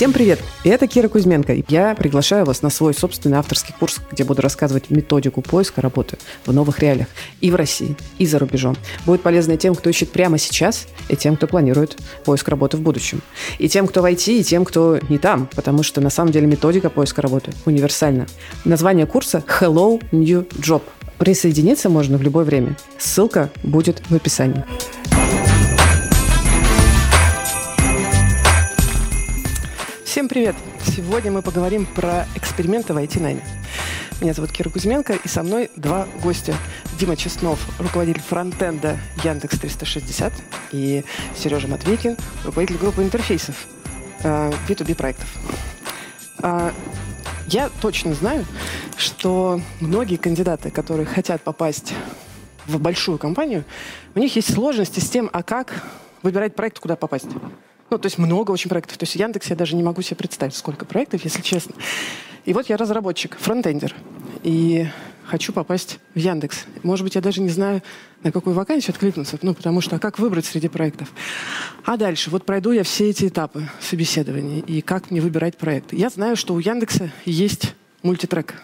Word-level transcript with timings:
Всем 0.00 0.14
привет! 0.14 0.40
Это 0.64 0.86
Кира 0.86 1.08
Кузьменко. 1.08 1.54
Я 1.68 1.94
приглашаю 1.94 2.46
вас 2.46 2.62
на 2.62 2.70
свой 2.70 2.94
собственный 2.94 3.36
авторский 3.36 3.74
курс, 3.78 4.00
где 4.10 4.24
буду 4.24 4.40
рассказывать 4.40 4.88
методику 4.88 5.42
поиска 5.42 5.82
работы 5.82 6.16
в 6.46 6.54
новых 6.54 6.78
реалиях 6.78 7.08
и 7.42 7.50
в 7.50 7.54
России, 7.54 7.94
и 8.16 8.24
за 8.24 8.38
рубежом. 8.38 8.78
Будет 9.04 9.20
полезно 9.20 9.58
тем, 9.58 9.74
кто 9.74 9.90
ищет 9.90 10.10
прямо 10.10 10.38
сейчас, 10.38 10.86
и 11.10 11.16
тем, 11.16 11.36
кто 11.36 11.46
планирует 11.46 11.98
поиск 12.24 12.48
работы 12.48 12.78
в 12.78 12.80
будущем. 12.80 13.20
И 13.58 13.68
тем, 13.68 13.86
кто 13.86 14.00
в 14.00 14.06
IT, 14.06 14.40
и 14.40 14.42
тем, 14.42 14.64
кто 14.64 14.98
не 15.10 15.18
там, 15.18 15.46
потому 15.54 15.82
что 15.82 16.00
на 16.00 16.08
самом 16.08 16.32
деле 16.32 16.46
методика 16.46 16.88
поиска 16.88 17.20
работы 17.20 17.52
универсальна. 17.66 18.26
Название 18.64 19.04
курса 19.04 19.44
Hello 19.60 20.02
New 20.12 20.46
Job. 20.62 20.80
Присоединиться 21.18 21.90
можно 21.90 22.16
в 22.16 22.22
любое 22.22 22.46
время. 22.46 22.74
Ссылка 22.96 23.50
будет 23.62 24.02
в 24.08 24.14
описании. 24.14 24.64
Всем 30.10 30.28
привет! 30.28 30.56
Сегодня 30.84 31.30
мы 31.30 31.40
поговорим 31.40 31.86
про 31.86 32.26
эксперименты 32.34 32.92
в 32.92 32.96
IT-найме. 32.96 33.44
Меня 34.20 34.34
зовут 34.34 34.50
Кира 34.50 34.68
Кузьменко, 34.68 35.12
и 35.12 35.28
со 35.28 35.44
мной 35.44 35.70
два 35.76 36.08
гостя. 36.20 36.56
Дима 36.98 37.16
Честнов, 37.16 37.64
руководитель 37.78 38.20
фронтенда 38.20 38.98
Яндекс 39.22 39.60
360, 39.60 40.32
и 40.72 41.04
Сережа 41.36 41.68
Матвейкин, 41.68 42.16
руководитель 42.44 42.78
группы 42.78 43.04
интерфейсов 43.04 43.68
B2B 44.24 44.90
э, 44.90 44.94
проектов. 44.96 45.28
А, 46.42 46.72
я 47.46 47.70
точно 47.80 48.12
знаю, 48.14 48.44
что 48.96 49.60
многие 49.78 50.16
кандидаты, 50.16 50.72
которые 50.72 51.06
хотят 51.06 51.42
попасть 51.42 51.94
в 52.66 52.80
большую 52.80 53.18
компанию, 53.18 53.64
у 54.16 54.18
них 54.18 54.34
есть 54.34 54.52
сложности 54.52 54.98
с 54.98 55.08
тем, 55.08 55.30
а 55.32 55.44
как 55.44 55.84
выбирать 56.24 56.56
проект, 56.56 56.80
куда 56.80 56.96
попасть. 56.96 57.28
Ну, 57.90 57.98
то 57.98 58.06
есть 58.06 58.18
много 58.18 58.52
очень 58.52 58.70
проектов. 58.70 58.96
То 58.96 59.02
есть 59.02 59.14
в 59.14 59.18
Яндексе 59.18 59.50
я 59.50 59.56
даже 59.56 59.74
не 59.76 59.82
могу 59.82 60.00
себе 60.02 60.16
представить, 60.16 60.54
сколько 60.54 60.84
проектов, 60.84 61.24
если 61.24 61.42
честно. 61.42 61.74
И 62.44 62.52
вот 62.52 62.68
я 62.68 62.76
разработчик, 62.76 63.36
фронтендер. 63.38 63.94
И 64.42 64.86
хочу 65.24 65.52
попасть 65.52 65.98
в 66.14 66.18
Яндекс. 66.18 66.64
Может 66.82 67.04
быть, 67.04 67.14
я 67.14 67.20
даже 67.20 67.40
не 67.40 67.48
знаю, 67.48 67.82
на 68.22 68.32
какую 68.32 68.54
вакансию 68.54 68.92
откликнуться, 68.92 69.38
ну, 69.42 69.54
потому 69.54 69.80
что 69.80 69.96
а 69.96 69.98
как 69.98 70.18
выбрать 70.18 70.44
среди 70.44 70.68
проектов? 70.68 71.12
А 71.84 71.96
дальше, 71.96 72.30
вот 72.30 72.44
пройду 72.44 72.72
я 72.72 72.82
все 72.82 73.10
эти 73.10 73.28
этапы 73.28 73.68
собеседования, 73.80 74.60
и 74.60 74.80
как 74.80 75.10
мне 75.10 75.20
выбирать 75.20 75.56
проекты. 75.56 75.96
Я 75.96 76.10
знаю, 76.10 76.36
что 76.36 76.54
у 76.54 76.58
Яндекса 76.58 77.12
есть 77.24 77.74
мультитрек. 78.02 78.54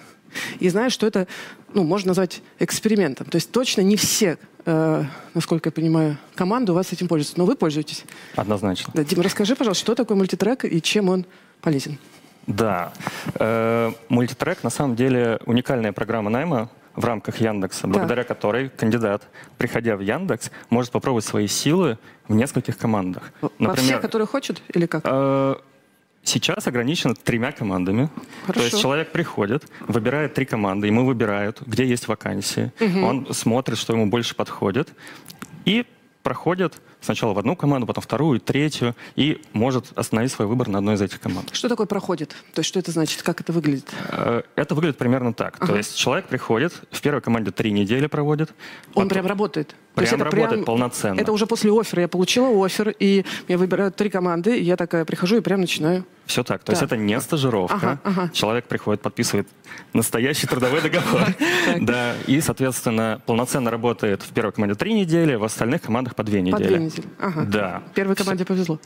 И 0.58 0.68
знаю, 0.68 0.90
что 0.90 1.06
это, 1.06 1.26
ну, 1.72 1.84
можно 1.84 2.08
назвать 2.08 2.42
экспериментом. 2.58 3.26
То 3.28 3.36
есть 3.36 3.50
точно 3.50 3.80
не 3.80 3.96
все 3.96 4.38
э, 4.66 5.04
насколько 5.34 5.68
я 5.68 5.72
понимаю, 5.72 6.18
команда 6.34 6.72
у 6.72 6.74
вас 6.74 6.92
этим 6.92 7.08
пользуется. 7.08 7.38
Но 7.38 7.46
вы 7.46 7.56
пользуетесь. 7.56 8.04
Однозначно. 8.34 8.92
Да, 8.94 9.04
Дима, 9.04 9.22
расскажи, 9.22 9.56
пожалуйста, 9.56 9.82
что 9.82 9.94
такое 9.94 10.16
мультитрек 10.16 10.64
и 10.64 10.82
чем 10.82 11.08
он 11.08 11.24
полезен? 11.62 11.98
Да. 12.46 12.92
Э, 13.38 13.92
мультитрек 14.08 14.62
на 14.62 14.70
самом 14.70 14.96
деле 14.96 15.40
уникальная 15.46 15.92
программа 15.92 16.30
найма 16.30 16.68
в 16.94 17.04
рамках 17.04 17.36
Яндекса, 17.38 17.86
благодаря 17.86 18.22
да. 18.22 18.28
которой 18.28 18.70
кандидат, 18.70 19.28
приходя 19.58 19.96
в 19.96 20.00
Яндекс, 20.00 20.50
может 20.70 20.90
попробовать 20.90 21.24
свои 21.24 21.46
силы 21.46 21.98
в 22.26 22.34
нескольких 22.34 22.78
командах. 22.78 23.32
Например, 23.42 23.70
Во 23.70 23.76
всех, 23.76 24.00
которые 24.00 24.26
хочет, 24.26 24.62
или 24.72 24.86
как? 24.86 25.02
Э, 25.04 25.56
Сейчас 26.26 26.66
ограничено 26.66 27.14
тремя 27.14 27.52
командами. 27.52 28.10
Хорошо. 28.46 28.60
То 28.60 28.66
есть 28.66 28.82
человек 28.82 29.12
приходит, 29.12 29.64
выбирает 29.86 30.34
три 30.34 30.44
команды, 30.44 30.88
ему 30.88 31.06
выбирают, 31.06 31.62
где 31.64 31.86
есть 31.86 32.08
вакансии. 32.08 32.72
Угу. 32.80 33.06
Он 33.06 33.32
смотрит, 33.32 33.78
что 33.78 33.92
ему 33.92 34.06
больше 34.06 34.34
подходит. 34.34 34.88
И 35.64 35.86
проходит 36.24 36.80
сначала 37.00 37.32
в 37.32 37.38
одну 37.38 37.54
команду, 37.54 37.86
потом 37.86 38.02
вторую, 38.02 38.40
третью, 38.40 38.96
и 39.14 39.40
может 39.52 39.96
остановить 39.96 40.32
свой 40.32 40.48
выбор 40.48 40.66
на 40.66 40.78
одной 40.78 40.96
из 40.96 41.02
этих 41.02 41.20
команд. 41.20 41.50
Что 41.52 41.68
такое 41.68 41.86
проходит? 41.86 42.30
То 42.52 42.58
есть 42.60 42.68
что 42.68 42.80
это 42.80 42.90
значит? 42.90 43.22
Как 43.22 43.40
это 43.40 43.52
выглядит? 43.52 43.88
Э, 44.08 44.42
это 44.56 44.74
выглядит 44.74 44.98
примерно 44.98 45.32
так. 45.32 45.56
Ага. 45.60 45.72
То 45.72 45.76
есть 45.76 45.96
человек 45.96 46.26
приходит, 46.26 46.72
в 46.90 47.00
первой 47.00 47.20
команде 47.20 47.52
три 47.52 47.70
недели 47.70 48.08
проводит. 48.08 48.50
Он 48.88 49.04
потом... 49.04 49.08
прям 49.10 49.26
работает? 49.26 49.76
Прям 49.94 50.14
это 50.14 50.24
работает 50.24 50.50
прям, 50.50 50.64
полноценно. 50.64 51.20
Это 51.20 51.30
уже 51.30 51.46
после 51.46 51.70
оффера. 51.70 52.02
Я 52.02 52.08
получила 52.08 52.66
офер, 52.66 52.92
и 52.98 53.24
я 53.46 53.56
выбираю 53.56 53.92
три 53.92 54.10
команды, 54.10 54.58
и 54.58 54.64
я 54.64 54.76
такая 54.76 55.04
прихожу 55.04 55.36
и 55.36 55.40
прям 55.40 55.60
начинаю 55.60 56.04
все 56.26 56.42
так. 56.42 56.60
То 56.60 56.72
так. 56.72 56.74
есть 56.74 56.82
это 56.82 56.96
не 56.96 57.20
стажировка. 57.20 57.76
Ага, 57.76 58.00
ага. 58.04 58.30
Человек 58.32 58.66
приходит, 58.66 59.00
подписывает 59.00 59.48
настоящий 59.92 60.46
трудовой 60.46 60.80
договор. 60.82 61.22
Да, 61.80 62.14
и, 62.26 62.40
соответственно, 62.40 63.20
полноценно 63.26 63.70
работает 63.70 64.22
в 64.22 64.32
первой 64.32 64.52
команде 64.52 64.74
три 64.74 64.94
недели, 64.94 65.34
в 65.34 65.44
остальных 65.44 65.82
командах 65.82 66.14
по 66.14 66.22
две 66.22 66.40
недели. 66.40 66.62
По 66.62 66.68
две 66.68 66.78
недели. 66.78 67.06
Ага. 67.18 67.44
Да. 67.44 67.82
Первой 67.94 68.14
команде 68.16 68.44
повезло. 68.44 68.78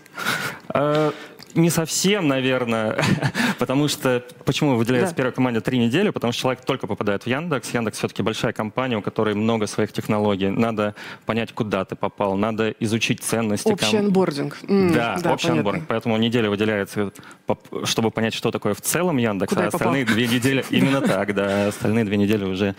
Не 1.55 1.71
совсем, 1.71 2.29
наверное, 2.29 2.99
потому 3.59 3.89
что 3.89 4.25
почему 4.45 4.77
выделяется 4.77 5.13
да. 5.13 5.17
первой 5.17 5.33
команде 5.33 5.61
три 5.61 5.79
недели? 5.79 6.11
Потому 6.11 6.33
что 6.33 6.43
человек 6.43 6.65
только 6.65 6.87
попадает 6.87 7.25
в 7.25 7.27
Яндекс. 7.27 7.75
Яндекс 7.75 7.99
все-таки 7.99 8.23
большая 8.23 8.53
компания, 8.53 8.97
у 8.97 9.03
которой 9.03 9.35
много 9.35 9.67
своих 9.67 9.93
технологий. 9.93 10.49
Надо 10.49 10.95
понять, 11.27 11.53
куда 11.53 11.85
ты 11.85 11.97
попал, 11.97 12.37
надо 12.37 12.71
изучить 12.81 13.23
ценности. 13.23 13.69
Общий 13.69 13.97
ком... 13.97 14.07
анбординг. 14.07 14.59
Mm, 14.63 14.93
да, 14.93 15.19
да, 15.23 15.33
общий 15.33 15.49
понятно. 15.49 15.61
анбординг. 15.61 15.89
Поэтому 15.89 16.17
неделя 16.17 16.51
выделяется, 16.51 17.13
чтобы 17.85 18.11
понять, 18.11 18.35
что 18.35 18.51
такое 18.51 18.75
в 18.75 18.81
целом 18.81 19.17
Яндекс, 19.17 19.51
куда 19.51 19.65
а 19.65 19.69
остальные 19.69 20.05
две 20.05 20.27
недели 20.27 20.65
именно 20.71 21.01
так, 21.01 21.35
да, 21.35 21.69
остальные 21.69 22.05
две 22.05 22.17
недели 22.17 22.45
уже 22.45 22.75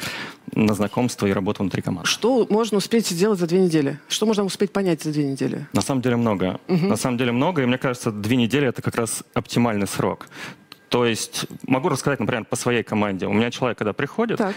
на 0.53 0.73
знакомство 0.73 1.27
и 1.27 1.31
работу 1.31 1.63
внутри 1.63 1.81
команды. 1.81 2.09
Что 2.09 2.45
можно 2.49 2.77
успеть 2.77 3.07
сделать 3.07 3.39
за 3.39 3.47
две 3.47 3.59
недели? 3.59 3.99
Что 4.07 4.25
можно 4.25 4.43
успеть 4.43 4.71
понять 4.71 5.01
за 5.03 5.11
две 5.11 5.25
недели? 5.25 5.67
На 5.73 5.81
самом 5.81 6.01
деле 6.01 6.15
много. 6.15 6.59
Угу. 6.67 6.87
На 6.87 6.95
самом 6.97 7.17
деле 7.17 7.31
много, 7.31 7.61
и 7.61 7.65
мне 7.65 7.77
кажется, 7.77 8.11
две 8.11 8.35
недели 8.35 8.60
это 8.67 8.81
как 8.81 8.95
раз 8.95 9.23
оптимальный 9.33 9.87
срок. 9.87 10.27
То 10.89 11.05
есть 11.05 11.45
могу 11.67 11.89
рассказать, 11.89 12.19
например, 12.19 12.45
по 12.45 12.55
своей 12.55 12.83
команде. 12.83 13.25
У 13.25 13.33
меня 13.33 13.49
человек, 13.49 13.77
когда 13.77 13.93
приходит, 13.93 14.37
так. 14.37 14.55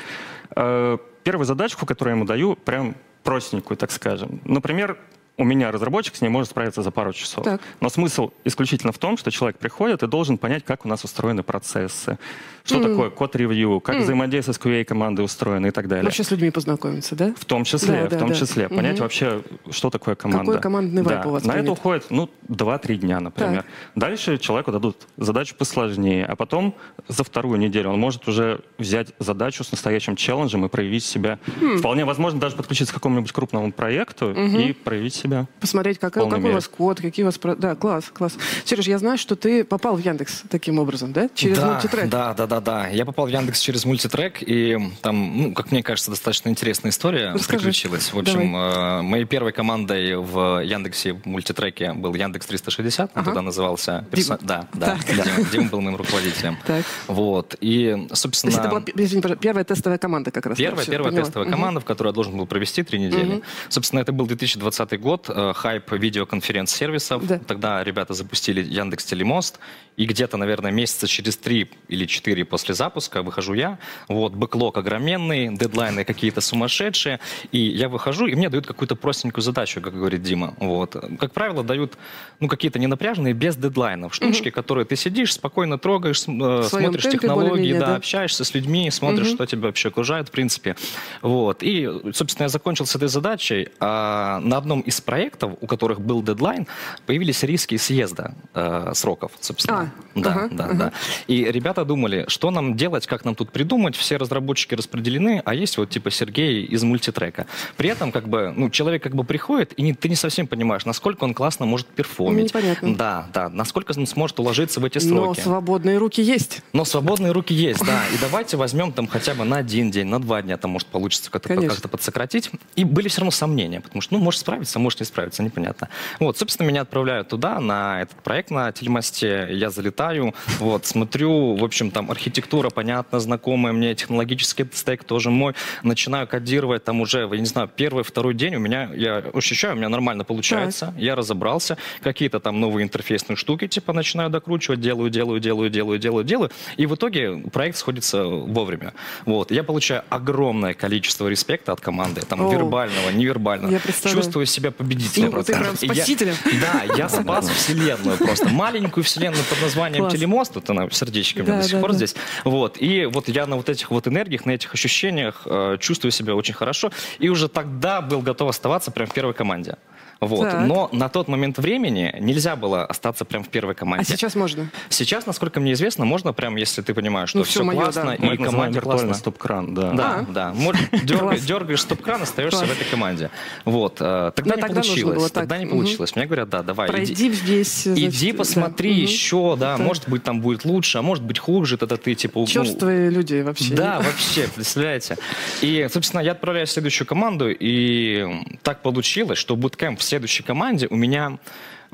э, 0.57 0.99
первую 1.23 1.47
задачку, 1.47 1.87
которую 1.87 2.13
я 2.13 2.17
ему 2.17 2.27
даю, 2.27 2.57
прям 2.57 2.97
простенькую, 3.23 3.77
так 3.77 3.93
скажем. 3.93 4.41
Например, 4.45 4.99
у 5.37 5.45
меня 5.45 5.73
разработчик 5.73 6.15
с 6.15 6.21
ней 6.21 6.29
может 6.29 6.51
справиться 6.51 6.83
за 6.83 6.91
пару 6.91 7.13
часов. 7.13 7.45
Так. 7.45 7.61
Но 7.81 7.89
смысл 7.89 8.31
исключительно 8.45 8.93
в 8.93 8.99
том, 8.99 9.17
что 9.17 9.31
человек 9.31 9.59
приходит 9.59 10.03
и 10.03 10.07
должен 10.07 10.39
понять, 10.39 10.65
как 10.65 10.85
у 10.85 10.89
нас 10.89 11.03
устроены 11.03 11.43
процессы, 11.43 12.19
что 12.65 12.79
mm. 12.79 12.89
такое 12.89 13.11
код-ревью, 13.11 13.81
как 13.81 13.97
mm. 13.97 14.03
взаимодействие 14.03 14.55
с 14.55 14.59
QA-командой 14.59 15.25
устроено 15.25 15.67
и 15.67 15.71
так 15.73 15.89
далее. 15.89 16.05
Вообще 16.05 16.23
с 16.23 16.31
людьми 16.31 16.51
познакомиться, 16.51 17.17
да? 17.17 17.35
В 17.37 17.45
том 17.45 17.65
числе, 17.65 18.07
да, 18.09 18.17
в 18.17 18.21
том 18.21 18.29
да. 18.29 18.35
числе. 18.35 18.65
Mm-hmm. 18.65 18.77
Понять 18.77 19.01
вообще, 19.01 19.43
что 19.71 19.91
такое 19.91 20.15
команда. 20.15 20.45
Какой 20.45 20.61
командный 20.61 21.03
вайп 21.03 21.23
да. 21.23 21.29
у 21.29 21.33
вас 21.33 21.45
На 21.45 21.55
принят? 21.55 21.65
это 21.65 21.73
уходит, 21.73 22.07
ну, 22.11 22.31
2-3 22.49 22.95
дня, 22.97 23.21
например. 23.21 23.63
Так. 23.63 23.67
Дальше 23.97 24.39
человеку 24.39 24.71
дадут 24.71 25.09
задачу 25.17 25.57
посложнее, 25.57 26.25
а 26.25 26.37
потом 26.37 26.77
за 27.09 27.25
вторую 27.25 27.59
неделю 27.59 27.91
он 27.91 27.99
может 27.99 28.29
уже 28.29 28.61
взять 28.79 29.09
задачу 29.19 29.65
с 29.65 29.73
настоящим 29.73 30.15
челленджем 30.15 30.65
и 30.65 30.69
проявить 30.69 31.05
себя. 31.05 31.41
Mm. 31.61 31.79
Вполне 31.79 32.05
возможно 32.05 32.39
даже 32.39 32.55
подключиться 32.55 32.93
к 32.93 32.97
какому-нибудь 32.97 33.33
крупному 33.33 33.73
проекту 33.73 34.31
mm-hmm. 34.31 34.63
и 34.63 34.73
проявить 34.73 35.24
себя. 35.25 35.47
Посмотреть, 35.61 35.99
как, 35.99 36.15
какой 36.15 36.39
мере. 36.39 36.51
у 36.51 36.55
вас 36.55 36.69
код, 36.69 37.01
какие 37.01 37.25
у 37.25 37.27
вас... 37.27 37.39
Да, 37.59 37.75
класс, 37.75 38.05
класс. 38.13 38.37
Сереж, 38.65 38.87
я 38.87 38.99
знаю, 38.99 39.19
что 39.19 39.37
ты 39.37 39.65
попал 39.65 39.97
в 39.97 40.05
Яндекс 40.05 40.43
таким 40.51 40.79
образом, 40.79 41.13
да? 41.13 41.29
Через 41.35 41.59
да, 41.59 41.73
мультитрек. 41.73 42.09
Да, 42.09 42.35
да, 42.35 42.47
да, 42.47 42.61
да. 42.61 42.89
Я 42.89 43.05
попал 43.07 43.27
в 43.27 43.29
Яндекс 43.29 43.61
через 43.61 43.85
мультитрек, 43.85 44.43
и 44.43 44.79
там, 45.01 45.39
ну, 45.39 45.55
как 45.55 45.73
мне 45.73 45.83
кажется, 45.83 46.11
достаточно 46.11 46.49
интересная 46.51 46.91
история 46.91 47.33
Расскажи. 47.33 47.59
приключилась. 47.59 48.13
В 48.13 48.19
общем, 48.19 48.53
Давай. 48.53 49.01
э, 49.01 49.03
моей 49.03 49.25
первой 49.25 49.53
командой 49.53 50.17
в 50.17 50.63
Яндексе 50.63 51.21
мультитреке 51.25 51.93
был 51.95 52.15
Яндекс 52.15 52.47
360, 52.47 53.11
ага. 53.11 53.19
он 53.19 53.25
тогда 53.25 53.43
назывался... 53.43 54.07
Персо... 54.11 54.39
Да, 54.43 54.69
да, 54.75 54.99
да. 55.09 55.25
Дима, 55.25 55.51
Дима 55.51 55.69
был 55.71 55.81
моим 55.81 55.97
руководителем. 55.97 56.59
Так. 56.67 56.85
Вот, 57.07 57.57
и, 57.61 58.09
собственно... 58.13 58.53
То 58.53 58.59
есть 58.59 58.67
это 58.67 58.93
была, 58.93 59.05
извините, 59.05 59.37
первая 59.37 59.65
тестовая 59.65 59.99
команда 59.99 60.31
как 60.31 60.47
раз? 60.47 60.59
Первая, 60.59 60.85
первая 60.85 61.11
поняла. 61.11 61.25
тестовая 61.25 61.49
угу. 61.49 61.57
команда, 61.57 61.81
в 61.81 61.85
которой 61.85 62.09
я 62.09 62.13
должен 62.13 62.37
был 62.37 62.47
провести 62.47 62.83
три 62.83 63.01
недели. 63.01 63.37
Угу. 63.37 63.43
Собственно, 63.71 64.01
это 64.01 64.13
был 64.13 64.27
2020 64.27 65.01
год, 65.01 65.14
э, 65.29 65.53
хайп 65.55 65.93
видеоконференц-сервисов. 65.93 67.27
Да. 67.27 67.39
Тогда 67.39 67.83
ребята 67.85 68.15
запустили 68.15 68.63
Яндекс 68.63 69.05
Телемост, 69.05 69.59
и 69.97 70.07
где-то, 70.07 70.37
наверное, 70.37 70.73
месяца 70.73 71.07
через 71.07 71.37
три 71.37 71.71
или 71.89 72.07
четыре 72.07 72.45
после 72.45 72.75
запуска 72.75 73.23
выхожу 73.23 73.55
я, 73.55 73.79
вот, 74.09 74.33
бэклог 74.33 74.77
огроменный, 74.77 75.57
дедлайны 75.57 76.05
какие-то 76.05 76.41
сумасшедшие, 76.41 77.21
и 77.53 77.59
я 77.59 77.89
выхожу, 77.89 78.27
и 78.27 78.35
мне 78.35 78.49
дают 78.49 78.67
какую-то 78.67 78.97
простенькую 78.97 79.43
задачу, 79.43 79.81
как 79.81 79.95
говорит 79.95 80.23
Дима. 80.23 80.55
Вот. 80.59 80.97
Как 81.19 81.33
правило, 81.33 81.63
дают 81.63 81.97
ну, 82.41 82.49
какие-то 82.49 82.79
ненапряженные, 82.79 83.35
без 83.35 83.57
дедлайнов, 83.57 84.15
штучки, 84.15 84.49
угу. 84.49 84.55
которые 84.55 84.85
ты 84.85 84.97
сидишь, 84.97 85.35
спокойно 85.35 85.79
трогаешь, 85.79 86.25
э, 86.27 86.69
смотришь 86.69 87.05
технологии, 87.05 87.73
да, 87.75 87.87
да, 87.87 87.97
общаешься 87.97 88.45
с 88.45 88.55
людьми, 88.55 88.91
смотришь, 88.91 89.29
угу. 89.29 89.35
что 89.37 89.47
тебя 89.47 89.67
вообще 89.69 89.89
окружает, 89.89 90.29
в 90.29 90.31
принципе. 90.31 90.77
Вот. 91.23 91.63
И, 91.63 91.89
собственно, 92.13 92.45
я 92.45 92.49
закончил 92.49 92.87
с 92.87 92.97
этой 92.97 93.09
задачей, 93.09 93.69
а 93.79 94.41
на 94.41 94.57
одном 94.57 94.81
из 94.81 95.01
проектов, 95.05 95.53
у 95.61 95.67
которых 95.67 96.01
был 96.01 96.23
дедлайн, 96.23 96.67
появились 97.07 97.43
риски 97.43 97.77
съезда 97.77 98.35
э, 98.55 98.93
сроков, 98.95 99.33
собственно. 99.41 99.93
А, 100.15 100.21
да, 100.21 100.31
ага, 100.31 100.49
да, 100.51 100.65
ага. 100.65 100.75
да. 100.75 100.93
И 101.27 101.45
ребята 101.45 101.85
думали, 101.85 102.25
что 102.29 102.51
нам 102.51 102.77
делать, 102.77 103.07
как 103.07 103.25
нам 103.25 103.35
тут 103.35 103.51
придумать. 103.51 103.97
Все 103.97 104.17
разработчики 104.17 104.75
распределены, 104.75 105.43
а 105.45 105.55
есть 105.55 105.79
вот 105.79 105.91
типа 105.91 106.11
Сергей 106.11 106.65
из 106.65 106.83
мультитрека. 106.83 107.47
При 107.77 107.89
этом 107.89 108.13
как 108.13 108.29
бы, 108.29 108.53
ну, 108.57 108.71
человек 108.71 109.03
как 109.03 109.15
бы 109.15 109.25
приходит, 109.25 109.73
и 109.77 109.83
не, 109.83 109.95
ты 109.95 110.09
не 110.09 110.17
совсем 110.17 110.47
понимаешь, 110.47 110.85
насколько 110.85 111.25
он 111.25 111.35
классно 111.35 111.67
может 111.67 111.87
перформить. 111.87 112.47
Непонятно. 112.47 112.95
Да, 112.97 113.27
да, 113.33 113.49
насколько 113.49 113.93
он 113.97 114.07
сможет 114.07 114.39
уложиться 114.41 114.81
в 114.81 114.85
эти 114.85 114.99
сроки. 114.99 115.39
Но 115.39 115.43
свободные 115.43 115.99
руки 115.99 116.23
есть. 116.23 116.63
Но 116.73 116.85
свободные 116.85 117.33
руки 117.33 117.55
есть, 117.55 117.85
да. 117.85 118.03
И 118.15 118.19
давайте 118.21 118.57
возьмем 118.57 118.93
там 118.93 119.07
хотя 119.07 119.35
бы 119.35 119.45
на 119.45 119.57
один 119.57 119.91
день, 119.91 120.07
на 120.07 120.21
два 120.21 120.43
дня, 120.43 120.57
там 120.57 120.73
может 120.73 120.89
получится 120.89 121.31
как-то 121.31 121.55
как 121.57 121.91
подсократить. 121.91 122.51
И 122.77 122.85
были 122.85 123.09
все 123.09 123.21
равно 123.21 123.31
сомнения, 123.31 123.81
потому 123.81 124.01
что, 124.01 124.15
ну, 124.15 124.21
может 124.21 124.41
справиться, 124.41 124.79
может 124.79 124.94
не 125.01 125.07
справиться, 125.07 125.43
непонятно. 125.43 125.89
Вот, 126.21 126.39
собственно, 126.39 126.67
меня 126.67 126.83
отправляют 126.83 127.29
туда, 127.29 127.61
на 127.61 128.03
этот 128.03 128.23
проект 128.23 128.51
на 128.51 128.73
телемосте. 128.73 129.49
Я 129.51 129.71
залетаю, 129.71 130.35
вот, 130.59 130.87
смотрю, 130.87 131.57
в 131.57 131.65
общем, 131.65 131.91
там 131.91 132.11
архитектура 132.11 132.71
понятно, 132.71 133.21
знакомая 133.21 133.73
мне, 133.73 133.95
технологический 133.95 134.67
стейк 134.73 135.05
тоже 135.05 135.31
мой. 135.31 135.55
Начинаю 135.83 136.27
кодировать 136.27 136.85
там 136.85 137.01
уже, 137.01 137.29
я 137.31 137.39
не 137.39 137.47
знаю, 137.47 137.71
первый, 137.75 138.05
второй 138.05 138.35
день 138.35 138.57
у 138.57 138.61
меня, 138.61 138.91
я 138.95 139.23
ощущаю, 139.33 139.75
у 139.75 139.77
меня 139.77 139.89
нормально 139.89 140.25
получается. 140.25 140.87
Так. 140.87 140.95
Я 140.99 141.15
разобрался, 141.15 141.77
какие-то 142.03 142.41
там 142.41 142.61
новые 142.61 142.85
интерфейсные 142.85 143.37
штуки, 143.37 143.67
типа, 143.67 143.93
начинаю 143.93 144.31
докручивать, 144.31 144.81
делаю, 144.81 145.11
делаю, 145.11 145.41
делаю, 145.41 145.71
делаю, 145.71 145.99
делаю, 145.99 146.25
делаю. 146.25 146.51
И 146.77 146.87
в 146.87 146.95
итоге 146.95 147.37
проект 147.53 147.77
сходится 147.77 148.25
вовремя. 148.25 148.93
Вот. 149.27 149.51
Я 149.51 149.63
получаю 149.65 150.03
огромное 150.09 150.75
количество 150.75 151.29
респекта 151.29 151.73
от 151.73 151.81
команды, 151.81 152.23
там, 152.23 152.47
О, 152.47 152.53
вербального, 152.53 153.11
невербального. 153.11 153.73
Я 153.73 153.81
Чувствую 154.11 154.47
себя 154.47 154.71
победителем. 154.85 155.31
Ну, 155.33 155.43
ты 155.43 155.53
прям 155.53 155.77
спасителем. 155.77 156.35
Я, 156.45 156.61
да, 156.61 156.95
я 156.97 157.09
спас 157.09 157.49
вселенную 157.49 158.19
просто. 158.19 158.49
Маленькую 158.49 159.05
вселенную 159.05 159.45
под 159.45 159.63
названием 159.63 160.03
Класс. 160.03 160.13
Телемост, 160.13 160.55
вот 160.55 160.71
она 160.71 160.89
сердечками 160.91 161.47
да, 161.47 161.57
до 161.59 161.63
сих 161.65 161.73
да, 161.73 161.81
пор 161.81 161.91
да. 161.91 161.97
здесь. 161.97 162.15
Вот. 162.45 162.77
И 162.81 163.07
вот 163.07 163.29
я 163.29 163.47
на 163.47 163.57
вот 163.57 163.69
этих 163.69 163.91
вот 163.91 164.07
энергиях, 164.07 164.47
на 164.47 164.53
этих 164.53 164.73
ощущениях 164.75 165.43
э, 165.47 165.77
чувствую 165.81 166.13
себя 166.13 166.35
очень 166.35 166.55
хорошо. 166.55 166.91
И 167.19 167.29
уже 167.29 167.49
тогда 167.49 168.01
был 168.01 168.21
готов 168.21 168.51
оставаться 168.51 168.91
прям 168.91 169.09
в 169.09 169.15
первой 169.15 169.35
команде. 169.35 169.77
Вот. 170.21 170.53
Но 170.67 170.89
на 170.93 171.09
тот 171.09 171.29
момент 171.29 171.59
времени 171.59 172.15
нельзя 172.21 172.57
было 172.57 172.85
остаться 172.85 173.25
прям 173.25 173.45
в 173.45 173.49
первой 173.49 173.75
команде. 173.75 174.13
А 174.13 174.17
сейчас 174.17 174.35
можно? 174.35 174.71
Сейчас, 174.89 175.27
насколько 175.27 175.61
мне 175.61 175.73
известно, 175.73 176.05
можно 176.05 176.33
прям, 176.33 176.57
если 176.57 176.83
ты 176.83 176.95
понимаешь, 176.95 177.31
что 177.31 177.39
ну, 177.39 177.45
все, 177.45 177.53
все 177.53 177.65
мое, 177.65 177.77
классно, 177.77 178.17
да. 178.19 178.33
и 178.33 178.37
команде 178.37 178.81
классно. 178.81 179.15
стоп-кран, 179.15 179.75
да. 179.75 179.93
Да, 179.93 180.19
а? 180.19 180.23
да. 180.29 180.55
Дергаешь, 181.05 181.41
дергаешь 181.43 181.83
стоп-кран, 181.83 182.23
остаешься 182.23 182.65
в 182.65 182.71
этой 182.71 182.85
команде. 182.85 183.31
Вот. 183.65 183.99
Э, 184.01 184.33
тогда 184.35 184.57
не 184.57 184.63
получилось. 184.63 185.31
Тогда 185.31 185.59
не 185.59 185.67
получилось. 185.67 186.17
Мне 186.17 186.27
говорят, 186.27 186.49
да, 186.49 186.63
давай. 186.63 186.89
Пройди 186.89 187.33
здесь. 187.33 187.87
Иди 187.87 188.33
посмотри 188.33 188.95
еще, 188.95 189.57
да, 189.59 189.77
может 189.77 190.09
быть, 190.09 190.23
там 190.23 190.41
будет 190.41 190.65
лучше, 190.65 190.99
а 190.99 191.03
может 191.03 191.25
быть 191.25 191.39
хуже, 191.39 191.77
тогда 191.77 191.97
ты 191.97 192.15
типа... 192.15 192.45
Черствые 192.47 193.11
люди 193.11 193.43
вообще. 193.43 193.75
Да, 193.75 194.01
вообще, 194.01 194.49
представляете. 194.55 195.17
И, 195.61 195.87
собственно, 195.91 196.21
я 196.21 196.33
отправляю 196.33 196.67
следующую 196.67 197.07
команду, 197.07 197.51
и 197.51 198.27
так 198.63 198.83
получилось, 198.83 199.39
что 199.39 199.57
буткемп 199.57 200.01
в 200.01 200.04
следующей 200.05 200.43
команде 200.43 200.87
у 200.89 200.97
меня 200.97 201.39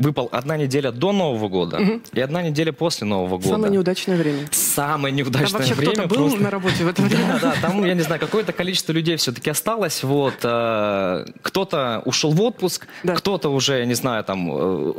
выпал 0.01 0.29
одна 0.33 0.57
неделя 0.57 0.93
до 0.93 1.13
Нового 1.13 1.49
года 1.49 1.79
угу. 1.79 2.01
и 2.13 2.21
одна 2.21 2.43
неделя 2.43 2.73
после 2.73 3.07
Нового 3.07 3.37
года. 3.37 3.49
Самое 3.49 3.73
неудачное 3.73 4.17
время. 4.17 4.49
Самое 4.51 5.15
неудачное 5.15 5.49
там 5.49 5.61
вообще 5.61 5.75
время. 5.75 5.93
кто-то 5.93 6.09
был 6.09 6.17
просто... 6.17 6.43
на 6.43 6.51
работе 6.51 6.85
в 6.85 6.89
это 6.89 7.03
время? 7.03 7.39
Да, 7.41 7.55
да, 7.55 7.55
там, 7.61 7.85
я 7.85 7.95
не 7.95 8.01
знаю, 8.01 8.21
какое-то 8.21 8.53
количество 8.53 8.93
людей 8.93 9.17
все-таки 9.17 9.51
осталось. 9.51 10.03
Вот, 10.03 10.37
э, 10.43 11.27
кто-то 11.43 12.03
ушел 12.05 12.33
в 12.33 12.41
отпуск, 12.41 12.87
да. 13.03 13.15
кто-то 13.15 13.51
уже, 13.51 13.79
я 13.79 13.85
не 13.85 13.95
знаю, 13.95 14.25
там, 14.25 14.51
э, 14.51 14.93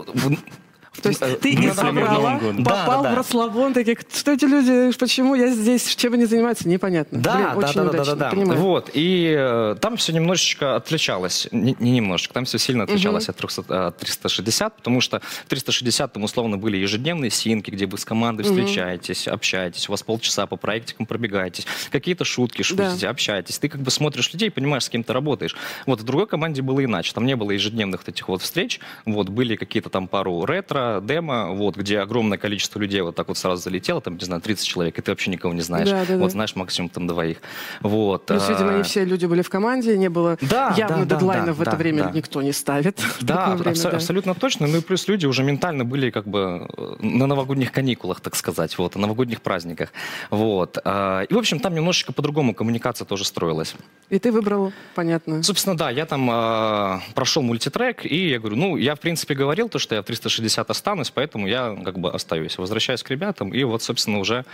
то 1.02 1.10
есть 1.10 1.40
ты 1.40 1.52
из 1.52 1.78
Аврала 1.78 2.40
попал 2.64 3.04
в 3.04 3.14
расслабон, 3.14 3.74
такие, 3.74 3.98
что 4.14 4.32
эти 4.32 4.46
люди, 4.46 4.98
почему 4.98 5.36
я 5.36 5.48
здесь, 5.48 5.96
чем 5.96 6.14
они 6.14 6.26
занимаются, 6.26 6.68
непонятно. 6.68 7.20
Да, 7.20 7.56
да, 7.56 7.74
да, 7.74 7.84
да, 7.84 8.16
да, 8.16 8.32
да. 8.32 8.32
Вот, 8.56 8.90
и 8.94 9.34
э, 9.38 9.76
там 9.80 9.98
все 9.98 10.14
немножечко 10.14 10.76
отличалось, 10.76 11.48
не, 11.52 11.76
не 11.80 11.92
немножечко, 11.92 12.34
там 12.34 12.46
все 12.46 12.58
сильно 12.58 12.84
отличалось 12.84 13.26
угу. 13.26 13.32
от, 13.32 13.38
300, 13.38 13.88
от 13.88 13.98
360, 13.98 14.78
потому 14.78 15.02
что 15.02 15.22
в 15.46 15.50
360 15.50 16.14
там 16.14 16.24
условно 16.24 16.58
были 16.58 16.78
ежедневные 16.78 17.32
синки, 17.32 17.72
где 17.72 17.86
вы 17.86 17.98
с 17.98 18.06
командой 18.06 18.42
угу. 18.42 18.50
встречаетесь, 18.50 19.28
общаетесь, 19.28 19.90
у 19.90 19.92
вас 19.92 20.04
полчаса 20.04 20.46
по 20.46 20.56
проектикам 20.56 21.06
пробегаетесь, 21.06 21.66
какие-то 21.90 22.26
шутки 22.26 22.62
шутите, 22.62 23.02
да. 23.02 23.10
общаетесь, 23.10 23.60
ты 23.60 23.70
как 23.70 23.82
бы 23.82 23.92
смотришь 23.92 24.32
людей, 24.34 24.52
понимаешь, 24.52 24.84
с 24.84 24.90
кем 24.90 25.04
ты 25.04 25.14
работаешь. 25.14 25.56
Вот, 25.86 26.02
в 26.02 26.04
другой 26.04 26.28
команде 26.28 26.62
было 26.62 26.84
иначе, 26.84 27.14
там 27.14 27.26
не 27.26 27.36
было 27.36 27.52
ежедневных 27.52 28.08
этих 28.08 28.28
вот 28.28 28.42
встреч, 28.42 28.80
вот, 29.06 29.30
были 29.30 29.56
какие-то 29.56 29.90
там 29.90 30.08
пару 30.08 30.46
ретро, 30.46 30.91
демо, 31.00 31.52
вот, 31.52 31.78
где 31.78 32.00
огромное 32.00 32.38
количество 32.38 32.80
людей 32.80 33.02
вот 33.02 33.16
так 33.16 33.28
вот 33.28 33.38
сразу 33.38 33.62
залетело, 33.62 34.02
там, 34.02 34.18
не 34.18 34.26
знаю, 34.26 34.42
30 34.42 34.68
человек, 34.68 34.98
и 34.98 35.02
ты 35.02 35.12
вообще 35.12 35.32
никого 35.32 35.54
не 35.54 35.62
знаешь. 35.62 35.90
Да, 35.90 36.06
да, 36.06 36.18
вот, 36.18 36.26
да. 36.26 36.30
знаешь, 36.30 36.56
максимум 36.56 36.90
там 36.90 37.08
двоих. 37.08 37.38
Вот. 37.82 38.26
Плюс, 38.26 38.44
а... 38.48 38.52
видимо, 38.52 38.74
не 38.74 38.84
все 38.84 39.06
люди 39.06 39.26
были 39.26 39.42
в 39.42 39.50
команде, 39.50 39.98
не 39.98 40.10
было 40.10 40.38
да, 40.42 40.74
явно 40.78 41.06
да, 41.06 41.16
дедлайнов 41.16 41.48
да, 41.48 41.54
в 41.54 41.62
это 41.62 41.72
да, 41.72 41.78
время 41.78 42.04
да. 42.04 42.12
никто 42.12 42.42
не 42.42 42.52
ставит. 42.52 43.00
Да, 43.22 43.56
время, 43.56 43.76
абсо- 43.76 43.92
да, 43.92 43.98
абсолютно 43.98 44.36
точно. 44.36 44.68
Ну 44.68 44.78
и 44.78 44.82
плюс 44.82 45.08
люди 45.08 45.26
уже 45.26 45.44
ментально 45.44 45.86
были 45.86 46.10
как 46.10 46.28
бы 46.28 46.68
э, 46.78 46.96
на 47.00 47.28
новогодних 47.28 47.72
каникулах, 47.72 48.20
так 48.20 48.36
сказать, 48.36 48.78
вот, 48.78 48.96
на 48.96 49.02
новогодних 49.02 49.42
праздниках. 49.42 49.90
Вот. 50.30 50.78
А, 50.84 51.22
и, 51.22 51.34
в 51.34 51.38
общем, 51.38 51.60
там 51.60 51.76
немножечко 51.76 52.14
по-другому 52.14 52.54
коммуникация 52.54 53.06
тоже 53.06 53.26
строилась. 53.26 53.76
И 54.10 54.20
ты 54.20 54.32
выбрал, 54.32 54.74
понятно. 54.96 55.44
Собственно, 55.44 55.78
да, 55.78 55.90
я 55.90 56.06
там 56.06 56.30
э, 56.30 57.00
прошел 57.14 57.42
мультитрек, 57.42 58.06
и 58.06 58.30
я 58.30 58.40
говорю, 58.40 58.58
ну, 58.58 58.78
я, 58.78 58.96
в 58.96 59.00
принципе, 59.00 59.36
говорил 59.36 59.70
то, 59.70 59.80
что 59.80 59.96
я 59.96 60.02
в 60.02 60.06
360 60.06 60.70
останусь, 60.82 61.12
поэтому 61.12 61.48
я 61.48 61.78
как 61.86 62.00
бы 62.00 62.12
остаюсь. 62.12 62.58
Возвращаюсь 62.58 63.04
к 63.04 63.10
ребятам, 63.12 63.54
и 63.54 63.64
вот, 63.64 63.84
собственно, 63.84 64.20
уже 64.20 64.46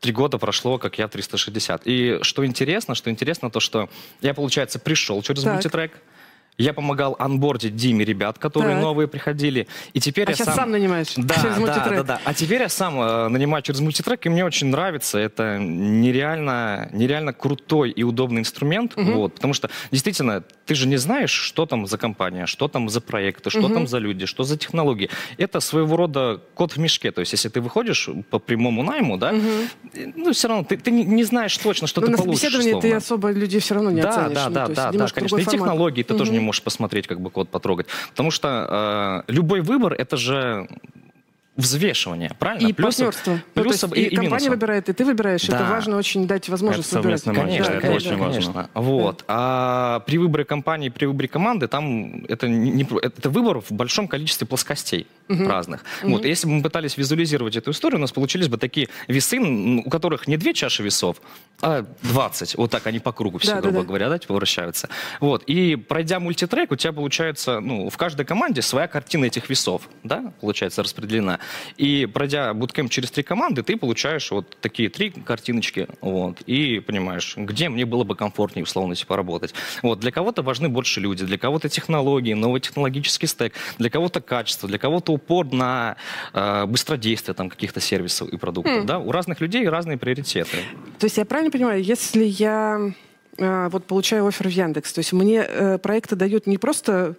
три 0.00 0.12
года 0.12 0.38
прошло, 0.38 0.78
как 0.78 0.98
я 0.98 1.06
в 1.06 1.10
360. 1.10 1.82
И 1.84 2.18
что 2.22 2.44
интересно, 2.44 2.94
что 2.94 3.10
интересно, 3.10 3.50
то, 3.50 3.60
что 3.60 3.88
я, 4.20 4.34
получается, 4.34 4.78
пришел 4.78 5.22
через 5.22 5.42
так. 5.44 5.54
мультитрек, 5.54 6.02
я 6.58 6.72
помогал 6.72 7.16
анбордить 7.18 7.76
Диме 7.76 8.04
ребят, 8.04 8.38
которые 8.38 8.74
так. 8.74 8.82
новые 8.82 9.08
приходили. 9.08 9.66
И 9.92 10.00
теперь 10.00 10.26
а 10.26 10.30
я 10.30 10.36
сейчас 10.36 10.46
сам... 10.46 10.56
сам 10.56 10.70
нанимаешь 10.70 11.12
да, 11.16 11.34
через 11.34 11.56
мультитрек. 11.58 11.84
Да, 11.84 11.96
да, 11.96 12.02
да. 12.02 12.20
А 12.24 12.34
теперь 12.34 12.62
я 12.62 12.68
сам 12.68 13.00
э, 13.00 13.28
нанимаю 13.28 13.62
через 13.62 13.80
мультитрек, 13.80 14.24
и 14.26 14.28
мне 14.28 14.44
очень 14.44 14.68
нравится. 14.68 15.18
Это 15.18 15.58
нереально, 15.58 16.88
нереально 16.92 17.32
крутой 17.32 17.90
и 17.90 18.02
удобный 18.02 18.40
инструмент. 18.40 18.96
Угу. 18.96 19.12
Вот, 19.12 19.34
потому 19.34 19.52
что, 19.52 19.68
действительно, 19.90 20.42
ты 20.64 20.74
же 20.74 20.88
не 20.88 20.96
знаешь, 20.96 21.30
что 21.30 21.66
там 21.66 21.86
за 21.86 21.98
компания, 21.98 22.46
что 22.46 22.68
там 22.68 22.88
за 22.88 23.00
проекты, 23.00 23.50
что 23.50 23.60
угу. 23.60 23.74
там 23.74 23.86
за 23.86 23.98
люди, 23.98 24.24
что 24.24 24.44
за 24.44 24.56
технологии. 24.56 25.10
Это 25.36 25.60
своего 25.60 25.96
рода 25.96 26.40
код 26.54 26.72
в 26.72 26.78
мешке. 26.78 27.12
То 27.12 27.20
есть, 27.20 27.32
если 27.32 27.50
ты 27.50 27.60
выходишь 27.60 28.08
по 28.30 28.38
прямому 28.38 28.82
найму, 28.82 29.18
да, 29.18 29.32
угу. 29.32 30.10
ну, 30.16 30.32
все 30.32 30.48
равно 30.48 30.64
ты, 30.64 30.78
ты 30.78 30.90
не 30.90 31.24
знаешь 31.24 31.56
точно, 31.58 31.86
что 31.86 32.00
Но 32.00 32.06
ну, 32.06 32.12
ты 32.12 32.18
на 32.18 32.24
получишь. 32.24 32.42
На 32.44 32.50
собеседовании 32.50 32.80
ты 32.80 32.96
особо 32.96 33.30
людей 33.30 33.60
все 33.60 33.74
равно 33.74 33.90
не 33.90 34.00
да, 34.00 34.08
оценишь. 34.08 34.34
Да, 34.34 34.48
ну, 34.48 34.54
да, 34.54 34.66
да, 34.68 34.92
да, 34.92 35.06
конечно. 35.08 35.36
И 35.36 35.44
технологии 35.44 36.02
ты 36.02 36.14
угу. 36.14 36.18
тоже 36.18 36.32
не 36.32 36.45
можешь 36.46 36.62
посмотреть, 36.62 37.06
как 37.06 37.20
бы 37.20 37.30
код 37.30 37.50
потрогать. 37.50 37.86
Потому 38.10 38.30
что 38.30 39.24
э, 39.28 39.32
любой 39.32 39.60
выбор 39.60 39.92
это 39.92 40.16
же 40.16 40.68
взвешивание, 41.56 42.30
правильно? 42.38 42.68
И 42.68 42.72
плюсы, 42.72 43.04
партнерство. 43.04 43.40
Плюсы, 43.54 43.86
ну, 43.86 43.94
и, 43.94 44.00
и, 44.00 44.04
и 44.08 44.16
компания 44.16 44.50
выбирает, 44.50 44.88
и 44.88 44.92
ты 44.92 45.04
выбираешь. 45.04 45.46
Да. 45.46 45.56
Это 45.56 45.64
важно 45.64 45.96
очень 45.96 46.26
дать 46.26 46.48
возможность 46.48 46.90
это 46.90 47.00
выбирать. 47.00 47.22
Конечно, 47.22 47.64
да, 47.64 47.78
это 47.78 47.86
конечно, 47.86 48.12
очень 48.12 48.22
конечно. 48.22 48.52
важно. 48.52 48.70
Вот. 48.74 49.24
А 49.26 50.00
при 50.00 50.18
выборе 50.18 50.44
компании, 50.44 50.90
при 50.90 51.06
выборе 51.06 51.28
команды, 51.28 51.66
там 51.68 52.24
это, 52.26 52.48
не, 52.48 52.86
это 53.02 53.30
выбор 53.30 53.60
в 53.60 53.72
большом 53.72 54.06
количестве 54.06 54.46
плоскостей 54.46 55.06
угу. 55.28 55.46
разных. 55.46 55.84
Угу. 56.02 56.10
Вот. 56.12 56.24
если 56.24 56.46
бы 56.46 56.54
мы 56.54 56.62
пытались 56.62 56.96
визуализировать 56.96 57.56
эту 57.56 57.70
историю, 57.70 57.98
у 57.98 58.00
нас 58.02 58.12
получились 58.12 58.48
бы 58.48 58.58
такие 58.58 58.88
весы, 59.08 59.38
у 59.38 59.88
которых 59.90 60.28
не 60.28 60.36
две 60.36 60.52
чаши 60.52 60.82
весов, 60.82 61.20
а 61.62 61.86
20. 62.02 62.56
Вот 62.56 62.70
так 62.70 62.86
они 62.86 62.98
по 62.98 63.12
кругу 63.12 63.38
все, 63.38 63.54
да, 63.54 63.60
грубо 63.60 63.78
да, 63.78 63.80
да. 63.80 63.86
говоря, 63.86 64.08
да, 64.08 64.18
типа 64.18 64.34
вращаются. 64.34 64.88
Вот. 65.20 65.42
И 65.44 65.76
пройдя 65.76 66.20
мультитрек, 66.20 66.70
у 66.70 66.76
тебя 66.76 66.92
получается, 66.92 67.60
ну, 67.60 67.88
в 67.88 67.96
каждой 67.96 68.26
команде 68.26 68.62
своя 68.62 68.88
картина 68.88 69.24
этих 69.24 69.48
весов, 69.48 69.88
да, 70.02 70.32
получается, 70.40 70.82
распределена. 70.82 71.38
И 71.76 72.06
пройдя 72.06 72.52
буткемп 72.54 72.90
через 72.90 73.10
три 73.10 73.22
команды, 73.22 73.62
ты 73.62 73.76
получаешь 73.76 74.30
вот 74.30 74.56
такие 74.60 74.88
три 74.88 75.10
картиночки, 75.10 75.88
вот, 76.00 76.40
и 76.46 76.80
понимаешь, 76.80 77.36
где 77.36 77.68
мне 77.68 77.84
было 77.84 78.04
бы 78.04 78.16
комфортнее, 78.16 78.64
условно, 78.64 78.94
типа, 78.94 79.16
работать. 79.16 79.54
Вот, 79.82 80.00
для 80.00 80.10
кого-то 80.10 80.42
важны 80.42 80.68
больше 80.68 81.00
люди, 81.00 81.24
для 81.24 81.38
кого-то 81.38 81.68
технологии, 81.68 82.34
новый 82.34 82.60
технологический 82.60 83.26
стек, 83.26 83.52
для 83.78 83.90
кого-то 83.90 84.20
качество, 84.20 84.68
для 84.68 84.78
кого-то 84.78 85.12
упор 85.12 85.52
на 85.52 85.96
э, 86.32 86.66
быстродействие 86.66 87.34
там 87.34 87.50
каких-то 87.50 87.80
сервисов 87.80 88.28
и 88.28 88.36
продуктов, 88.36 88.84
mm. 88.84 88.86
да, 88.86 88.98
у 88.98 89.12
разных 89.12 89.40
людей 89.40 89.68
разные 89.68 89.98
приоритеты. 89.98 90.58
То 90.98 91.06
есть 91.06 91.16
я 91.16 91.24
правильно 91.24 91.50
понимаю, 91.50 91.82
если 91.82 92.24
я 92.24 92.92
э, 93.38 93.68
вот 93.68 93.84
получаю 93.86 94.26
офер 94.26 94.48
в 94.48 94.52
Яндекс, 94.52 94.92
то 94.92 95.00
есть 95.00 95.12
мне 95.12 95.44
э, 95.46 95.78
проекты 95.78 96.16
дают 96.16 96.46
не 96.46 96.58
просто 96.58 97.16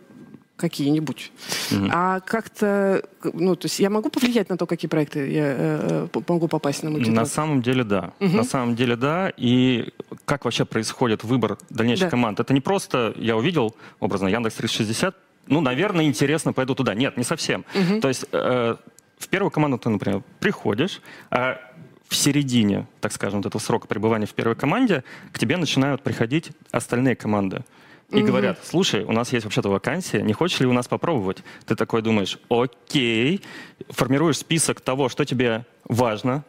какие-нибудь. 0.57 1.31
Угу. 1.71 1.87
А 1.91 2.19
как-то, 2.19 3.03
ну, 3.23 3.55
то 3.55 3.65
есть 3.65 3.79
я 3.79 3.89
могу 3.89 4.09
повлиять 4.09 4.49
на 4.49 4.57
то, 4.57 4.65
какие 4.65 4.89
проекты 4.89 5.31
я 5.31 5.45
э, 5.45 6.07
э 6.13 6.21
могу 6.27 6.47
попасть 6.47 6.83
на 6.83 6.89
мультитрек? 6.89 7.15
На 7.15 7.25
самом 7.25 7.61
деле, 7.61 7.83
да. 7.83 8.13
Угу. 8.19 8.35
На 8.35 8.43
самом 8.43 8.75
деле, 8.75 8.95
да. 8.95 9.31
И 9.37 9.93
как 10.25 10.45
вообще 10.45 10.65
происходит 10.65 11.23
выбор 11.23 11.57
дальнейших 11.69 12.07
да. 12.07 12.09
команд? 12.09 12.39
Это 12.39 12.53
не 12.53 12.61
просто 12.61 13.13
я 13.17 13.37
увидел, 13.37 13.75
образно, 13.99 14.27
Яндекс 14.27 14.55
360, 14.55 15.15
ну, 15.47 15.61
наверное, 15.61 16.05
интересно, 16.05 16.53
пойду 16.53 16.75
туда. 16.75 16.93
Нет, 16.93 17.17
не 17.17 17.23
совсем. 17.23 17.63
Угу. 17.73 18.01
То 18.01 18.07
есть 18.09 18.25
э, 18.31 18.75
в 19.17 19.27
первую 19.29 19.51
команду 19.51 19.77
ты, 19.77 19.89
например, 19.89 20.23
приходишь, 20.39 21.01
а 21.29 21.59
в 22.07 22.15
середине, 22.15 22.87
так 23.01 23.11
скажем, 23.11 23.39
вот 23.39 23.47
этого 23.47 23.61
срока 23.61 23.87
пребывания 23.87 24.25
в 24.25 24.33
первой 24.33 24.55
команде 24.55 25.03
к 25.31 25.39
тебе 25.39 25.57
начинают 25.57 26.01
приходить 26.01 26.51
остальные 26.71 27.15
команды. 27.15 27.63
И 28.09 28.21
говорят, 28.21 28.59
слушай, 28.63 29.03
у 29.03 29.11
нас 29.11 29.33
есть 29.33 29.43
вообще-то 29.43 29.69
вакансия, 29.69 30.21
не 30.21 30.31
хочешь 30.31 30.59
ли 30.61 30.65
у 30.65 30.71
нас 30.71 30.87
попробовать? 30.87 31.43
Ты 31.65 31.75
такой 31.75 32.01
думаешь, 32.01 32.39
окей, 32.49 33.41
формируешь 33.89 34.37
список 34.37 34.79
того, 34.79 35.09
что 35.09 35.25
тебе 35.25 35.65
важно, 35.83 36.45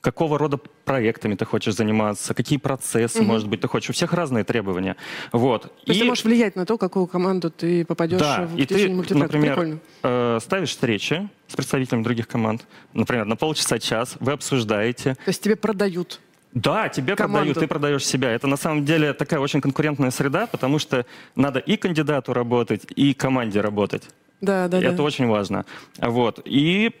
какого 0.00 0.38
рода 0.38 0.58
проектами 0.84 1.34
ты 1.34 1.44
хочешь 1.44 1.74
заниматься, 1.74 2.34
какие 2.34 2.58
процессы, 2.58 3.20
угу. 3.20 3.26
может 3.26 3.48
быть, 3.48 3.60
ты 3.60 3.68
хочешь. 3.68 3.90
У 3.90 3.92
всех 3.92 4.12
разные 4.12 4.44
требования. 4.44 4.96
Вот. 5.32 5.62
То 5.62 5.70
есть 5.86 5.98
и... 5.98 6.02
ты 6.02 6.08
можешь 6.08 6.24
влиять 6.24 6.56
на 6.56 6.66
то, 6.66 6.78
какую 6.78 7.06
команду 7.06 7.50
ты 7.50 7.84
попадешь 7.84 8.20
да. 8.20 8.46
в 8.46 8.56
и 8.56 8.66
ты, 8.66 8.88
например, 9.14 9.80
э, 10.02 10.38
ставишь 10.42 10.70
встречи 10.70 11.28
с 11.46 11.56
представителями 11.56 12.02
других 12.02 12.28
команд, 12.28 12.66
например, 12.92 13.24
на 13.24 13.36
полчаса-час, 13.36 14.16
вы 14.20 14.32
обсуждаете. 14.32 15.14
То 15.14 15.28
есть 15.28 15.42
тебе 15.42 15.56
продают 15.56 16.20
да, 16.62 16.88
тебе 16.88 17.16
команду. 17.16 17.38
продают, 17.38 17.58
ты 17.58 17.66
продаешь 17.66 18.06
себя. 18.06 18.30
Это 18.30 18.46
на 18.46 18.56
самом 18.56 18.84
деле 18.84 19.12
такая 19.12 19.40
очень 19.40 19.60
конкурентная 19.60 20.10
среда, 20.10 20.46
потому 20.46 20.78
что 20.78 21.06
надо 21.34 21.58
и 21.58 21.76
кандидату 21.76 22.32
работать, 22.32 22.82
и 22.96 23.14
команде 23.14 23.60
работать. 23.60 24.08
Да, 24.40 24.68
да, 24.68 24.78
и 24.78 24.82
да. 24.82 24.88
Это 24.88 25.02
очень 25.02 25.26
важно. 25.26 25.64
Вот. 25.98 26.40
И 26.44 26.92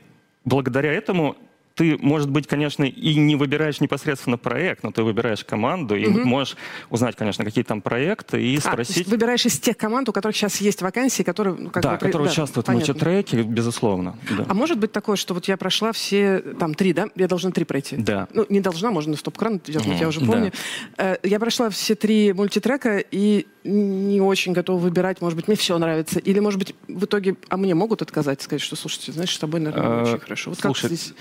благодаря 0.44 0.92
этому 0.92 1.36
ты, 1.78 1.96
может 2.00 2.28
быть, 2.28 2.48
конечно, 2.48 2.82
и 2.82 3.14
не 3.14 3.36
выбираешь 3.36 3.80
непосредственно 3.80 4.36
проект, 4.36 4.82
но 4.82 4.90
ты 4.90 5.04
выбираешь 5.04 5.44
команду 5.44 5.94
и 5.94 6.08
угу. 6.08 6.26
можешь 6.26 6.56
узнать, 6.90 7.14
конечно, 7.14 7.44
какие 7.44 7.62
там 7.62 7.82
проекты 7.82 8.42
и 8.42 8.58
спросить. 8.58 9.06
А, 9.06 9.10
выбираешь 9.10 9.46
из 9.46 9.60
тех 9.60 9.76
команд, 9.76 10.08
у 10.08 10.12
которых 10.12 10.36
сейчас 10.36 10.60
есть 10.60 10.82
вакансии, 10.82 11.22
которые... 11.22 11.54
Ну, 11.54 11.70
как 11.70 11.84
да, 11.84 11.92
бы, 11.92 11.98
которые 11.98 12.26
да, 12.26 12.32
участвуют 12.32 12.66
понятно. 12.66 12.84
в 12.84 12.88
мультитреке, 12.88 13.42
безусловно. 13.42 14.18
Да. 14.28 14.44
А 14.48 14.54
может 14.54 14.78
быть 14.80 14.90
такое, 14.90 15.14
что 15.14 15.34
вот 15.34 15.46
я 15.46 15.56
прошла 15.56 15.92
все, 15.92 16.40
там, 16.58 16.74
три, 16.74 16.92
да? 16.92 17.10
Я 17.14 17.28
должна 17.28 17.52
три 17.52 17.64
пройти? 17.64 17.96
Да. 17.96 18.26
Ну, 18.32 18.44
не 18.48 18.58
должна, 18.58 18.90
можно 18.90 19.12
на 19.12 19.16
стоп-кран 19.16 19.60
дернуть, 19.64 20.00
я 20.00 20.08
уже 20.08 20.18
помню. 20.18 20.52
Да. 20.96 21.12
Э, 21.12 21.16
я 21.22 21.38
прошла 21.38 21.70
все 21.70 21.94
три 21.94 22.32
мультитрека 22.32 22.98
и 22.98 23.46
не 23.62 24.20
очень 24.20 24.52
готова 24.52 24.80
выбирать, 24.80 25.20
может 25.20 25.36
быть, 25.36 25.46
мне 25.46 25.56
все 25.56 25.78
нравится. 25.78 26.18
Или, 26.18 26.40
может 26.40 26.58
быть, 26.58 26.74
в 26.88 27.04
итоге, 27.04 27.36
а 27.48 27.56
мне 27.56 27.76
могут 27.76 28.02
отказать, 28.02 28.42
сказать, 28.42 28.62
что, 28.62 28.74
слушайте, 28.74 29.12
знаешь, 29.12 29.32
с 29.32 29.38
тобой, 29.38 29.60
наверное, 29.60 30.02
очень 30.02 30.18
хорошо. 30.18 30.50
Вот 30.50 30.60
как 30.60 30.76
здесь... 30.76 31.14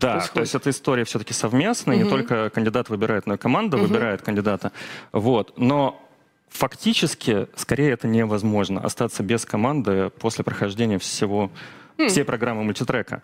Да, 0.00 0.12
происходит. 0.12 0.34
то 0.34 0.40
есть 0.40 0.54
эта 0.54 0.70
история 0.70 1.04
все-таки 1.04 1.32
совместная, 1.34 1.96
угу. 1.96 2.04
не 2.04 2.10
только 2.10 2.50
кандидат 2.50 2.88
выбирает, 2.88 3.26
но 3.26 3.34
и 3.34 3.36
команда 3.36 3.76
угу. 3.76 3.86
выбирает 3.86 4.22
кандидата. 4.22 4.72
Вот. 5.12 5.58
Но 5.58 6.00
фактически, 6.48 7.46
скорее, 7.54 7.92
это 7.92 8.08
невозможно 8.08 8.80
остаться 8.80 9.22
без 9.22 9.44
команды 9.44 10.10
после 10.10 10.44
прохождения 10.44 10.98
всего 10.98 11.50
mm. 11.96 12.08
всей 12.08 12.24
программы 12.24 12.64
мультитрека. 12.64 13.22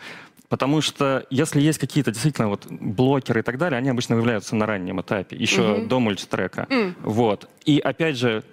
Потому 0.49 0.81
что 0.81 1.27
если 1.29 1.61
есть 1.61 1.79
какие-то 1.79 2.13
действительно 2.13 2.49
вот 2.49 2.67
блокеры 2.71 3.41
и 3.41 3.43
так 3.43 3.59
далее, 3.59 3.79
они 3.79 3.91
обычно 3.91 4.15
выявляются 4.15 4.55
на 4.55 4.65
раннем 4.65 5.01
этапе, 5.01 5.37
еще 5.37 5.63
mm-hmm. 5.63 5.87
до 5.89 6.01
мультитрека. 6.01 6.67
Mm. 6.71 6.95
Вот. 7.03 7.49
И 7.65 7.81
опять 7.81 8.17
же, 8.17 8.45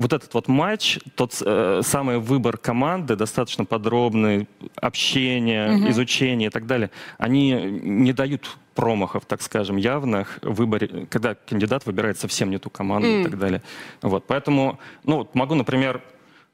вот 0.00 0.14
этот 0.14 0.32
вот 0.32 0.48
матч, 0.48 0.98
тот 1.14 1.40
э, 1.44 1.82
самый 1.84 2.18
выбор 2.18 2.56
команды, 2.56 3.16
достаточно 3.16 3.66
подробный, 3.66 4.48
общение, 4.74 5.76
угу. 5.76 5.90
изучение 5.90 6.48
и 6.48 6.50
так 6.50 6.66
далее, 6.66 6.90
они 7.18 7.52
не 7.52 8.14
дают 8.14 8.56
промахов, 8.74 9.26
так 9.26 9.42
скажем, 9.42 9.76
явных 9.76 10.38
в 10.40 10.54
выборе, 10.54 11.06
когда 11.10 11.34
кандидат 11.34 11.84
выбирает 11.84 12.18
совсем 12.18 12.50
не 12.50 12.58
ту 12.58 12.70
команду 12.70 13.08
mm. 13.08 13.20
и 13.20 13.24
так 13.24 13.38
далее. 13.38 13.62
Вот, 14.00 14.24
поэтому, 14.26 14.78
ну, 15.04 15.28
могу, 15.34 15.54
например, 15.54 16.02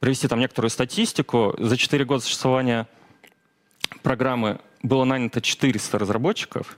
привести 0.00 0.26
там 0.26 0.40
некоторую 0.40 0.70
статистику. 0.70 1.54
За 1.58 1.76
4 1.76 2.04
года 2.04 2.24
существования 2.24 2.88
программы 4.02 4.58
было 4.82 5.04
нанято 5.04 5.40
400 5.40 5.98
разработчиков. 6.00 6.76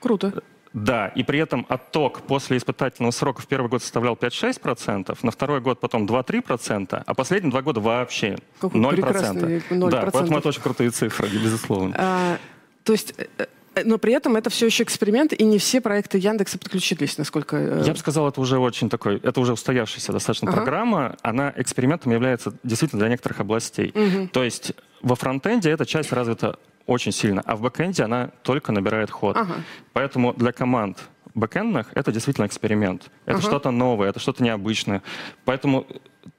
Круто. 0.00 0.42
Да, 0.84 1.08
и 1.08 1.22
при 1.22 1.38
этом 1.38 1.66
отток 1.68 2.22
после 2.22 2.56
испытательного 2.56 3.10
срока 3.10 3.42
в 3.42 3.46
первый 3.46 3.68
год 3.68 3.82
составлял 3.82 4.14
5-6%, 4.14 5.18
на 5.22 5.30
второй 5.30 5.60
год 5.60 5.80
потом 5.80 6.06
2-3%, 6.06 7.02
а 7.04 7.14
последние 7.14 7.50
два 7.50 7.62
года 7.62 7.80
вообще 7.80 8.36
Какой 8.60 8.80
0%. 8.80 9.62
0%. 9.70 9.90
Да, 9.90 10.08
поэтому 10.12 10.38
это 10.38 10.48
очень 10.48 10.62
крутые 10.62 10.90
цифры, 10.90 11.28
безусловно. 11.28 11.94
А, 11.98 12.38
то 12.84 12.92
есть 12.92 13.14
э, 13.18 13.26
э, 13.38 13.46
но 13.84 13.98
при 13.98 14.12
этом 14.12 14.36
это 14.36 14.50
все 14.50 14.66
еще 14.66 14.82
эксперимент, 14.82 15.32
и 15.32 15.44
не 15.44 15.58
все 15.58 15.80
проекты 15.80 16.18
Яндекса 16.18 16.58
подключились, 16.58 17.18
насколько... 17.18 17.56
Э, 17.56 17.82
Я 17.84 17.92
бы 17.92 17.98
сказал, 17.98 18.28
это 18.28 18.40
уже 18.40 18.58
очень 18.58 18.88
такой, 18.88 19.18
это 19.18 19.40
уже 19.40 19.52
устоявшаяся 19.52 20.12
достаточно 20.12 20.48
ага. 20.48 20.56
программа. 20.56 21.16
Она 21.22 21.52
экспериментом 21.56 22.12
является 22.12 22.54
действительно 22.62 23.00
для 23.00 23.10
некоторых 23.10 23.40
областей. 23.40 23.92
Угу. 23.94 24.28
То 24.28 24.44
есть 24.44 24.72
во 25.02 25.14
фронтенде 25.16 25.70
эта 25.70 25.86
часть 25.86 26.12
развита 26.12 26.58
очень 26.88 27.12
сильно, 27.12 27.42
а 27.44 27.54
в 27.54 27.60
бэкэнде 27.60 28.02
она 28.02 28.30
только 28.42 28.72
набирает 28.72 29.10
ход. 29.10 29.36
Ага. 29.36 29.56
Поэтому 29.92 30.32
для 30.32 30.52
команд 30.52 30.98
бэкэндных 31.34 31.88
это 31.94 32.10
действительно 32.10 32.46
эксперимент. 32.46 33.10
Это 33.26 33.38
ага. 33.38 33.46
что-то 33.46 33.70
новое, 33.70 34.08
это 34.08 34.18
что-то 34.18 34.42
необычное. 34.42 35.02
Поэтому 35.44 35.86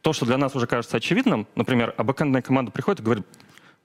то, 0.02 0.12
что 0.12 0.26
для 0.26 0.38
нас 0.38 0.56
уже 0.56 0.66
кажется 0.66 0.98
очевидным, 0.98 1.48
например, 1.56 1.94
а 1.96 2.04
бэкэндная 2.04 2.42
команда 2.42 2.72
приходит 2.72 3.00
и 3.00 3.04
говорит, 3.04 3.26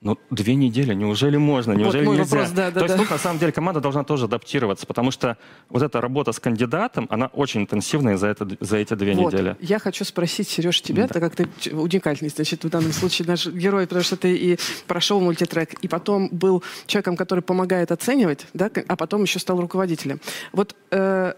ну, 0.05 0.19
две 0.31 0.55
недели, 0.55 0.93
неужели 0.93 1.39
можно, 1.39 1.73
неужели 1.73 2.05
вот 2.05 2.19
нельзя? 2.19 2.37
Вопрос, 2.37 2.51
да, 2.51 2.71
да, 2.71 2.81
То 2.81 2.85
есть 2.85 2.97
да. 2.97 3.03
тут, 3.03 3.11
на 3.11 3.19
самом 3.19 3.39
деле, 3.39 3.53
команда 3.53 3.81
должна 3.81 4.05
тоже 4.05 4.27
адаптироваться, 4.27 4.87
потому 4.87 5.11
что 5.11 5.39
вот 5.71 5.83
эта 5.83 6.01
работа 6.01 6.33
с 6.33 6.39
кандидатом, 6.39 7.07
она 7.11 7.27
очень 7.29 7.63
интенсивная 7.63 8.19
за, 8.19 8.27
это, 8.27 8.47
за 8.61 8.77
эти 8.77 8.93
две 8.95 9.15
вот. 9.15 9.33
недели. 9.33 9.57
Я 9.61 9.79
хочу 9.79 10.05
спросить, 10.05 10.47
Сереж, 10.47 10.83
тебя, 10.83 11.09
да. 11.09 11.15
так 11.15 11.23
как 11.23 11.37
ты 11.37 11.75
уникальный, 11.75 12.29
значит, 12.29 12.65
в 12.65 12.69
данном 12.69 12.93
случае 12.93 13.27
наш 13.27 13.47
герой, 13.47 13.87
потому 13.87 14.05
что 14.05 14.17
ты 14.17 14.37
и 14.37 14.59
прошел 14.87 15.21
мультитрек, 15.21 15.73
и 15.81 15.89
потом 15.89 16.29
был 16.31 16.63
человеком, 16.87 17.17
который 17.17 17.41
помогает 17.41 17.91
оценивать, 17.91 18.47
да, 18.53 18.71
а 18.87 18.97
потом 18.97 19.23
еще 19.23 19.39
стал 19.39 19.59
руководителем. 19.59 20.21
Вот 20.53 20.77
э, 20.91 21.33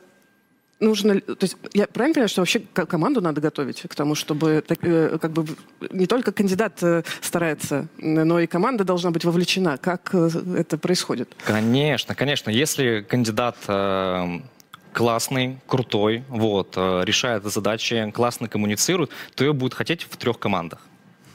нужно, 0.80 1.20
то 1.20 1.36
есть 1.40 1.56
я 1.72 1.86
правильно 1.86 2.14
понимаю, 2.14 2.28
что 2.28 2.40
вообще 2.40 2.60
команду 2.60 3.20
надо 3.20 3.40
готовить 3.40 3.82
к 3.82 3.94
тому, 3.94 4.14
чтобы 4.14 4.62
так, 4.66 4.78
э, 4.82 5.18
как 5.20 5.32
бы 5.32 5.46
не 5.90 6.06
только 6.06 6.32
кандидат 6.32 6.82
э, 6.82 7.02
старается, 7.20 7.88
но 7.98 8.40
и 8.40 8.46
команда 8.46 8.84
должна 8.84 9.10
быть 9.10 9.24
вовлечена. 9.24 9.78
Как 9.78 10.10
э, 10.12 10.28
это 10.56 10.78
происходит? 10.78 11.34
Конечно, 11.44 12.14
конечно. 12.14 12.50
Если 12.50 13.04
кандидат 13.08 13.56
классный, 14.92 15.58
крутой, 15.66 16.24
вот, 16.28 16.76
решает 16.76 17.44
задачи, 17.44 18.10
классно 18.14 18.48
коммуницирует, 18.48 19.10
то 19.34 19.44
ее 19.44 19.52
будет 19.52 19.74
хотеть 19.74 20.04
в 20.04 20.16
трех 20.16 20.38
командах. 20.38 20.80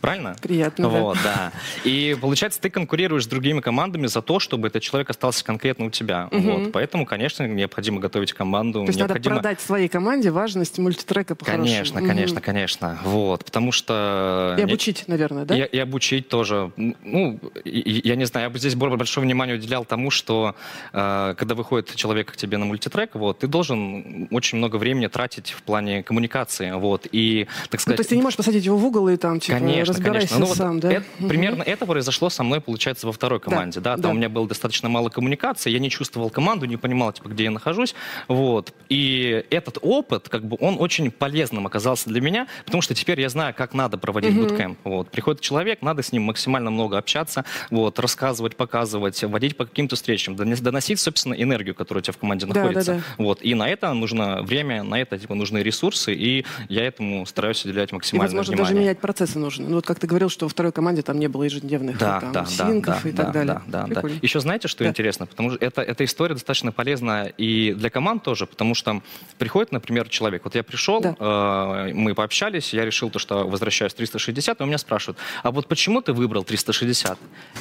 Правильно? 0.01 0.35
Приятно, 0.41 0.89
вот, 0.89 1.17
да. 1.23 1.51
да. 1.53 1.89
И 1.89 2.17
получается, 2.19 2.59
ты 2.59 2.69
конкурируешь 2.69 3.23
с 3.23 3.27
другими 3.27 3.61
командами 3.61 4.07
за 4.07 4.21
то, 4.21 4.39
чтобы 4.39 4.67
этот 4.67 4.81
человек 4.81 5.11
остался 5.11 5.45
конкретно 5.45 5.85
у 5.85 5.89
тебя. 5.91 6.27
Угу. 6.31 6.41
Вот. 6.41 6.71
Поэтому, 6.71 7.05
конечно, 7.05 7.47
необходимо 7.47 7.99
готовить 7.99 8.33
команду. 8.33 8.81
То 8.81 8.87
есть 8.87 8.99
необходимо... 8.99 9.35
надо 9.35 9.43
продать 9.43 9.61
своей 9.61 9.87
команде 9.87 10.31
важность 10.31 10.79
мультитрека 10.79 11.35
по 11.35 11.45
Конечно, 11.45 11.99
угу. 12.01 12.07
конечно, 12.07 12.41
конечно. 12.41 12.99
Вот. 13.03 13.45
Потому 13.45 13.71
что... 13.71 14.55
И 14.57 14.63
обучить, 14.63 15.07
наверное, 15.07 15.45
да? 15.45 15.55
И, 15.55 15.61
и 15.61 15.77
обучить 15.77 16.27
тоже. 16.27 16.71
Ну, 16.75 17.39
и, 17.63 18.01
я 18.03 18.15
не 18.15 18.25
знаю, 18.25 18.47
я 18.47 18.49
бы 18.49 18.57
здесь 18.57 18.73
большое 18.75 19.23
внимание 19.23 19.55
уделял 19.55 19.85
тому, 19.85 20.09
что 20.09 20.55
э, 20.93 21.35
когда 21.37 21.53
выходит 21.53 21.93
человек 21.95 22.31
к 22.31 22.37
тебе 22.37 22.57
на 22.57 22.65
мультитрек, 22.65 23.13
вот, 23.13 23.39
ты 23.39 23.47
должен 23.47 24.27
очень 24.31 24.57
много 24.57 24.77
времени 24.77 25.07
тратить 25.07 25.51
в 25.51 25.61
плане 25.61 26.01
коммуникации. 26.01 26.71
Вот. 26.71 27.07
И, 27.11 27.47
так 27.69 27.79
сказать... 27.81 27.87
Ну, 27.87 27.95
то 27.97 28.01
есть 28.01 28.09
ты 28.09 28.15
не 28.15 28.23
можешь 28.23 28.37
посадить 28.37 28.65
его 28.65 28.77
в 28.77 28.85
угол 28.85 29.07
и 29.09 29.17
там, 29.17 29.39
типа, 29.39 29.59
конечно, 29.59 29.90
разбирайся 29.91 30.35
конечно. 30.35 30.47
Ну, 30.47 30.55
сам, 30.55 30.73
вот 30.73 30.81
да? 30.81 30.91
Это, 30.93 31.05
угу. 31.19 31.27
Примерно 31.27 31.63
это 31.63 31.85
произошло 31.85 32.29
со 32.29 32.43
мной, 32.43 32.61
получается, 32.61 33.07
во 33.07 33.13
второй 33.13 33.39
команде. 33.39 33.79
Да, 33.79 33.95
да, 33.95 34.01
там 34.01 34.01
да. 34.01 34.09
у 34.09 34.13
меня 34.13 34.29
было 34.29 34.47
достаточно 34.47 34.89
мало 34.89 35.09
коммуникации, 35.09 35.69
я 35.69 35.79
не 35.79 35.89
чувствовал 35.89 36.29
команду, 36.29 36.65
не 36.65 36.77
понимал, 36.77 37.13
типа, 37.13 37.29
где 37.29 37.45
я 37.45 37.51
нахожусь. 37.51 37.95
Вот. 38.27 38.73
И 38.89 39.45
этот 39.49 39.77
опыт, 39.81 40.29
как 40.29 40.45
бы, 40.45 40.57
он 40.59 40.77
очень 40.79 41.11
полезным 41.11 41.67
оказался 41.67 42.09
для 42.09 42.21
меня, 42.21 42.47
потому 42.65 42.81
что 42.81 42.93
теперь 42.95 43.19
я 43.21 43.29
знаю, 43.29 43.53
как 43.55 43.73
надо 43.73 43.97
проводить 43.97 44.35
угу. 44.35 44.47
буткемп. 44.47 44.79
Вот. 44.83 45.09
Приходит 45.09 45.41
человек, 45.41 45.81
надо 45.81 46.03
с 46.03 46.11
ним 46.11 46.23
максимально 46.23 46.71
много 46.71 46.97
общаться, 46.97 47.45
вот, 47.69 47.99
рассказывать, 47.99 48.55
показывать, 48.55 49.23
водить 49.23 49.57
по 49.57 49.65
каким-то 49.65 49.95
встречам, 49.95 50.35
доносить, 50.35 50.99
собственно, 50.99 51.33
энергию, 51.33 51.75
которая 51.75 52.01
у 52.01 52.03
тебя 52.03 52.13
в 52.13 52.17
команде 52.17 52.45
находится. 52.45 52.93
Да, 52.93 52.97
да, 52.97 53.03
да. 53.17 53.23
Вот. 53.23 53.41
И 53.41 53.53
на 53.53 53.69
это 53.69 53.93
нужно 53.93 54.41
время, 54.41 54.83
на 54.83 54.99
это 54.99 55.17
типа, 55.17 55.35
нужны 55.35 55.59
ресурсы, 55.59 56.13
и 56.13 56.45
я 56.69 56.85
этому 56.85 57.25
стараюсь 57.25 57.63
уделять 57.65 57.91
максимально 57.91 58.23
и, 58.23 58.27
возможно, 58.27 58.53
внимание. 58.53 58.73
даже 58.73 58.81
менять 58.81 58.99
процессы 58.99 59.39
нужно. 59.39 59.67
Ну, 59.67 59.80
вот 59.81 59.87
как 59.87 59.99
ты 59.99 60.07
говорил, 60.07 60.29
что 60.29 60.45
во 60.45 60.49
второй 60.49 60.71
команде 60.71 61.01
там 61.01 61.19
не 61.19 61.27
было 61.27 61.43
ежедневных 61.43 61.97
да, 61.97 62.19
там, 62.19 62.31
да, 62.31 62.45
синков 62.45 63.03
да, 63.03 63.09
и 63.09 63.13
так 63.13 63.25
да, 63.25 63.31
далее. 63.31 63.61
Да, 63.65 63.87
да, 63.87 64.01
да. 64.01 64.09
Еще 64.21 64.39
знаете, 64.39 64.67
что 64.67 64.83
да. 64.83 64.89
интересно? 64.89 65.25
Потому 65.25 65.51
что 65.51 65.65
это, 65.65 65.81
эта 65.81 66.05
история 66.05 66.35
достаточно 66.35 66.71
полезна 66.71 67.25
и 67.25 67.73
для 67.73 67.89
команд 67.89 68.23
тоже, 68.23 68.45
потому 68.45 68.75
что 68.75 69.01
приходит, 69.39 69.71
например, 69.71 70.07
человек. 70.07 70.43
Вот 70.43 70.53
я 70.55 70.63
пришел, 70.63 71.01
да. 71.01 71.15
э, 71.19 71.93
мы 71.93 72.13
пообщались, 72.13 72.73
я 72.73 72.85
решил 72.85 73.09
то, 73.09 73.17
что 73.17 73.47
возвращаюсь 73.47 73.93
360, 73.93 74.59
и 74.59 74.63
у 74.63 74.67
меня 74.67 74.77
спрашивают, 74.77 75.17
а 75.41 75.49
вот 75.49 75.67
почему 75.67 76.01
ты 76.01 76.13
выбрал 76.13 76.43
360? 76.43 77.17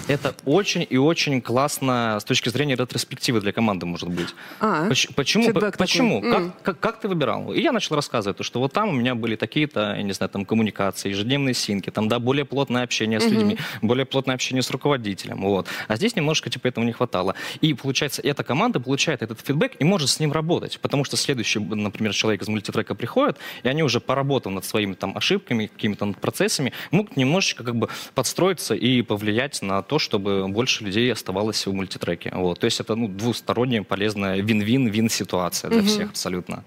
Это 0.08 0.34
очень 0.44 0.86
и 0.88 0.98
очень 0.98 1.40
классно 1.40 2.18
с 2.20 2.24
точки 2.24 2.50
зрения 2.50 2.76
ретроспективы 2.76 3.40
для 3.40 3.52
команды 3.52 3.86
может 3.86 4.10
быть. 4.10 4.34
А, 4.60 4.88
почему? 5.16 5.52
Почему? 5.78 6.20
Как, 6.20 6.62
как, 6.62 6.80
как 6.80 7.00
ты 7.00 7.08
выбирал? 7.08 7.52
И 7.54 7.62
я 7.62 7.72
начал 7.72 7.96
рассказывать, 7.96 8.36
то, 8.36 8.44
что 8.44 8.60
вот 8.60 8.72
там 8.72 8.90
у 8.90 8.92
меня 8.92 9.14
были 9.14 9.36
такие-то, 9.36 9.94
я 9.96 10.02
не 10.02 10.12
знаю, 10.12 10.28
там 10.28 10.44
коммуникации, 10.44 11.08
ежедневные 11.08 11.54
синки, 11.54 11.88
там 11.88 12.09
да, 12.10 12.18
более 12.18 12.44
плотное 12.44 12.82
общение 12.82 13.20
с 13.20 13.24
угу. 13.24 13.34
людьми, 13.34 13.58
более 13.80 14.04
плотное 14.04 14.34
общение 14.34 14.62
с 14.62 14.70
руководителем, 14.70 15.40
вот. 15.42 15.66
А 15.88 15.96
здесь 15.96 16.16
немножко, 16.16 16.50
типа, 16.50 16.68
этого 16.68 16.84
не 16.84 16.92
хватало. 16.92 17.34
И, 17.62 17.72
получается, 17.72 18.20
эта 18.20 18.44
команда 18.44 18.80
получает 18.80 19.22
этот 19.22 19.40
фидбэк 19.40 19.76
и 19.78 19.84
может 19.84 20.10
с 20.10 20.20
ним 20.20 20.32
работать, 20.32 20.78
потому 20.80 21.04
что 21.04 21.16
следующий, 21.16 21.60
например, 21.60 22.12
человек 22.12 22.42
из 22.42 22.48
мультитрека 22.48 22.94
приходит, 22.94 23.38
и 23.62 23.68
они 23.68 23.82
уже 23.82 24.00
поработав 24.00 24.52
над 24.52 24.64
своими 24.64 24.94
там 24.94 25.16
ошибками, 25.16 25.66
какими-то 25.66 26.12
процессами, 26.20 26.72
могут 26.90 27.16
немножечко 27.16 27.64
как 27.64 27.76
бы 27.76 27.88
подстроиться 28.14 28.74
и 28.74 29.02
повлиять 29.02 29.62
на 29.62 29.82
то, 29.82 29.98
чтобы 29.98 30.48
больше 30.48 30.84
людей 30.84 31.12
оставалось 31.12 31.66
в 31.66 31.72
мультитреке. 31.72 32.32
Вот. 32.34 32.58
То 32.58 32.64
есть 32.64 32.80
это 32.80 32.96
ну, 32.96 33.08
двусторонняя 33.08 33.82
полезная 33.82 34.40
вин-вин-вин 34.40 35.08
ситуация 35.08 35.70
для 35.70 35.80
угу. 35.80 35.86
всех 35.86 36.10
абсолютно. 36.10 36.64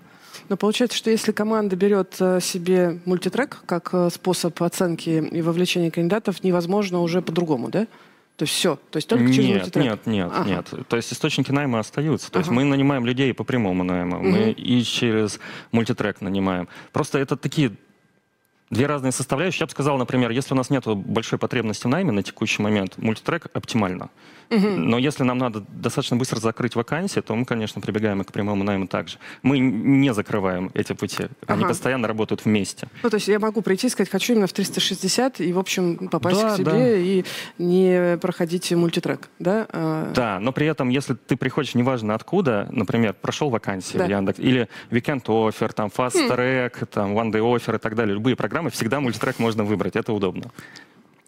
Но 0.50 0.57
получается, 0.57 0.97
что 0.97 1.09
если 1.09 1.31
команда 1.31 1.75
берет 1.75 2.15
э, 2.19 2.39
себе 2.41 3.00
мультитрек 3.05 3.62
как 3.65 3.89
э, 3.93 4.09
способ 4.12 4.62
оценки 4.62 5.09
и 5.09 5.41
вовлечения 5.41 5.91
кандидатов, 5.91 6.43
невозможно 6.43 7.01
уже 7.01 7.21
по-другому, 7.21 7.69
да? 7.69 7.88
То 8.35 8.43
есть 8.43 8.53
все, 8.53 8.79
то 8.89 8.97
есть 8.97 9.07
только 9.07 9.27
через 9.27 9.45
нет, 9.45 9.57
мультитрек? 9.57 9.85
Нет, 9.85 10.05
нет, 10.07 10.31
ага. 10.33 10.50
нет. 10.50 10.73
То 10.88 10.97
есть 10.97 11.13
источники 11.13 11.51
найма 11.51 11.79
остаются. 11.79 12.31
То 12.31 12.39
ага. 12.39 12.47
есть 12.47 12.51
мы 12.51 12.63
нанимаем 12.63 13.05
людей 13.05 13.31
по 13.33 13.43
прямому 13.43 13.83
найму, 13.83 14.17
угу. 14.17 14.27
мы 14.27 14.51
и 14.51 14.83
через 14.83 15.39
мультитрек 15.71 16.19
нанимаем. 16.19 16.67
Просто 16.91 17.19
это 17.19 17.38
такие 17.38 17.73
две 18.70 18.86
разные 18.86 19.12
составляющие. 19.12 19.62
Я 19.62 19.65
бы 19.67 19.72
сказал, 19.72 19.98
например, 19.98 20.32
если 20.32 20.53
у 20.53 20.58
нас 20.58 20.70
нет 20.70 20.86
большой 20.86 21.39
потребности 21.39 21.84
в 21.88 21.89
найме 21.89 22.12
на 22.12 22.24
текущий 22.24 22.62
момент, 22.62 22.98
мультитрек 22.98 23.48
оптимально. 23.53 24.10
Угу. 24.50 24.67
Но 24.67 24.98
если 24.98 25.24
нам 25.24 25.38
надо 25.38 25.63
достаточно 25.67 26.17
быстро 26.17 26.39
закрыть 26.39 26.75
вакансии, 26.75 27.20
то 27.22 27.36
мы, 27.36 27.46
конечно, 27.46 27.82
прибегаем 27.82 28.22
и 28.22 28.24
к 28.24 28.32
прямому 28.32 28.63
найму 28.63 28.88
также. 28.88 29.17
Мы 29.41 29.60
не 29.60 30.13
закрываем 30.13 30.72
эти 30.74 30.93
пути. 30.93 31.25
Они 31.48 31.63
ага. 31.63 31.70
постоянно 31.70 32.08
работают 32.08 32.46
вместе. 32.46 32.88
Ну, 33.01 33.10
то 33.10 33.15
есть 33.15 33.27
я 33.27 33.39
могу 33.39 33.62
прийти 33.62 33.88
и 33.88 33.89
сказать, 33.89 34.10
хочу 34.10 34.34
именно 34.34 34.48
в 34.48 34.53
360 34.53 35.41
и, 35.41 35.53
в 35.53 35.60
общем, 35.60 36.10
попасть 36.10 36.41
да, 36.41 36.53
к 36.53 36.58
себе 36.58 36.72
да. 36.72 36.98
и 36.98 37.24
не 37.58 38.17
проходить 38.17 38.72
мультитрек, 38.72 39.29
да? 39.39 39.67
А. 39.72 40.12
Да, 40.13 40.39
но 40.39 40.51
при 40.51 40.67
этом, 40.67 40.89
если 40.89 41.15
ты 41.15 41.36
приходишь, 41.36 41.75
неважно 41.75 42.13
откуда, 42.13 42.67
например, 42.72 43.13
прошел 43.13 43.50
вакансии 43.50 43.98
да. 43.98 44.05
в 44.05 44.10
Яндекс, 44.10 44.39
или 44.39 44.70
Weekend 44.91 45.24
Offer, 45.25 45.74
там, 45.74 45.89
Fast 45.96 46.27
хм. 46.27 46.32
Track, 46.32 46.86
там, 46.88 47.17
One 47.17 47.32
Day 47.32 47.39
Offer 47.39 47.75
и 47.75 47.79
так 47.79 47.96
далее, 47.96 48.13
любые 48.15 48.36
программы, 48.36 48.62
всегда 48.70 49.00
мультитрек 49.00 49.39
можно 49.39 49.63
выбрать, 49.63 49.96
это 49.96 50.13
удобно. 50.13 50.51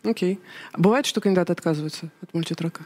Окей. 0.03 0.39
Бывает, 0.77 1.05
что 1.05 1.21
кандидаты 1.21 1.53
отказываются 1.53 2.09
от 2.21 2.33
мультитрека? 2.33 2.85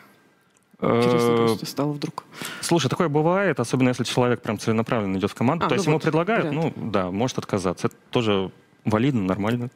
Интересно 0.81 1.31
э, 1.31 1.35
просто 1.35 1.65
стало 1.65 1.91
вдруг. 1.91 2.23
Слушай, 2.61 2.87
такое 2.87 3.09
бывает, 3.09 3.59
особенно 3.59 3.89
если 3.89 4.05
человек 4.05 4.41
прям 4.41 4.57
целенаправленно 4.57 5.17
идет 5.17 5.31
в 5.31 5.35
команду. 5.35 5.65
А, 5.65 5.69
То 5.69 5.75
ну 5.75 5.75
есть 5.75 5.87
вот, 5.87 5.91
ему 5.91 5.99
предлагают, 5.99 6.45
вариант. 6.45 6.77
ну 6.77 6.89
да, 6.91 7.11
может 7.11 7.37
отказаться. 7.37 7.87
Это 7.87 7.95
тоже 8.11 8.51
валидно, 8.85 9.23
нормально. 9.23 9.69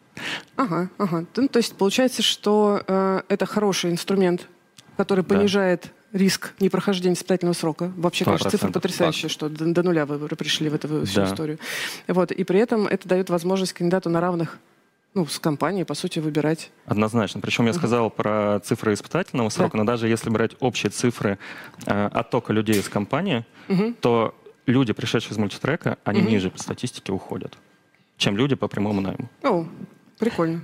Ага, 0.56 0.90
ага. 0.98 1.26
Ну, 1.36 1.48
то 1.50 1.58
есть 1.58 1.76
получается, 1.76 2.22
что 2.22 2.82
э, 2.88 3.22
это 3.28 3.46
хороший 3.46 3.92
инструмент, 3.92 4.48
который 4.96 5.26
понижает 5.26 5.84
да. 5.84 5.90
Риск 6.14 6.54
непрохождения 6.60 7.16
испытательного 7.16 7.54
срока. 7.54 7.92
Вообще, 7.98 8.24
конечно, 8.24 8.50
цифра 8.50 8.72
потрясающая, 8.72 9.30
что 9.30 9.50
до, 9.50 9.66
до 9.66 9.84
нуля 9.84 10.06
вы 10.06 10.28
пришли 10.30 10.70
в 10.70 10.76
эту 10.76 11.06
всю 11.06 11.22
да. 11.22 11.26
историю. 11.26 11.60
Вот, 12.08 12.32
и 12.32 12.44
при 12.44 12.60
этом 12.60 12.88
это 12.88 13.08
дает 13.10 13.30
возможность 13.30 13.74
кандидату 13.74 14.10
на 14.10 14.22
равных 14.22 14.60
ну, 15.14 15.26
с 15.28 15.40
компанией, 15.40 15.84
по 15.84 15.94
сути, 15.94 16.20
выбирать. 16.20 16.72
Однозначно. 16.86 17.40
Причем 17.42 17.68
я 17.68 17.74
сказал 17.74 18.10
про 18.10 18.62
цифры 18.64 18.94
испытательного 18.94 19.50
срока, 19.50 19.74
да. 19.74 19.80
но 19.80 19.84
даже 19.86 20.08
если 20.08 20.30
брать 20.30 20.54
общие 20.60 20.90
цифры 20.90 21.38
э, 21.86 22.08
оттока 22.08 22.52
людей 22.52 22.80
из 22.80 22.90
компании, 22.90 23.46
угу. 23.68 23.94
то 24.02 24.36
люди, 24.66 24.94
пришедшие 24.94 25.34
из 25.34 25.38
мультитрека, 25.38 25.98
они 26.04 26.22
угу. 26.22 26.30
ниже 26.30 26.50
по 26.50 26.58
статистике 26.58 27.12
уходят, 27.12 27.58
чем 28.18 28.38
люди 28.38 28.56
по 28.56 28.68
прямому 28.68 29.02
найму. 29.02 29.30
О, 29.44 29.68
Прикольно. 30.20 30.62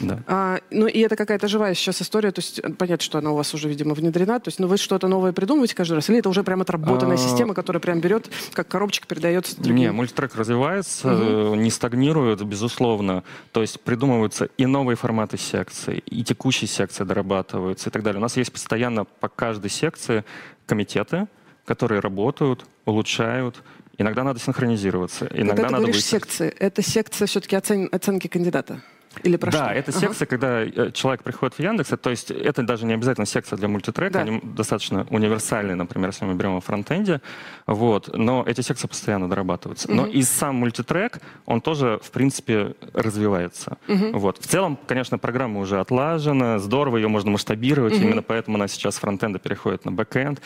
Да. 0.00 0.22
А, 0.26 0.60
ну 0.70 0.86
и 0.86 1.00
это 1.00 1.16
какая-то 1.16 1.48
живая 1.48 1.74
сейчас 1.74 2.02
история, 2.02 2.32
то 2.32 2.40
есть 2.40 2.60
понятно, 2.76 3.02
что 3.02 3.18
она 3.18 3.30
у 3.30 3.34
вас 3.34 3.54
уже, 3.54 3.68
видимо, 3.68 3.94
внедрена, 3.94 4.40
то 4.40 4.48
есть 4.48 4.58
ну 4.58 4.66
вы 4.66 4.76
что-то 4.76 5.08
новое 5.08 5.32
придумываете 5.32 5.74
каждый 5.74 5.94
раз, 5.94 6.08
или 6.10 6.18
это 6.18 6.28
уже 6.28 6.44
прям 6.44 6.60
отработанная 6.60 7.14
а... 7.14 7.18
система, 7.18 7.54
которая 7.54 7.80
прям 7.80 8.00
берет, 8.00 8.30
как 8.52 8.68
коробочка 8.68 9.06
передается 9.06 9.56
другим? 9.56 9.76
Не, 9.76 9.92
мультитрек 9.92 10.34
развивается, 10.34 11.12
угу. 11.14 11.54
не 11.54 11.70
стагнирует, 11.70 12.42
безусловно, 12.44 13.24
то 13.52 13.62
есть 13.62 13.80
придумываются 13.80 14.48
и 14.56 14.66
новые 14.66 14.96
форматы 14.96 15.38
секций, 15.38 16.02
и 16.06 16.22
текущие 16.22 16.68
секции 16.68 17.04
дорабатываются 17.04 17.88
и 17.88 17.92
так 17.92 18.02
далее. 18.02 18.18
У 18.18 18.22
нас 18.22 18.36
есть 18.36 18.52
постоянно 18.52 19.04
по 19.04 19.28
каждой 19.28 19.70
секции 19.70 20.24
комитеты, 20.66 21.26
которые 21.64 22.00
работают, 22.00 22.64
улучшают, 22.84 23.62
Иногда 24.00 24.24
надо 24.24 24.40
синхронизироваться. 24.40 25.26
Иногда 25.26 25.50
когда 25.50 25.66
ты 25.66 25.72
надо 25.72 25.84
говоришь 25.84 26.04
секции, 26.04 26.48
это 26.48 26.80
секция 26.80 27.26
все-таки 27.26 27.54
оцен... 27.54 27.88
оценки 27.92 28.28
кандидата? 28.28 28.80
Или 29.24 29.36
про 29.36 29.50
да, 29.50 29.64
что? 29.66 29.74
это 29.74 29.90
ага. 29.90 30.00
секция, 30.00 30.26
когда 30.26 30.62
э, 30.62 30.90
человек 30.92 31.22
приходит 31.22 31.56
в 31.56 31.58
Яндекс, 31.58 31.90
то 32.00 32.10
есть 32.10 32.30
это 32.30 32.62
даже 32.62 32.86
не 32.86 32.94
обязательно 32.94 33.26
секция 33.26 33.56
для 33.56 33.66
мультитрека, 33.68 34.14
да. 34.14 34.20
они 34.20 34.40
достаточно 34.42 35.06
универсальные, 35.10 35.74
например, 35.74 36.10
если 36.10 36.24
мы 36.24 36.34
берем 36.34 36.54
во 36.54 36.60
фронтенде, 36.60 37.20
вот, 37.66 38.16
но 38.16 38.44
эти 38.46 38.60
секции 38.60 38.86
постоянно 38.86 39.28
дорабатываются. 39.28 39.88
Угу. 39.88 39.96
Но 39.96 40.06
и 40.06 40.22
сам 40.22 40.54
мультитрек, 40.54 41.18
он 41.44 41.60
тоже, 41.60 42.00
в 42.02 42.10
принципе, 42.12 42.76
развивается. 42.94 43.78
Угу. 43.88 44.18
Вот. 44.18 44.38
В 44.38 44.46
целом, 44.46 44.78
конечно, 44.86 45.18
программа 45.18 45.60
уже 45.60 45.80
отлажена, 45.80 46.58
здорово, 46.60 46.98
ее 46.98 47.08
можно 47.08 47.32
масштабировать, 47.32 47.94
угу. 47.94 48.02
именно 48.02 48.22
поэтому 48.22 48.56
она 48.56 48.68
сейчас 48.68 48.94
с 48.94 48.98
фронтенда 48.98 49.40
переходит 49.40 49.84
на 49.84 49.92
бэкенд. 49.92 50.40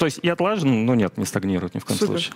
Э, 0.00 0.02
то 0.02 0.06
есть 0.06 0.18
и 0.22 0.28
отлажен, 0.28 0.86
но 0.86 0.94
нет, 0.94 1.18
не 1.18 1.26
стагнирует 1.26 1.74
ни 1.74 1.78
в 1.78 1.84
коем 1.84 1.98
Супер. 1.98 2.12
случае. 2.12 2.34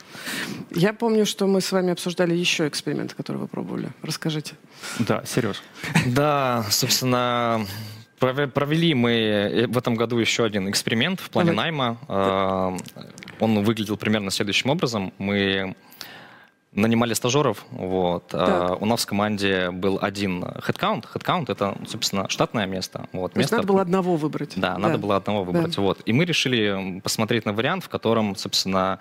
Я 0.71 0.93
помню, 0.93 1.25
что 1.25 1.47
мы 1.47 1.61
с 1.61 1.73
вами 1.73 1.93
обсуждали 1.93 2.35
еще 2.35 2.69
эксперимент, 2.69 3.15
который 3.15 3.39
вы 3.39 3.49
пробовали. 3.49 3.89
Расскажите. 4.03 4.55
Да, 4.99 5.23
Сереж. 5.25 5.63
Да, 6.07 6.67
собственно, 6.71 7.67
Провели 8.19 8.95
мы 8.95 9.13
э, 9.13 9.67
в 9.67 9.77
этом 9.77 9.97
году 9.97 10.19
еще 10.19 10.45
один 10.45 10.71
эксперимент 10.71 11.21
в 11.21 11.29
плане 11.29 11.53
найма. 11.53 11.99
А, 12.09 12.75
он 13.41 13.65
выглядел 13.65 13.97
примерно 13.99 14.31
следующим 14.31 14.71
образом. 14.71 15.13
Мы 15.19 15.75
нанимали 16.75 17.15
стажеров. 17.15 17.65
Вот. 17.71 18.31
А, 18.33 18.77
у 18.81 18.87
нас 18.87 19.03
в 19.03 19.07
команде 19.07 19.71
был 19.71 19.99
один 20.01 20.45
headcount. 20.45 21.07
Headcount— 21.15 21.47
это, 21.49 21.77
собственно, 21.87 22.29
штатное 22.29 22.67
место. 22.67 23.07
Вот. 23.13 23.33
То 23.33 23.39
место... 23.39 23.57
надо 23.57 23.69
было 23.69 23.83
одного 23.83 24.17
выбрать. 24.17 24.55
Да, 24.57 24.73
да. 24.73 24.79
надо 24.79 24.99
было 24.99 25.17
одного 25.17 25.45
выбрать. 25.45 25.77
Да. 25.77 25.83
Вот. 25.83 26.01
И 26.05 26.13
мы 26.13 26.25
решили 26.25 27.01
посмотреть 27.03 27.47
на 27.47 27.53
вариант, 27.53 27.85
в 27.85 27.89
котором, 27.89 28.37
собственно, 28.37 28.99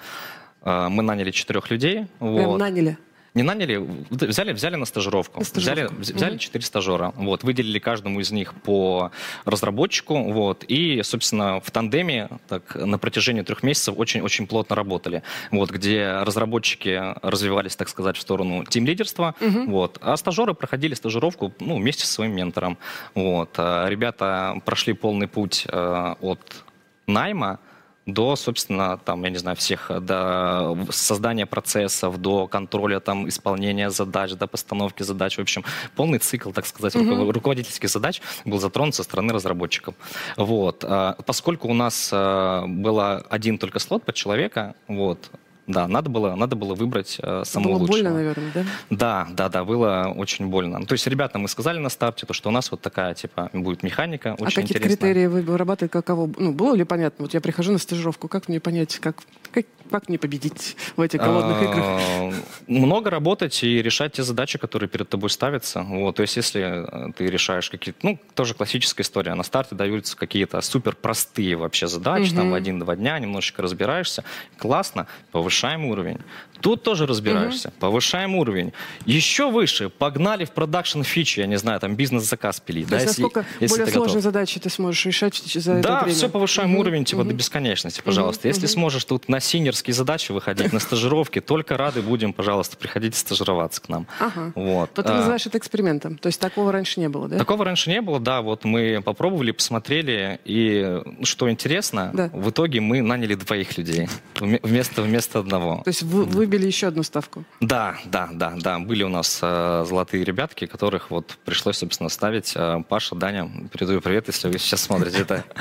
а, 0.62 0.90
мы 0.90 1.04
наняли 1.04 1.32
четырех 1.32 1.70
людей. 1.72 2.08
Прям 2.20 2.34
вот. 2.34 2.60
наняли? 2.60 2.98
Не 3.34 3.42
наняли, 3.42 3.78
взяли, 4.10 4.54
взяли 4.54 4.76
на 4.76 4.86
стажировку. 4.86 5.40
На 5.40 5.46
стажировку. 5.46 5.96
Взяли, 6.00 6.18
взяли 6.18 6.38
четыре 6.38 6.62
угу. 6.62 6.68
стажера. 6.68 7.14
Вот, 7.16 7.44
выделили 7.44 7.80
каждому 7.80 8.20
из 8.20 8.32
них 8.32 8.54
по 8.54 9.12
разработчику. 9.46 10.32
Вот, 10.32 10.64
и, 10.68 11.02
собственно, 11.04 11.60
в 11.60 11.72
тандеме 11.72 12.30
так, 12.48 12.76
на 12.76 13.00
протяжении 13.00 13.42
трех 13.42 13.64
месяцев 13.64 13.96
очень-очень 13.98 14.46
плотно 14.46 14.76
работали. 14.76 15.24
Вот, 15.50 15.72
где 15.72 16.22
разработчики 16.22 17.02
развивались, 17.26 17.76
так 17.76 17.90
сказать, 17.90 18.18
в 18.18 18.22
сторону 18.22 18.66
тим-лидерства. 18.66 19.34
Угу. 19.42 19.72
Вот, 19.72 19.98
а 20.02 20.16
стажеры 20.16 20.54
проходили 20.54 20.94
стажировку 20.94 21.54
ну, 21.60 21.78
вместе 21.78 22.06
со 22.06 22.14
своим 22.14 22.36
ментором. 22.36 22.78
Вот, 23.16 23.56
а 23.58 23.88
ребята 23.88 24.62
прошли 24.64 24.94
полный 24.94 25.28
путь 25.28 25.66
э, 25.68 26.16
от 26.22 26.64
найма 27.08 27.60
до, 28.06 28.36
собственно, 28.36 28.98
там, 28.98 29.24
я 29.24 29.30
не 29.30 29.38
знаю, 29.38 29.56
всех, 29.56 29.92
до 30.02 30.78
создания 30.90 31.46
процессов, 31.46 32.18
до 32.18 32.48
контроля 32.48 33.00
там 33.00 33.30
исполнения 33.30 33.90
задач, 33.90 34.32
до 34.34 34.48
постановки 34.48 35.04
задач. 35.04 35.38
В 35.38 35.42
общем, 35.42 35.64
полный 35.96 36.20
цикл, 36.20 36.52
так 36.52 36.66
сказать, 36.66 36.96
mm-hmm. 36.96 37.32
руководительских 37.32 37.90
задач 37.90 38.22
был 38.46 38.60
затронут 38.60 38.96
со 38.96 39.04
стороны 39.04 39.34
разработчиков. 39.34 39.96
Вот. 40.38 40.84
А, 40.84 41.16
поскольку 41.26 41.70
у 41.70 41.74
нас 41.74 42.10
а, 42.12 42.66
было 42.68 43.24
один 43.30 43.58
только 43.58 43.80
слот 43.80 44.04
под 44.04 44.16
человека, 44.16 44.76
вот, 44.88 45.30
да, 45.66 45.88
надо 45.88 46.10
было, 46.10 46.36
надо 46.36 46.58
было 46.58 46.76
выбрать 46.76 47.18
э, 47.22 47.44
самого 47.46 47.74
было 47.74 47.80
лучшего. 47.80 47.96
больно, 47.96 48.14
наверное, 48.14 48.52
да? 48.54 48.66
Да, 48.90 49.28
да, 49.32 49.50
да, 49.50 49.64
было 49.64 50.14
очень 50.16 50.48
больно. 50.48 50.86
То 50.86 50.94
есть 50.94 51.08
ребятам 51.08 51.44
мы 51.44 51.48
сказали 51.48 51.80
на 51.80 51.88
старте, 51.88 52.26
то, 52.26 52.34
что 52.34 52.50
у 52.50 52.52
нас 52.52 52.70
вот 52.70 52.82
такая, 52.82 53.14
типа, 53.14 53.50
будет 53.54 53.82
механика, 53.82 54.36
очень 54.40 54.60
А 54.60 54.62
какие 54.62 54.78
критерии 54.78 55.28
вы 55.28 55.42
вырабатываете, 55.42 55.92
каково? 55.92 56.30
Ну, 56.38 56.52
было 56.52 56.76
ли 56.76 56.84
понятно? 56.84 57.24
Вот 57.24 57.34
я 57.34 57.40
прихожу 57.40 57.72
на 57.72 57.78
стажировку, 57.78 58.28
как 58.28 58.50
мне 58.50 58.60
понять, 58.60 59.00
как, 59.00 59.16
как, 59.52 59.66
как 59.90 60.10
мне 60.10 60.18
победить 60.18 60.76
в 60.98 61.02
этих 61.02 61.22
голодных 61.22 61.58
а, 61.62 61.64
играх? 61.64 62.44
Много 62.68 63.10
работать 63.10 63.64
и 63.64 63.82
решать 63.82 64.14
те 64.14 64.24
задачи, 64.24 64.58
которые 64.58 64.90
перед 64.90 65.08
тобой 65.08 65.30
ставятся. 65.30 65.82
Вот, 65.84 66.18
то 66.18 66.24
есть 66.24 66.36
если 66.36 67.10
э, 67.10 67.14
ты 67.14 67.28
решаешь 67.28 67.70
какие-то, 67.70 68.00
ну, 68.04 68.20
тоже 68.36 68.54
классическая 68.54 69.04
история, 69.04 69.34
на 69.34 69.44
старте 69.44 69.76
даются 69.76 70.18
какие-то 70.18 70.60
супер 70.60 70.94
простые 70.94 71.56
вообще 71.56 71.88
задачи, 71.88 72.36
там, 72.36 72.54
один-два 72.54 72.98
дня 72.98 73.18
немножечко 73.18 73.62
разбираешься, 73.62 74.26
классно, 74.58 75.08
повышаешь 75.32 75.53
повышаем 75.54 75.86
уровень. 75.86 76.18
Тут 76.62 76.82
тоже 76.82 77.06
разбираешься, 77.06 77.70
угу. 77.70 77.76
повышаем 77.80 78.36
уровень. 78.36 78.72
Еще 79.06 79.52
выше, 79.52 79.90
погнали 79.90 80.46
в 80.46 80.52
продакшн 80.52 81.02
фичи, 81.02 81.42
я 81.42 81.46
не 81.46 81.58
знаю, 81.58 81.80
там 81.82 81.96
бизнес-заказ 81.96 82.62
пилить. 82.62 82.86
То 82.86 82.92
да, 82.92 82.96
есть 82.98 83.08
если, 83.10 83.22
насколько 83.24 83.46
если 83.60 83.76
более 83.76 83.94
сложные 83.94 84.22
готов. 84.22 84.24
задачи 84.24 84.60
ты 84.62 84.70
сможешь 84.70 85.06
решать 85.06 85.36
за 85.36 85.74
да, 85.74 85.80
это 85.80 86.06
время? 86.06 86.18
все 86.18 86.30
повышаем 86.30 86.72
угу. 86.72 86.82
уровень 86.82 87.04
типа 87.04 87.20
угу. 87.22 87.30
до 87.30 87.34
бесконечности, 87.36 88.02
пожалуйста. 88.04 88.48
Угу. 88.48 88.48
Если 88.48 88.66
угу. 88.66 88.74
сможешь 88.74 89.04
тут 89.04 89.28
на 89.28 89.42
синерские 89.42 89.94
задачи 89.94 90.32
выходить, 90.32 90.72
на 90.72 90.80
стажировки, 90.80 91.42
только 91.42 91.76
рады 91.76 92.02
будем, 92.02 92.32
пожалуйста, 92.32 92.78
приходите 92.78 93.18
стажироваться 93.18 93.82
к 93.82 93.90
нам. 93.90 94.08
Ага. 94.20 94.54
Вот. 94.56 94.90
Вот 94.96 95.06
ты 95.06 95.12
а, 95.12 95.18
называешь 95.18 95.46
это 95.46 95.58
экспериментом, 95.58 96.18
то 96.18 96.28
есть 96.28 96.40
такого 96.40 96.72
раньше 96.72 97.02
не 97.02 97.10
было, 97.10 97.28
да? 97.28 97.38
Такого 97.38 97.66
раньше 97.66 97.90
не 97.90 98.02
было, 98.02 98.22
да, 98.22 98.42
вот 98.42 98.64
мы 98.64 99.02
попробовали, 99.04 99.52
посмотрели, 99.52 100.40
и 100.46 101.02
что 101.24 101.52
интересно, 101.52 102.30
в 102.32 102.50
итоге 102.50 102.80
мы 102.80 103.02
наняли 103.02 103.36
двоих 103.36 103.78
людей 103.78 104.08
вместо, 104.40 105.02
вместо 105.02 105.43
одного. 105.44 105.82
То 105.84 105.90
есть 105.90 106.04
вы 106.04 106.26
выбили 106.26 106.66
еще 106.66 106.88
одну 106.88 107.04
ставку? 107.04 107.44
Да, 107.62 107.98
да, 108.06 108.30
да, 108.32 108.54
да. 108.58 108.80
Были 108.80 109.04
у 109.04 109.10
нас 109.10 109.40
э, 109.42 109.86
золотые 109.88 110.24
ребятки, 110.24 110.66
которых 110.66 111.12
вот 111.12 111.38
пришлось, 111.46 111.78
собственно, 111.78 112.10
ставить. 112.10 112.54
Э, 112.56 112.84
Паша, 112.88 113.16
Даня, 113.16 113.50
передаю 113.72 114.02
привет, 114.02 114.28
если 114.28 114.48
вы 114.48 114.58
сейчас 114.58 114.82
смотрите 114.82 115.22
это. 115.22 115.44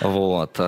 Вот. 0.00 0.58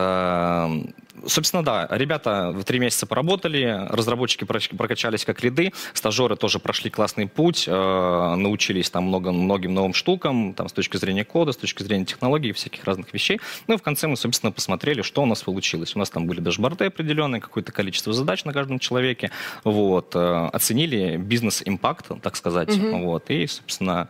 Собственно, 1.26 1.64
да, 1.64 1.88
ребята 1.90 2.52
в 2.54 2.64
три 2.64 2.78
месяца 2.78 3.06
поработали, 3.06 3.86
разработчики 3.88 4.44
прокачались 4.44 5.24
как 5.24 5.42
лиды, 5.42 5.72
стажеры 5.92 6.36
тоже 6.36 6.58
прошли 6.58 6.90
классный 6.90 7.26
путь, 7.26 7.64
э, 7.66 8.34
научились 8.36 8.90
там 8.90 9.04
много, 9.04 9.32
многим 9.32 9.74
новым 9.74 9.94
штукам, 9.94 10.54
там, 10.54 10.68
с 10.68 10.72
точки 10.72 10.96
зрения 10.96 11.24
кода, 11.24 11.52
с 11.52 11.56
точки 11.56 11.82
зрения 11.82 12.04
технологий, 12.04 12.52
всяких 12.52 12.84
разных 12.84 13.12
вещей. 13.12 13.40
Ну 13.66 13.74
и 13.74 13.78
в 13.78 13.82
конце 13.82 14.06
мы, 14.06 14.16
собственно, 14.16 14.52
посмотрели, 14.52 15.02
что 15.02 15.22
у 15.22 15.26
нас 15.26 15.42
получилось. 15.42 15.96
У 15.96 15.98
нас 15.98 16.10
там 16.10 16.26
были 16.26 16.40
дашборды 16.40 16.86
определенные, 16.86 17.40
какое-то 17.40 17.72
количество 17.72 18.12
задач 18.12 18.44
на 18.44 18.52
каждом 18.52 18.78
человеке, 18.78 19.30
вот, 19.64 20.14
э, 20.14 20.48
оценили 20.52 21.16
бизнес-импакт, 21.16 22.06
так 22.22 22.36
сказать, 22.36 22.76
угу. 22.76 22.98
вот, 22.98 23.30
и, 23.30 23.46
собственно, 23.46 24.08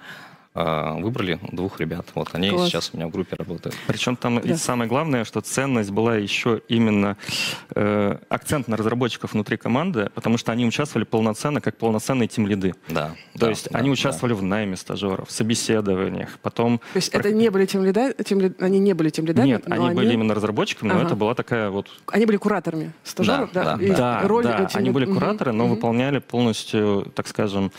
выбрали 0.54 1.40
двух 1.50 1.80
ребят. 1.80 2.06
Вот 2.14 2.28
они 2.32 2.50
Класс. 2.50 2.68
сейчас 2.68 2.90
у 2.92 2.96
меня 2.96 3.08
в 3.08 3.10
группе 3.10 3.34
работают. 3.36 3.76
Причем 3.88 4.14
там 4.14 4.40
да. 4.40 4.56
самое 4.56 4.88
главное, 4.88 5.24
что 5.24 5.40
ценность 5.40 5.90
была 5.90 6.16
еще 6.16 6.60
именно 6.68 7.16
э, 7.74 8.18
акцент 8.28 8.68
на 8.68 8.76
разработчиков 8.76 9.32
внутри 9.32 9.56
команды, 9.56 10.10
потому 10.14 10.38
что 10.38 10.52
они 10.52 10.64
участвовали 10.64 11.04
полноценно, 11.04 11.60
как 11.60 11.76
полноценные 11.76 12.28
тим 12.28 12.46
лиды. 12.46 12.74
Да. 12.88 13.16
То 13.32 13.40
да, 13.40 13.48
есть 13.48 13.68
да, 13.68 13.78
они 13.80 13.90
участвовали 13.90 14.34
да. 14.34 14.38
в 14.38 14.42
найме 14.44 14.76
стажеров, 14.76 15.28
в 15.28 15.32
собеседованиях, 15.32 16.38
потом. 16.40 16.78
То 16.78 16.96
есть 16.98 17.08
это 17.08 17.32
не 17.32 17.50
были 17.50 17.66
тем 17.66 17.84
лида, 17.84 18.12
тем 18.24 18.40
ли, 18.40 18.52
они 18.60 18.78
не 18.78 18.92
были 18.92 19.10
тем 19.10 19.26
лидами? 19.26 19.46
Нет, 19.46 19.64
они, 19.66 19.86
они 19.86 19.94
были 19.96 20.12
именно 20.12 20.34
разработчиками, 20.34 20.90
ага. 20.90 21.00
но 21.00 21.06
это 21.06 21.16
была 21.16 21.34
такая 21.34 21.70
вот. 21.70 21.88
Они 22.06 22.26
были 22.26 22.36
кураторами 22.36 22.92
стажеров, 23.02 23.50
да? 23.52 23.64
Да, 23.64 23.76
да, 23.76 23.86
да. 23.88 23.96
да, 23.96 24.28
роль 24.28 24.44
да. 24.44 24.68
они 24.74 24.90
были 24.90 25.06
кураторы, 25.06 25.50
но 25.50 25.64
угу. 25.64 25.74
выполняли 25.74 26.20
полностью, 26.20 27.10
так 27.16 27.26
скажем 27.26 27.72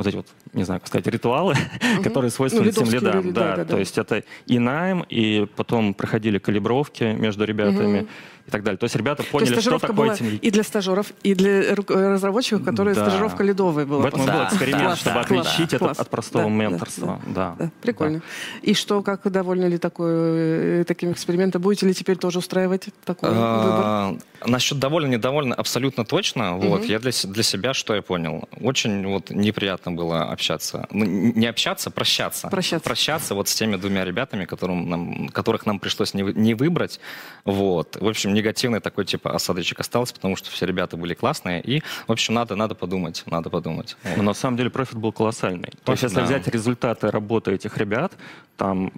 вот 0.00 0.06
эти 0.06 0.16
вот, 0.16 0.26
не 0.54 0.64
знаю, 0.64 0.80
как 0.80 0.88
сказать, 0.88 1.06
ритуалы, 1.08 1.54
угу. 1.94 2.02
которые 2.02 2.30
свойственны 2.30 2.66
ну, 2.66 2.72
тем 2.72 2.90
лидам. 2.90 3.16
Люди, 3.16 3.30
да, 3.32 3.50
да, 3.50 3.56
да, 3.56 3.64
то 3.66 3.78
есть 3.78 3.98
это 3.98 4.24
и 4.46 4.58
найм, 4.58 5.04
и 5.10 5.46
потом 5.56 5.92
проходили 5.92 6.38
калибровки 6.38 7.04
между 7.04 7.44
ребятами. 7.44 8.00
Угу 8.00 8.08
и 8.50 8.52
так 8.52 8.64
далее. 8.64 8.78
То 8.78 8.84
есть 8.84 8.96
ребята 8.96 9.22
поняли, 9.22 9.54
есть 9.54 9.62
что 9.62 9.78
такое 9.78 10.16
тем 10.16 10.26
И 10.42 10.50
для 10.50 10.64
стажеров, 10.64 11.12
и 11.22 11.34
для 11.34 11.74
разработчиков, 11.74 12.64
которые 12.64 12.94
да. 12.94 13.06
стажировка 13.06 13.44
лидовая 13.44 13.86
была. 13.86 14.02
В 14.02 14.06
этом 14.06 14.26
да. 14.26 14.32
был 14.34 14.44
эксперимент, 14.44 14.84
да. 14.84 14.96
чтобы 14.96 15.24
класс, 15.24 15.46
отличить 15.46 15.78
класс, 15.78 15.92
это 15.92 16.02
от 16.02 16.10
простого 16.10 16.44
да, 16.44 16.50
менторства. 16.50 17.20
Да, 17.26 17.32
да, 17.32 17.54
да. 17.58 17.64
да. 17.66 17.70
Прикольно. 17.80 18.18
Да. 18.18 18.24
И 18.62 18.74
что, 18.74 19.02
как 19.02 19.30
довольны 19.30 19.66
ли 19.66 19.78
такой, 19.78 20.10
э, 20.10 20.84
таким 20.86 21.12
экспериментом? 21.12 21.62
Будете 21.62 21.86
ли 21.86 21.94
теперь 21.94 22.16
тоже 22.16 22.38
устраивать 22.40 22.88
такой 23.04 23.30
а, 23.32 24.10
выбор? 24.10 24.22
Насчет 24.46 24.78
довольно, 24.78 25.06
недовольны 25.06 25.54
абсолютно 25.54 26.04
точно. 26.04 26.56
Угу. 26.56 26.66
Вот, 26.66 26.84
я 26.84 26.98
для, 26.98 27.12
для 27.24 27.42
себя 27.42 27.72
что 27.72 27.94
я 27.94 28.02
понял? 28.02 28.48
Очень 28.60 29.06
вот 29.06 29.30
неприятно 29.30 29.92
было 29.92 30.24
общаться. 30.24 30.88
Ну, 30.90 31.04
не 31.04 31.46
общаться, 31.46 31.90
прощаться. 31.90 32.48
Прощаться. 32.48 32.84
Прощаться 32.84 33.34
вот 33.34 33.48
с 33.48 33.54
теми 33.54 33.76
двумя 33.76 34.04
ребятами, 34.04 34.44
которым 34.44 34.88
нам, 34.88 35.28
которых 35.28 35.66
нам 35.66 35.78
пришлось 35.78 36.14
не, 36.14 36.22
не 36.22 36.54
выбрать. 36.54 37.00
Вот. 37.44 37.96
В 37.96 38.08
общем, 38.08 38.34
негативный 38.40 38.80
такой 38.80 39.04
типа 39.04 39.34
осадочек 39.34 39.80
остался, 39.80 40.14
потому 40.14 40.36
что 40.36 40.50
все 40.50 40.66
ребята 40.66 40.96
были 40.96 41.14
классные. 41.14 41.60
И, 41.62 41.82
в 42.06 42.12
общем, 42.12 42.34
надо, 42.34 42.56
надо 42.56 42.74
подумать, 42.74 43.22
надо 43.26 43.50
подумать. 43.50 43.96
Но 44.16 44.22
на 44.22 44.34
самом 44.34 44.56
деле 44.56 44.70
профит 44.70 44.96
был 44.96 45.12
колоссальный. 45.12 45.72
То 45.84 45.92
есть, 45.92 46.02
если 46.02 46.16
да. 46.16 46.24
взять 46.24 46.48
результаты 46.48 47.10
работы 47.10 47.52
этих 47.52 47.76
ребят, 47.76 48.12
там 48.56 48.92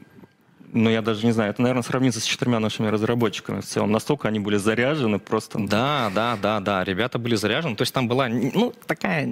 ну, 0.73 0.89
я 0.89 1.03
даже 1.03 1.27
не 1.27 1.33
знаю, 1.33 1.51
это, 1.51 1.61
наверное, 1.61 1.83
сравнится 1.83 2.21
с 2.21 2.25
четырьмя 2.25 2.59
нашими 2.59 2.89
разработчиками 2.89 3.61
в 3.61 3.65
целом. 3.65 3.93
Настолько 3.93 4.29
они 4.29 4.41
были 4.41 4.57
заряжены 4.57 5.19
просто. 5.19 5.59
Да, 5.59 6.11
да, 6.15 6.39
да, 6.41 6.61
да, 6.61 6.83
ребята 6.83 7.19
были 7.19 7.35
заряжены. 7.35 7.77
То 7.77 7.83
есть 7.83 7.93
там 7.93 8.09
была, 8.09 8.29
ну, 8.29 8.73
такая 8.87 9.29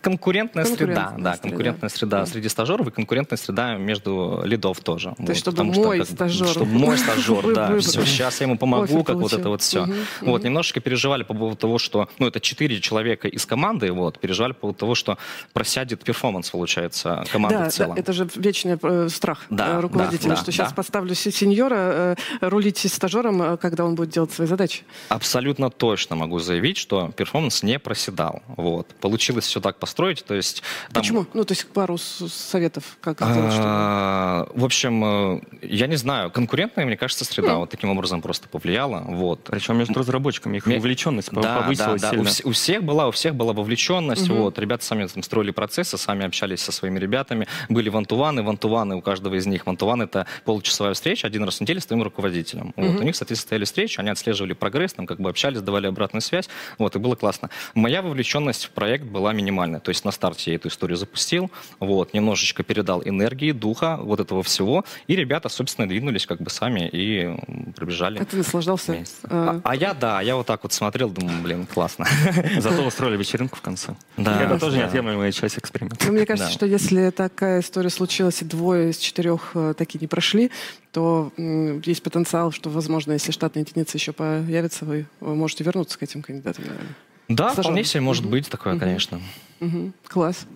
конкурентная, 0.00 0.64
среда. 0.64 1.14
Да, 1.18 1.34
среда. 1.34 1.36
конкурентная 1.42 1.90
среда 1.90 2.20
да. 2.20 2.26
среди 2.26 2.48
стажеров 2.48 2.86
и 2.86 2.90
конкурентная 2.92 3.36
среда 3.36 3.74
между 3.76 4.42
лидов 4.44 4.80
тоже. 4.80 5.14
То 5.16 5.32
есть, 5.32 5.44
вот, 5.44 5.54
чтобы 5.54 5.72
мой 5.72 6.04
что, 6.04 6.14
стажер. 6.14 6.48
Чтобы 6.48 6.70
мой 6.72 6.96
стажер, 6.96 7.54
да, 7.54 7.78
все, 7.78 8.04
сейчас 8.04 8.40
я 8.40 8.46
ему 8.46 8.56
помогу, 8.56 9.02
как 9.02 9.16
вот 9.16 9.32
это 9.32 9.48
вот 9.48 9.62
все. 9.62 9.88
Вот, 10.20 10.44
немножечко 10.44 10.80
переживали 10.80 11.24
по 11.24 11.34
поводу 11.34 11.56
того, 11.56 11.78
что, 11.78 12.08
ну, 12.18 12.28
это 12.28 12.40
четыре 12.40 12.80
человека 12.80 13.26
из 13.28 13.44
команды, 13.46 13.90
вот, 13.92 14.20
переживали 14.20 14.52
по 14.52 14.60
поводу 14.60 14.78
того, 14.78 14.94
что 14.94 15.18
просядет 15.52 16.04
перформанс, 16.04 16.50
получается, 16.50 17.24
команды 17.32 17.68
в 17.68 17.72
целом. 17.72 17.94
Да, 17.96 18.00
это 18.00 18.12
же 18.12 18.28
вечный 18.36 18.78
э, 18.80 19.08
страх 19.08 19.46
э, 19.50 19.80
руководителя, 19.80 20.36
что 20.36 20.52
сейчас 20.52 20.67
сейчас 20.68 20.76
поставлю 20.76 21.14
сеньора 21.14 21.76
э, 21.78 22.16
рулить 22.40 22.78
стажером, 22.78 23.42
э, 23.42 23.56
когда 23.56 23.84
он 23.84 23.94
будет 23.94 24.10
делать 24.10 24.32
свои 24.32 24.46
задачи? 24.46 24.84
Абсолютно 25.08 25.70
точно 25.70 26.16
могу 26.16 26.38
заявить, 26.38 26.76
что 26.76 27.10
перформанс 27.16 27.62
не 27.62 27.78
проседал. 27.78 28.42
Вот. 28.56 28.86
Получилось 29.00 29.46
все 29.46 29.60
так 29.60 29.78
построить, 29.78 30.24
то 30.24 30.34
есть... 30.34 30.62
Там... 30.92 31.02
Почему? 31.02 31.26
Ну, 31.34 31.44
то 31.44 31.52
есть 31.52 31.66
пару 31.66 31.98
советов, 31.98 32.84
как 33.00 33.20
сделать, 33.20 33.52
чтобы... 33.52 34.58
В 34.58 34.64
общем, 34.64 35.04
э, 35.04 35.40
я 35.62 35.86
не 35.86 35.96
знаю, 35.96 36.30
конкурентная, 36.30 36.86
мне 36.86 36.96
кажется, 36.96 37.24
среда 37.24 37.56
вот 37.56 37.70
таким 37.70 37.90
образом 37.90 38.22
просто 38.22 38.48
повлияла. 38.48 39.04
Вот. 39.06 39.44
Причем 39.44 39.78
между 39.78 39.98
разработчиками 39.98 40.58
их 40.58 40.66
вовлеченность 40.66 41.30
повысилась 41.30 42.02
да, 42.02 42.10
да. 42.10 42.24
сильно. 42.24 42.48
У, 42.48 42.52
всех 42.52 42.82
была, 42.82 43.08
у 43.08 43.10
всех 43.10 43.34
была 43.34 43.52
вовлеченность. 43.52 44.28
Вот. 44.28 44.58
Ребята 44.58 44.84
сами 44.84 45.06
там 45.06 45.22
строили 45.22 45.50
процессы, 45.50 45.96
сами 45.98 46.24
общались 46.24 46.60
со 46.60 46.72
своими 46.72 46.98
ребятами. 46.98 47.46
Были 47.68 47.88
one-to-one 47.88 48.42
ы, 48.42 48.50
one-to-one 48.50 48.92
ы 48.92 48.96
у 48.96 49.00
каждого 49.02 49.34
из 49.34 49.46
них. 49.46 49.66
One-to-one 49.66 50.02
это 50.02 50.26
пол 50.44 50.57
получасовая 50.58 50.94
встреча 50.94 51.26
один 51.26 51.44
раз 51.44 51.58
в 51.58 51.60
неделю 51.60 51.80
с 51.80 51.86
твоим 51.86 52.02
руководителем. 52.02 52.74
Mm-hmm. 52.76 52.92
Вот, 52.92 53.00
у 53.00 53.04
них, 53.04 53.16
соответственно, 53.16 53.48
стояли 53.48 53.64
встречи, 53.64 54.00
они 54.00 54.10
отслеживали 54.10 54.54
прогресс, 54.54 54.92
там 54.92 55.06
как 55.06 55.20
бы 55.20 55.30
общались, 55.30 55.60
давали 55.60 55.86
обратную 55.86 56.20
связь, 56.20 56.48
вот, 56.78 56.96
и 56.96 56.98
было 56.98 57.14
классно. 57.14 57.50
Моя 57.74 58.02
вовлеченность 58.02 58.64
в 58.64 58.70
проект 58.70 59.04
была 59.04 59.32
минимальная, 59.32 59.80
то 59.80 59.90
есть 59.90 60.04
на 60.04 60.10
старте 60.10 60.50
я 60.50 60.56
эту 60.56 60.68
историю 60.68 60.96
запустил, 60.96 61.50
вот, 61.78 62.12
немножечко 62.12 62.64
передал 62.64 63.02
энергии, 63.04 63.52
духа, 63.52 63.98
вот 64.00 64.20
этого 64.20 64.42
всего, 64.42 64.84
и 65.06 65.14
ребята, 65.14 65.48
собственно, 65.48 65.88
двинулись 65.88 66.26
как 66.26 66.40
бы 66.40 66.50
сами 66.50 66.88
и 66.92 67.36
пробежали. 67.76 68.18
А 68.18 68.24
ты 68.24 68.36
наслаждался? 68.36 69.04
А, 69.24 69.60
а 69.62 69.76
я, 69.76 69.94
да, 69.94 70.20
я 70.20 70.34
вот 70.34 70.46
так 70.46 70.64
вот 70.64 70.72
смотрел, 70.72 71.10
думаю, 71.10 71.40
блин, 71.40 71.66
классно. 71.66 72.06
Зато 72.58 72.82
устроили 72.86 73.16
вечеринку 73.16 73.56
в 73.56 73.60
конце. 73.60 73.94
Да. 74.16 74.42
Это 74.42 74.58
тоже 74.58 74.78
неотъемлемая 74.78 75.30
часть 75.32 75.58
эксперимента. 75.58 76.04
Ну, 76.06 76.12
мне 76.12 76.26
кажется, 76.26 76.50
что 76.50 76.66
если 76.66 77.10
такая 77.10 77.60
история 77.60 77.90
случилась, 77.90 78.42
и 78.42 78.44
двое 78.44 78.90
из 78.90 78.98
четырех 78.98 79.52
э, 79.54 79.74
такие 79.76 79.98
не 80.00 80.06
прошли, 80.06 80.47
то 80.92 81.32
есть 81.36 82.02
потенциал, 82.02 82.52
что, 82.52 82.70
возможно, 82.70 83.12
если 83.12 83.32
штатная 83.32 83.64
единица 83.64 83.96
еще 83.96 84.12
появится, 84.12 84.84
вы, 84.84 85.06
можете 85.20 85.64
вернуться 85.64 85.98
к 85.98 86.02
этим 86.02 86.22
кандидатам, 86.22 86.64
наверное. 86.64 86.94
Да, 87.28 87.52
Стажер. 87.52 87.64
вполне 87.64 87.84
себе 87.84 88.00
может 88.00 88.24
угу. 88.24 88.32
быть 88.32 88.48
такое, 88.48 88.74
угу. 88.74 88.80
конечно. 88.80 89.20
Угу. 89.60 89.92
Класс. 90.08 90.46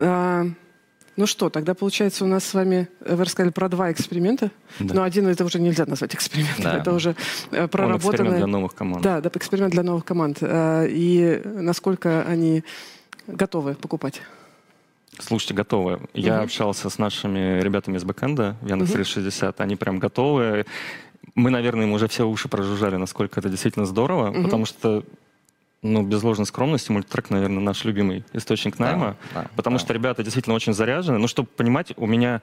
А, 0.00 0.46
ну 1.16 1.26
что, 1.26 1.50
тогда 1.50 1.74
получается 1.74 2.24
у 2.24 2.26
нас 2.26 2.44
с 2.44 2.54
вами, 2.54 2.88
э, 3.00 3.14
вы 3.14 3.24
рассказали 3.24 3.50
про 3.52 3.68
два 3.68 3.92
эксперимента, 3.92 4.50
да. 4.78 4.94
но 4.94 5.02
один 5.02 5.28
это 5.28 5.44
уже 5.44 5.60
нельзя 5.60 5.84
назвать 5.84 6.14
экспериментом, 6.14 6.64
да. 6.64 6.78
это 6.78 6.92
уже 6.92 7.14
э, 7.50 7.68
проработанное... 7.68 7.98
эксперимент 7.98 8.36
для 8.36 8.46
новых 8.46 8.74
команд. 8.74 9.04
Да, 9.04 9.20
да, 9.20 9.30
эксперимент 9.34 9.72
для 9.72 9.82
новых 9.82 10.04
команд. 10.06 10.38
А, 10.40 10.86
и 10.86 11.42
насколько 11.44 12.22
они 12.22 12.64
готовы 13.26 13.74
покупать? 13.74 14.22
Слушайте, 15.22 15.54
готовы. 15.54 15.92
Uh-huh. 15.92 16.08
Я 16.14 16.40
общался 16.40 16.90
с 16.90 16.98
нашими 16.98 17.60
ребятами 17.60 17.96
из 17.96 18.04
бэкэнда 18.04 18.56
в 18.60 18.68
Яндекс 18.68 18.90
uh-huh. 18.90 18.96
360. 18.96 19.60
Они 19.60 19.76
прям 19.76 19.98
готовы. 19.98 20.66
Мы, 21.34 21.50
наверное, 21.50 21.86
им 21.86 21.92
уже 21.92 22.08
все 22.08 22.26
уши 22.26 22.48
прожужжали, 22.48 22.96
насколько 22.96 23.40
это 23.40 23.48
действительно 23.48 23.86
здорово, 23.86 24.30
uh-huh. 24.30 24.42
потому 24.42 24.66
что 24.66 25.04
ну, 25.82 26.02
без 26.02 26.22
ложной 26.22 26.46
скромности, 26.46 26.92
мультитрек, 26.92 27.30
наверное, 27.30 27.60
наш 27.60 27.84
любимый 27.84 28.24
источник 28.32 28.78
найма, 28.78 29.16
да, 29.34 29.42
да, 29.42 29.50
потому 29.56 29.78
да. 29.78 29.84
что 29.84 29.92
ребята 29.92 30.22
действительно 30.22 30.54
очень 30.54 30.72
заряжены. 30.72 31.18
Ну, 31.18 31.26
чтобы 31.26 31.48
понимать, 31.48 31.92
у 31.96 32.06
меня 32.06 32.40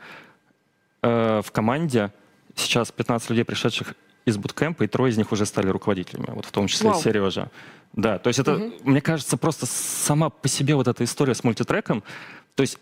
э, 1.02 1.42
в 1.44 1.52
команде 1.52 2.12
сейчас 2.56 2.92
15 2.92 3.30
людей, 3.30 3.46
пришедших 3.46 3.94
из 4.26 4.38
буткемпа, 4.38 4.84
и 4.84 4.88
трое 4.88 5.12
из 5.12 5.18
них 5.18 5.32
уже 5.32 5.46
стали 5.46 5.70
руководителями, 5.70 6.28
вот 6.30 6.46
в 6.46 6.52
том 6.52 6.68
числе 6.68 6.90
Вау. 6.90 7.02
Сережа. 7.02 7.50
Да, 7.94 8.20
то 8.20 8.28
есть 8.28 8.40
это, 8.40 8.56
угу. 8.56 8.74
мне 8.84 9.02
кажется, 9.02 9.38
просто 9.38 9.66
сама 9.66 10.30
по 10.30 10.48
себе 10.48 10.76
вот 10.76 10.88
эта 10.88 11.04
история 11.04 11.34
с 11.34 11.44
мультитреком, 11.44 12.04
то 12.56 12.62
есть 12.62 12.78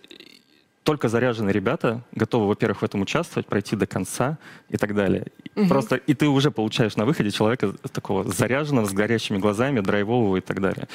только 0.88 1.10
заряженные 1.10 1.52
ребята 1.52 2.02
готовы, 2.14 2.48
во-первых, 2.48 2.82
в 2.82 2.86
этом 2.86 3.02
участвовать, 3.02 3.46
пройти 3.46 3.76
до 3.76 3.86
конца 3.86 4.38
и 4.70 4.78
так 4.78 4.96
далее. 4.96 5.28
Угу. 5.58 5.68
Просто 5.68 5.98
и 5.98 6.14
ты 6.14 6.30
уже 6.30 6.50
получаешь 6.50 6.96
на 6.96 7.04
выходе 7.04 7.30
человека 7.30 7.74
такого 7.92 8.24
заряженного, 8.24 8.86
с 8.86 8.94
горящими 8.94 9.38
глазами, 9.38 9.82
драйвового 9.82 10.38
и 10.38 10.40
так 10.40 10.62
далее. 10.62 10.88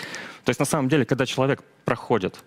То 0.44 0.48
есть 0.48 0.60
на 0.60 0.64
самом 0.64 0.88
деле, 0.88 1.04
когда 1.04 1.26
человек 1.26 1.62
проходит 1.84 2.38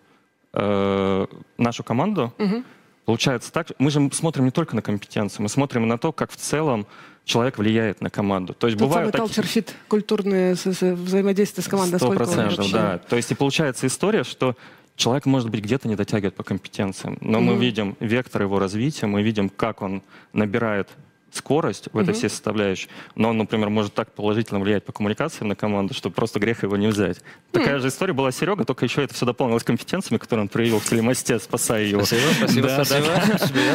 э, 0.53 1.27
нашу 1.59 1.83
команду, 1.83 2.33
угу. 2.39 2.63
получается 3.05 3.51
так, 3.51 3.67
мы 3.77 3.91
же 3.91 4.09
смотрим 4.11 4.45
не 4.45 4.51
только 4.51 4.75
на 4.75 4.81
компетенции, 4.81 5.43
мы 5.43 5.49
смотрим 5.49 5.88
на 5.88 5.99
то, 5.99 6.11
как 6.11 6.31
в 6.31 6.38
целом 6.38 6.88
человек 7.25 7.59
влияет 7.59 8.01
на 8.01 8.09
команду. 8.09 8.55
То 8.55 8.65
есть 8.65 8.79
Тот 8.79 8.88
бывают 8.88 9.15
самый 9.15 9.27
culture 9.27 9.45
fit, 9.45 9.69
культурное 9.88 10.55
взаимодействие 10.55 11.63
с 11.63 11.67
командой. 11.67 11.97
Сто 11.97 12.11
процентов, 12.11 12.71
да. 12.71 12.97
То 12.97 13.17
есть 13.17 13.29
и 13.29 13.35
получается 13.35 13.85
история, 13.85 14.23
что 14.23 14.55
Человек, 14.95 15.25
может 15.25 15.49
быть, 15.49 15.62
где-то 15.62 15.88
не 15.88 15.95
дотягивает 15.95 16.36
по 16.36 16.43
компетенциям, 16.43 17.17
но 17.21 17.39
mm-hmm. 17.39 17.41
мы 17.41 17.55
видим 17.58 17.97
вектор 17.99 18.43
его 18.43 18.60
развития, 18.60 19.08
мы 19.08 19.23
видим, 19.23 19.49
как 19.49 19.81
он 19.81 20.03
набирает 20.31 20.89
скорость 21.31 21.89
в 21.91 21.97
этой 21.97 22.12
mm-hmm. 22.12 22.13
всей 22.13 22.29
составляющей, 22.29 22.88
но 23.15 23.29
он, 23.29 23.38
например, 23.38 23.69
может 23.69 23.93
так 23.93 24.13
положительно 24.13 24.62
влиять 24.62 24.86
по 24.86 24.93
коммуникациям 24.93 25.49
на 25.49 25.55
команду, 25.55 25.93
что 25.93 26.10
просто 26.10 26.39
грех 26.39 26.63
его 26.63 26.77
не 26.77 26.88
взять. 26.88 27.19
Такая 27.51 27.75
mm-hmm. 27.75 27.81
же 27.81 27.88
история 27.89 28.13
была 28.13 28.31
Серега, 28.31 28.63
только 28.63 28.86
еще 28.86 29.03
это 29.03 29.13
все 29.13 29.25
дополнилось 29.25 29.63
компетенциями, 29.63 30.17
которые 30.17 30.43
он 30.43 30.47
проявил 30.47 30.79
в 30.79 30.86
телемосте, 30.86 31.39
спасая 31.39 31.84
его. 31.84 32.05
Спасибо, 32.05 32.31
спасибо, 32.38 32.67
да, 32.67 32.86
спасибо. 32.86 33.08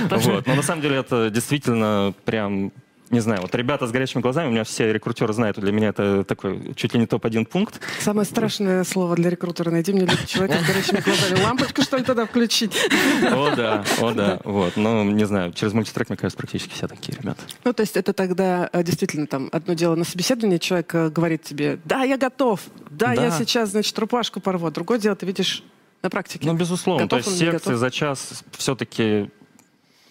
Да. 0.08 0.16
Вот. 0.16 0.46
Но 0.46 0.54
на 0.54 0.62
самом 0.62 0.80
деле 0.80 0.96
это 0.96 1.28
действительно 1.28 2.14
прям 2.24 2.72
не 3.10 3.20
знаю, 3.20 3.42
вот 3.42 3.54
ребята 3.54 3.86
с 3.86 3.90
горячими 3.90 4.22
глазами, 4.22 4.48
у 4.48 4.50
меня 4.52 4.64
все 4.64 4.92
рекрутеры 4.92 5.32
знают, 5.32 5.58
для 5.58 5.72
меня 5.72 5.88
это 5.88 6.24
такой 6.24 6.74
чуть 6.76 6.94
ли 6.94 7.00
не 7.00 7.06
топ-1 7.06 7.44
пункт. 7.44 7.80
Самое 7.98 8.24
страшное 8.24 8.84
слово 8.84 9.16
для 9.16 9.30
рекрутера. 9.30 9.70
Найди 9.70 9.92
мне 9.92 10.06
человека 10.26 10.58
с 10.62 10.66
горячими 10.66 11.00
глазами. 11.00 11.44
Лампочку, 11.44 11.82
что 11.82 11.96
ли, 11.96 12.04
тогда 12.04 12.26
включить? 12.26 12.72
О, 13.32 13.54
да, 13.56 13.84
о, 14.00 14.12
да. 14.12 14.40
Вот. 14.44 14.76
Ну, 14.76 15.04
не 15.04 15.26
знаю, 15.26 15.52
через 15.52 15.72
мультитрек, 15.72 16.08
мне 16.08 16.16
кажется, 16.16 16.38
практически 16.38 16.72
все 16.72 16.86
такие 16.86 17.18
ребята. 17.18 17.40
Ну, 17.64 17.72
то 17.72 17.80
есть 17.80 17.96
это 17.96 18.12
тогда 18.12 18.70
э, 18.72 18.82
действительно 18.84 19.26
там 19.26 19.48
одно 19.50 19.74
дело 19.74 19.96
на 19.96 20.04
собеседовании, 20.04 20.58
человек 20.58 20.94
говорит 21.12 21.42
тебе, 21.42 21.80
да, 21.84 22.04
я 22.04 22.16
готов, 22.16 22.60
да, 22.90 23.14
да. 23.14 23.14
я 23.14 23.30
сейчас, 23.32 23.70
значит, 23.70 23.98
рубашку 23.98 24.40
порву. 24.40 24.70
Другое 24.70 24.98
дело, 24.98 25.16
ты 25.16 25.26
видишь 25.26 25.64
на 26.02 26.10
практике. 26.10 26.46
Ну, 26.46 26.54
безусловно. 26.54 27.04
Готов 27.04 27.24
то 27.24 27.30
есть 27.30 27.40
секции 27.40 27.74
за 27.74 27.90
час 27.90 28.44
все-таки 28.52 29.30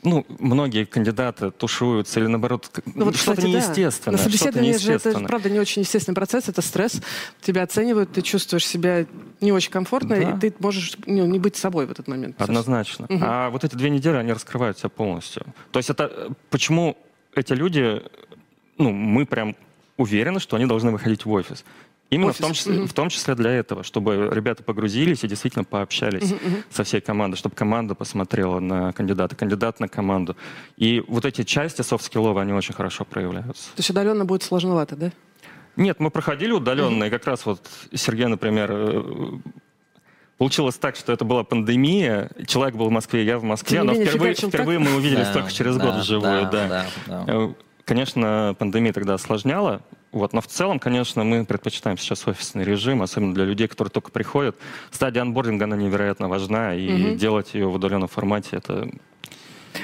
ну, 0.04 0.26
многие 0.40 0.86
кандидаты 0.86 1.52
тушуются 1.52 2.20
или 2.20 2.28
наоборот 2.28 2.70
ну, 2.94 3.06
вот, 3.06 3.16
что-то 3.16 3.46
неестественное. 3.46 4.18
Да. 4.18 4.24
На 4.24 4.30
собеседовании 4.30 4.78
же 4.78 4.94
это, 4.94 5.20
правда, 5.20 5.50
не 5.50 5.60
очень 5.60 5.82
естественный 5.82 6.16
процесс, 6.16 6.48
это 6.48 6.62
стресс. 6.62 7.02
Тебя 7.42 7.64
оценивают, 7.64 8.12
ты 8.12 8.22
чувствуешь 8.22 8.66
себя 8.66 9.06
не 9.42 9.52
очень 9.52 9.72
комфортно, 9.72 10.16
да. 10.16 10.22
и 10.22 10.40
ты 10.40 10.54
можешь 10.60 10.94
ну, 11.06 11.26
не 11.26 11.40
быть 11.40 11.56
собой 11.56 11.86
в 11.86 11.92
этот 11.92 12.08
момент. 12.08 12.42
Однозначно. 12.42 13.06
Угу. 13.10 13.20
А 13.22 13.50
вот 13.50 13.64
эти 13.64 13.76
две 13.76 13.90
недели, 13.90 14.16
они 14.16 14.32
раскрывают 14.32 14.78
себя 14.78 14.90
полностью. 14.90 15.46
То 15.72 15.80
есть 15.80 15.90
это 15.90 16.34
почему 16.50 16.98
эти 17.36 17.54
люди, 17.54 18.02
ну, 18.78 18.92
мы 18.92 19.26
прям 19.26 19.56
уверены, 19.98 20.40
что 20.40 20.56
они 20.56 20.66
должны 20.66 20.92
выходить 20.92 21.26
в 21.26 21.32
офис. 21.32 21.66
Именно 22.10 22.34
в 22.34 22.38
том, 22.38 22.54
числе, 22.54 22.76
mm-hmm. 22.76 22.88
в 22.88 22.94
том 22.94 23.10
числе 23.10 23.36
для 23.36 23.52
этого, 23.52 23.84
чтобы 23.84 24.30
ребята 24.32 24.64
погрузились 24.64 25.24
и 25.24 25.28
действительно 25.28 25.64
пообщались 25.64 26.32
mm-hmm. 26.32 26.64
со 26.72 26.84
всей 26.84 27.02
командой, 27.02 27.38
чтобы 27.38 27.56
команда 27.56 27.94
посмотрела 27.94 28.60
на 28.60 28.92
кандидата, 28.94 29.36
кандидат 29.36 29.80
на 29.80 29.88
команду. 29.88 30.36
И 30.78 31.04
вот 31.08 31.26
эти 31.26 31.44
части 31.44 31.84
софт-скилловые, 31.84 32.42
они 32.42 32.54
очень 32.54 32.74
хорошо 32.74 33.06
проявляются. 33.06 33.66
То 33.76 33.80
есть 33.80 33.90
удаленно 33.92 34.26
будет 34.26 34.42
сложновато, 34.42 34.96
да? 34.96 35.12
Нет, 35.76 36.00
мы 36.00 36.10
проходили 36.10 36.52
удаленно, 36.52 37.04
mm-hmm. 37.04 37.08
и 37.08 37.12
как 37.12 37.28
раз 37.28 37.46
вот 37.46 37.70
Сергей, 37.94 38.26
например, 38.26 38.70
э, 38.72 39.04
Получилось 40.40 40.76
так, 40.76 40.96
что 40.96 41.12
это 41.12 41.26
была 41.26 41.44
пандемия, 41.44 42.32
человек 42.48 42.74
был 42.74 42.88
в 42.88 42.92
Москве, 42.92 43.26
я 43.26 43.38
в 43.40 43.44
Москве, 43.44 43.84
но 43.84 43.94
впервые, 43.94 44.34
впервые 44.36 44.80
мы 44.80 44.96
увиделись 44.96 45.28
да, 45.28 45.34
только 45.34 45.52
через 45.52 45.76
да, 45.76 45.84
год 45.84 45.96
вживую. 45.96 46.44
Да, 46.44 46.50
да. 46.50 46.68
Да, 46.68 46.86
да. 47.08 47.26
Э, 47.28 47.54
конечно, 47.84 48.56
пандемия 48.58 48.94
тогда 48.94 49.16
осложняла 49.16 49.82
вот, 50.12 50.34
но 50.34 50.42
в 50.42 50.48
целом, 50.48 50.80
конечно, 50.80 51.24
мы 51.24 51.46
предпочитаем 51.46 51.98
сейчас 51.98 52.28
офисный 52.28 52.64
режим, 52.64 53.02
особенно 53.02 53.34
для 53.34 53.46
людей, 53.46 53.68
которые 53.68 53.92
только 53.92 54.12
приходят. 54.12 54.56
Стадия 54.92 55.22
анбординга, 55.22 55.66
она 55.66 55.76
невероятно 55.76 56.28
важна, 56.28 56.74
и 56.74 57.12
угу. 57.12 57.16
делать 57.16 57.54
ее 57.54 57.68
в 57.68 57.76
удаленном 57.76 58.08
формате, 58.08 58.58
это 58.58 58.90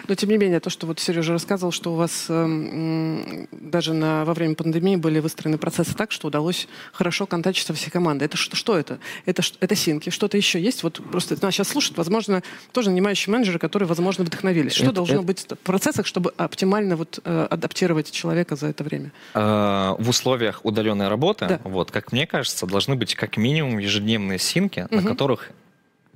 но 0.07 0.15
тем 0.15 0.29
не 0.29 0.37
менее, 0.37 0.59
то, 0.59 0.69
что 0.69 0.87
вот 0.87 0.99
Сережа 0.99 1.33
рассказывал, 1.33 1.71
что 1.71 1.93
у 1.93 1.95
вас 1.95 2.25
э, 2.29 3.45
даже 3.51 3.93
на, 3.93 4.25
во 4.25 4.33
время 4.33 4.55
пандемии 4.55 4.95
были 4.95 5.19
выстроены 5.19 5.57
процессы 5.57 5.93
так, 5.95 6.11
что 6.11 6.27
удалось 6.27 6.67
хорошо 6.91 7.25
контактить 7.25 7.65
со 7.65 7.73
всей 7.73 7.89
командой. 7.89 8.25
Это 8.25 8.37
что, 8.37 8.55
что 8.55 8.77
это? 8.77 8.99
Это, 9.25 9.41
это 9.59 9.75
синки, 9.75 10.09
что-то 10.09 10.37
еще 10.37 10.59
есть? 10.59 10.83
Вот 10.83 11.01
просто 11.11 11.37
нас 11.41 11.53
сейчас 11.53 11.69
слушают, 11.69 11.97
возможно, 11.97 12.43
тоже 12.71 12.89
нанимающие 12.89 13.31
менеджеры, 13.31 13.59
которые, 13.59 13.87
возможно, 13.87 14.23
вдохновились. 14.23 14.73
Что 14.73 14.85
это, 14.85 14.93
должно 14.93 15.17
это... 15.17 15.23
быть 15.23 15.45
в 15.49 15.55
процессах, 15.57 16.05
чтобы 16.05 16.33
оптимально 16.37 16.95
вот, 16.95 17.19
э, 17.23 17.47
адаптировать 17.49 18.11
человека 18.11 18.55
за 18.55 18.67
это 18.67 18.83
время? 18.83 19.11
Э, 19.33 19.95
в 19.97 20.09
условиях 20.09 20.61
удаленной 20.63 21.07
работы, 21.07 21.47
да. 21.47 21.61
вот, 21.63 21.91
как 21.91 22.11
мне 22.11 22.27
кажется, 22.27 22.65
должны 22.65 22.95
быть 22.95 23.15
как 23.15 23.37
минимум 23.37 23.77
ежедневные 23.79 24.39
синки, 24.39 24.87
угу. 24.89 24.95
на 24.95 25.01
которых 25.03 25.51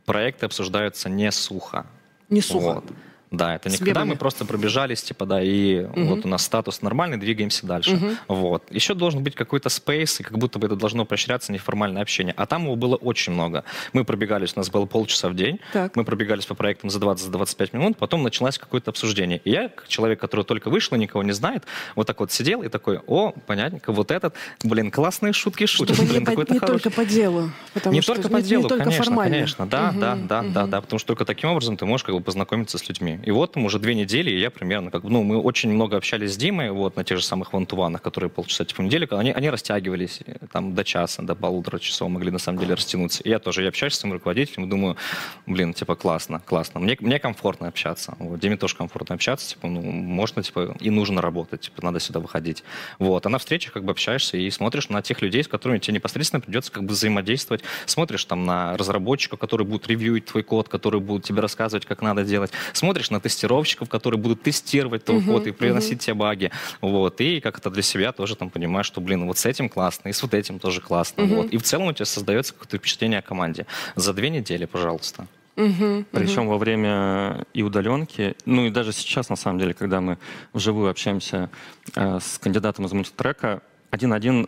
проекты 0.05 0.45
обсуждаются 0.45 1.09
не 1.09 1.31
сухо. 1.31 1.85
Не 2.29 2.41
сухо. 2.41 2.75
Вот. 2.75 2.85
Да, 3.31 3.55
это 3.55 3.69
не 3.69 3.77
когда 3.77 4.05
мы 4.05 4.15
просто 4.15 4.43
пробежались, 4.43 5.03
типа, 5.03 5.25
да, 5.25 5.41
и 5.41 5.83
угу. 5.83 6.03
вот 6.03 6.25
у 6.25 6.27
нас 6.27 6.43
статус 6.43 6.81
нормальный, 6.81 7.17
двигаемся 7.17 7.65
дальше. 7.67 7.95
Угу. 7.95 8.07
Вот. 8.27 8.63
Еще 8.71 8.95
должен 8.95 9.23
быть 9.23 9.35
какой-то 9.35 9.69
спейс, 9.69 10.19
и 10.19 10.23
как 10.23 10.37
будто 10.37 10.57
бы 10.57 10.65
это 10.65 10.75
должно 10.75 11.05
поощряться 11.05 11.51
неформальное 11.51 12.01
общение. 12.01 12.33
А 12.37 12.47
там 12.47 12.63
его 12.63 12.75
было 12.75 12.95
очень 12.95 13.33
много. 13.33 13.63
Мы 13.93 14.03
пробегались, 14.03 14.53
у 14.55 14.59
нас 14.59 14.71
было 14.71 14.85
полчаса 14.85 15.29
в 15.29 15.35
день, 15.35 15.59
так. 15.73 15.95
мы 15.95 16.03
пробегались 16.05 16.47
по 16.47 16.55
проектам 16.55 16.89
за 16.89 16.99
20-25 16.99 17.69
минут, 17.73 17.97
потом 17.97 18.23
началось 18.23 18.57
какое-то 18.57 18.89
обсуждение. 18.89 19.39
И 19.43 19.51
я, 19.51 19.69
как 19.69 19.87
человек, 19.87 20.19
который 20.19 20.43
только 20.43 20.69
вышел 20.69 20.97
и 20.97 20.99
никого 20.99 21.21
не 21.21 21.33
знает, 21.33 21.65
вот 21.95 22.07
так 22.07 22.19
вот 22.19 22.31
сидел 22.31 22.63
и 22.63 22.69
такой, 22.69 22.99
о, 23.05 23.31
понятненько, 23.45 23.91
вот 23.91 24.09
этот, 24.09 24.33
блин, 24.63 24.89
классные 24.89 25.33
шутки 25.33 25.67
шутит. 25.67 25.95
Чтобы 25.95 26.09
блин, 26.09 26.25
не, 26.27 26.35
по, 26.35 26.51
не 26.51 26.59
только 26.59 26.89
по 26.89 27.05
делу. 27.05 27.51
Не 27.85 28.01
только 28.01 28.27
по 28.27 28.41
делу, 28.41 28.67
не, 28.69 28.75
не 28.75 28.79
конечно, 28.79 29.03
формально. 29.03 29.35
конечно. 29.35 29.67
Да, 29.67 29.89
угу, 29.89 29.99
да, 29.99 30.15
да, 30.15 30.39
угу. 30.39 30.49
да, 30.49 30.65
да, 30.65 30.81
потому 30.81 30.97
что 30.97 31.07
только 31.07 31.25
таким 31.25 31.49
образом 31.49 31.77
ты 31.77 31.85
можешь 31.85 32.03
как 32.03 32.15
бы 32.15 32.21
познакомиться 32.21 32.79
с 32.79 32.87
людьми. 32.89 33.18
И 33.23 33.31
вот 33.31 33.53
там 33.53 33.65
уже 33.65 33.79
две 33.79 33.95
недели, 33.95 34.31
и 34.31 34.39
я 34.39 34.49
примерно, 34.49 34.91
как 34.91 35.03
бы, 35.03 35.09
ну, 35.09 35.23
мы 35.23 35.37
очень 35.37 35.71
много 35.71 35.97
общались 35.97 36.33
с 36.33 36.37
Димой, 36.37 36.71
вот, 36.71 36.95
на 36.95 37.03
тех 37.03 37.17
же 37.17 37.23
самых 37.23 37.53
вантуванах, 37.53 38.01
которые 38.01 38.29
полчаса 38.29 38.65
типа 38.65 38.81
недели, 38.81 39.07
они, 39.11 39.31
они 39.31 39.49
растягивались 39.49 40.21
э, 40.25 40.35
там 40.51 40.75
до 40.75 40.83
часа, 40.83 41.21
до 41.21 41.35
полутора 41.35 41.79
часов 41.79 42.09
могли 42.09 42.31
на 42.31 42.39
самом 42.39 42.59
деле 42.59 42.73
растянуться. 42.73 43.23
И 43.23 43.29
я 43.29 43.39
тоже, 43.39 43.63
я 43.63 43.69
общаюсь 43.69 43.93
с 43.93 43.99
своим 43.99 44.13
руководителем 44.13 44.65
и 44.65 44.69
думаю, 44.69 44.97
блин, 45.45 45.73
типа, 45.73 45.95
классно, 45.95 46.41
классно. 46.45 46.79
Мне, 46.79 46.97
мне 46.99 47.19
комфортно 47.19 47.67
общаться. 47.67 48.15
Вот, 48.19 48.39
Диме 48.39 48.57
тоже 48.57 48.75
комфортно 48.75 49.15
общаться, 49.15 49.49
типа, 49.49 49.67
ну, 49.67 49.81
можно, 49.81 50.43
типа, 50.43 50.75
и 50.79 50.89
нужно 50.89 51.21
работать, 51.21 51.61
типа, 51.61 51.83
надо 51.83 51.99
сюда 51.99 52.19
выходить. 52.19 52.63
Вот, 52.99 53.25
а 53.25 53.29
на 53.29 53.37
встречах 53.37 53.73
как 53.73 53.83
бы 53.83 53.91
общаешься 53.91 54.37
и 54.37 54.49
смотришь 54.49 54.89
на 54.89 55.01
тех 55.01 55.21
людей, 55.21 55.43
с 55.43 55.47
которыми 55.47 55.79
тебе 55.79 55.95
непосредственно 55.95 56.41
придется 56.41 56.71
как 56.71 56.83
бы 56.83 56.93
взаимодействовать. 56.93 57.61
Смотришь 57.85 58.25
там 58.25 58.45
на 58.45 58.77
разработчика, 58.77 59.37
который 59.37 59.65
будет 59.65 59.87
ревьюить 59.87 60.25
твой 60.25 60.43
код, 60.43 60.69
который 60.69 60.99
будет 60.99 61.23
тебе 61.23 61.41
рассказывать, 61.41 61.85
как 61.85 62.01
надо 62.01 62.23
делать. 62.23 62.51
Смотришь 62.73 63.08
на 63.09 63.19
тестировщиков, 63.19 63.89
которые 63.89 64.19
будут 64.19 64.43
тестировать 64.43 65.05
твой 65.05 65.21
код 65.21 65.47
и 65.47 65.51
приносить 65.51 66.01
тебе 66.01 66.13
баги. 66.13 66.51
Вот. 66.81 67.21
И 67.21 67.39
как-то 67.39 67.69
для 67.69 67.81
себя 67.81 68.11
тоже 68.11 68.35
там 68.35 68.49
понимаешь, 68.49 68.85
что, 68.85 69.01
блин, 69.01 69.25
вот 69.25 69.37
с 69.37 69.45
этим 69.45 69.69
классно, 69.69 70.09
и 70.09 70.13
с 70.13 70.21
вот 70.21 70.33
этим 70.33 70.59
тоже 70.59 70.81
классно. 70.81 71.25
Вот. 71.25 71.51
И 71.51 71.57
в 71.57 71.63
целом 71.63 71.87
у 71.87 71.93
тебя 71.93 72.05
создается 72.05 72.53
какое-то 72.53 72.77
впечатление 72.77 73.19
о 73.19 73.21
команде. 73.21 73.65
За 73.95 74.13
две 74.13 74.29
недели, 74.29 74.65
пожалуйста. 74.65 75.27
Uh-huh, 75.55 76.05
Причем 76.11 76.43
uh-huh. 76.43 76.47
во 76.47 76.57
время 76.57 77.45
и 77.53 77.63
удаленки, 77.63 78.35
ну 78.45 78.67
и 78.67 78.69
даже 78.69 78.93
сейчас, 78.93 79.27
на 79.27 79.35
самом 79.35 79.59
деле, 79.59 79.73
когда 79.73 79.99
мы 79.99 80.17
вживую 80.53 80.89
общаемся 80.89 81.49
э, 81.95 82.19
с 82.21 82.39
кандидатом 82.39 82.85
из 82.85 82.93
мультитрека, 82.93 83.61
один-один 83.91 84.47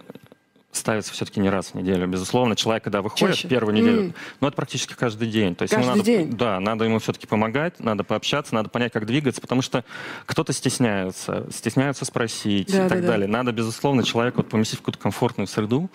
ставится 0.71 1.11
все-таки 1.13 1.39
не 1.39 1.49
раз 1.49 1.69
в 1.69 1.75
неделю. 1.75 2.07
Безусловно, 2.07 2.55
человек, 2.55 2.83
когда 2.83 3.01
выходит 3.01 3.35
Чаще. 3.35 3.47
первую 3.47 3.75
неделю, 3.75 4.01
mm. 4.03 4.15
ну, 4.39 4.47
это 4.47 4.55
практически 4.55 4.93
каждый 4.93 5.29
день. 5.29 5.55
То 5.55 5.63
есть 5.63 5.73
каждый 5.73 5.89
надо, 5.89 6.03
день? 6.03 6.31
Да, 6.31 6.59
надо 6.59 6.85
ему 6.85 6.99
все-таки 6.99 7.27
помогать, 7.27 7.79
надо 7.79 8.03
пообщаться, 8.03 8.55
надо 8.55 8.69
понять, 8.69 8.91
как 8.91 9.05
двигаться, 9.05 9.41
потому 9.41 9.61
что 9.61 9.83
кто-то 10.25 10.53
стесняется, 10.53 11.47
стесняются 11.51 12.05
спросить 12.05 12.71
да, 12.71 12.85
и 12.85 12.89
так 12.89 13.01
да, 13.01 13.07
далее. 13.07 13.27
Да. 13.27 13.37
Надо, 13.37 13.51
безусловно, 13.51 14.03
человека 14.03 14.37
вот 14.37 14.49
поместить 14.49 14.79
в 14.79 14.81
какую-то 14.81 14.99
комфортную 14.99 15.47
среду, 15.47 15.89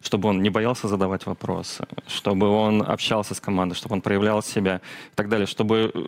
чтобы 0.00 0.28
он 0.28 0.42
не 0.42 0.50
боялся 0.50 0.86
задавать 0.86 1.26
вопросы, 1.26 1.86
чтобы 2.06 2.48
он 2.48 2.82
общался 2.82 3.34
с 3.34 3.40
командой, 3.40 3.74
чтобы 3.74 3.94
он 3.94 4.00
проявлял 4.00 4.42
себя 4.42 4.80
и 5.12 5.16
так 5.16 5.28
далее, 5.28 5.46
чтобы 5.46 5.90
э, 5.92 5.98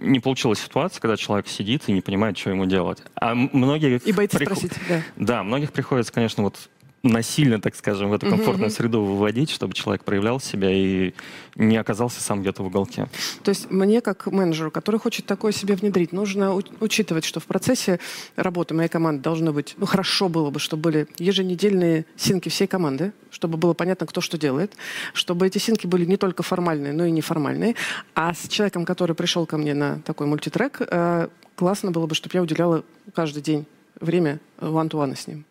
не 0.00 0.20
получилась 0.20 0.60
ситуация, 0.60 1.00
когда 1.00 1.16
человек 1.16 1.48
сидит 1.48 1.88
и 1.88 1.92
не 1.92 2.02
понимает, 2.02 2.38
что 2.38 2.50
ему 2.50 2.66
делать. 2.66 3.02
А 3.16 3.34
многие... 3.34 3.98
И 4.04 4.12
боится 4.12 4.38
прих... 4.38 4.48
спросить, 4.48 4.72
да. 4.88 5.02
Да, 5.16 5.42
многих 5.42 5.72
приходится, 5.72 6.12
конечно, 6.12 6.44
вот 6.44 6.56
насильно, 7.02 7.60
так 7.60 7.74
скажем, 7.74 8.10
в 8.10 8.12
эту 8.12 8.28
комфортную 8.28 8.70
mm-hmm. 8.70 8.74
среду 8.74 9.04
выводить, 9.04 9.50
чтобы 9.50 9.74
человек 9.74 10.04
проявлял 10.04 10.40
себя 10.40 10.70
и 10.70 11.12
не 11.56 11.76
оказался 11.76 12.20
сам 12.20 12.42
где-то 12.42 12.62
в 12.62 12.66
уголке. 12.66 13.08
То 13.42 13.50
есть 13.50 13.70
мне, 13.70 14.00
как 14.00 14.26
менеджеру, 14.26 14.70
который 14.70 15.00
хочет 15.00 15.26
такое 15.26 15.52
себе 15.52 15.74
внедрить, 15.74 16.12
нужно 16.12 16.54
учитывать, 16.80 17.24
что 17.24 17.40
в 17.40 17.46
процессе 17.46 17.98
работы 18.36 18.74
моей 18.74 18.88
команды 18.88 19.22
должно 19.22 19.52
быть, 19.52 19.74
ну, 19.78 19.86
хорошо 19.86 20.28
было 20.28 20.50
бы, 20.50 20.60
чтобы 20.60 20.82
были 20.82 21.08
еженедельные 21.18 22.06
синки 22.16 22.48
всей 22.48 22.66
команды, 22.66 23.12
чтобы 23.30 23.58
было 23.58 23.74
понятно, 23.74 24.06
кто 24.06 24.20
что 24.20 24.38
делает, 24.38 24.74
чтобы 25.12 25.46
эти 25.46 25.58
синки 25.58 25.86
были 25.86 26.04
не 26.04 26.16
только 26.16 26.42
формальные, 26.42 26.92
но 26.92 27.04
и 27.04 27.10
неформальные. 27.10 27.74
А 28.14 28.32
с 28.32 28.48
человеком, 28.48 28.84
который 28.84 29.16
пришел 29.16 29.46
ко 29.46 29.58
мне 29.58 29.74
на 29.74 30.00
такой 30.00 30.26
мультитрек, 30.26 30.80
э, 30.80 31.28
классно 31.56 31.90
было 31.90 32.06
бы, 32.06 32.14
чтобы 32.14 32.36
я 32.36 32.42
уделяла 32.42 32.84
каждый 33.14 33.42
день 33.42 33.66
время 34.00 34.38
one-to-one 34.60 35.16
с 35.16 35.26
ним. 35.26 35.44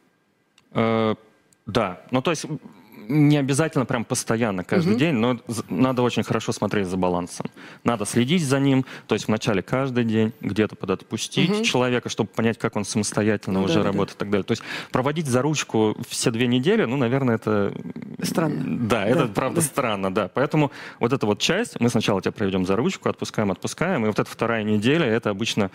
Да, 1.66 2.02
ну 2.12 2.22
то 2.22 2.32
есть 2.32 2.46
не 3.12 3.38
обязательно 3.38 3.86
прям 3.86 4.06
постоянно, 4.06 4.64
каждый 4.64 4.92
угу. 4.92 5.00
день, 5.00 5.14
но 5.14 5.38
надо 5.70 6.02
очень 6.02 6.24
хорошо 6.24 6.52
смотреть 6.52 6.88
за 6.88 6.98
балансом. 6.98 7.48
Надо 7.84 8.06
следить 8.06 8.44
за 8.44 8.60
ним, 8.60 8.86
то 9.08 9.16
есть 9.16 9.28
вначале 9.28 9.62
каждый 9.62 10.06
день 10.06 10.34
где-то 10.42 10.76
подотпустить 10.76 11.50
угу. 11.50 11.64
человека, 11.64 12.10
чтобы 12.10 12.30
понять, 12.30 12.58
как 12.58 12.76
он 12.76 12.86
самостоятельно 12.86 13.60
ну, 13.60 13.66
уже 13.66 13.80
да, 13.80 13.86
работает 13.86 14.10
да. 14.10 14.16
и 14.16 14.20
так 14.20 14.30
далее. 14.30 14.44
То 14.44 14.52
есть 14.54 14.64
проводить 14.92 15.28
за 15.28 15.42
ручку 15.42 15.98
все 16.08 16.32
две 16.32 16.48
недели, 16.48 16.86
ну, 16.86 16.98
наверное, 16.98 17.36
это... 17.36 17.74
Странно. 18.24 18.88
Да, 18.88 19.06
это 19.06 19.28
правда 19.28 19.62
да. 19.62 19.68
странно, 19.68 20.14
да. 20.14 20.30
Поэтому 20.34 20.72
вот 21.00 21.12
эта 21.14 21.26
вот 21.26 21.40
часть, 21.40 21.80
мы 21.80 21.90
сначала 21.90 22.22
тебя 22.22 22.32
проведем 22.32 22.66
за 22.66 22.76
ручку, 22.76 23.10
отпускаем, 23.10 23.52
отпускаем, 23.52 24.06
и 24.06 24.08
вот 24.08 24.20
эта 24.20 24.30
вторая 24.30 24.64
неделя, 24.64 25.06
это 25.06 25.30
обычно 25.30 25.72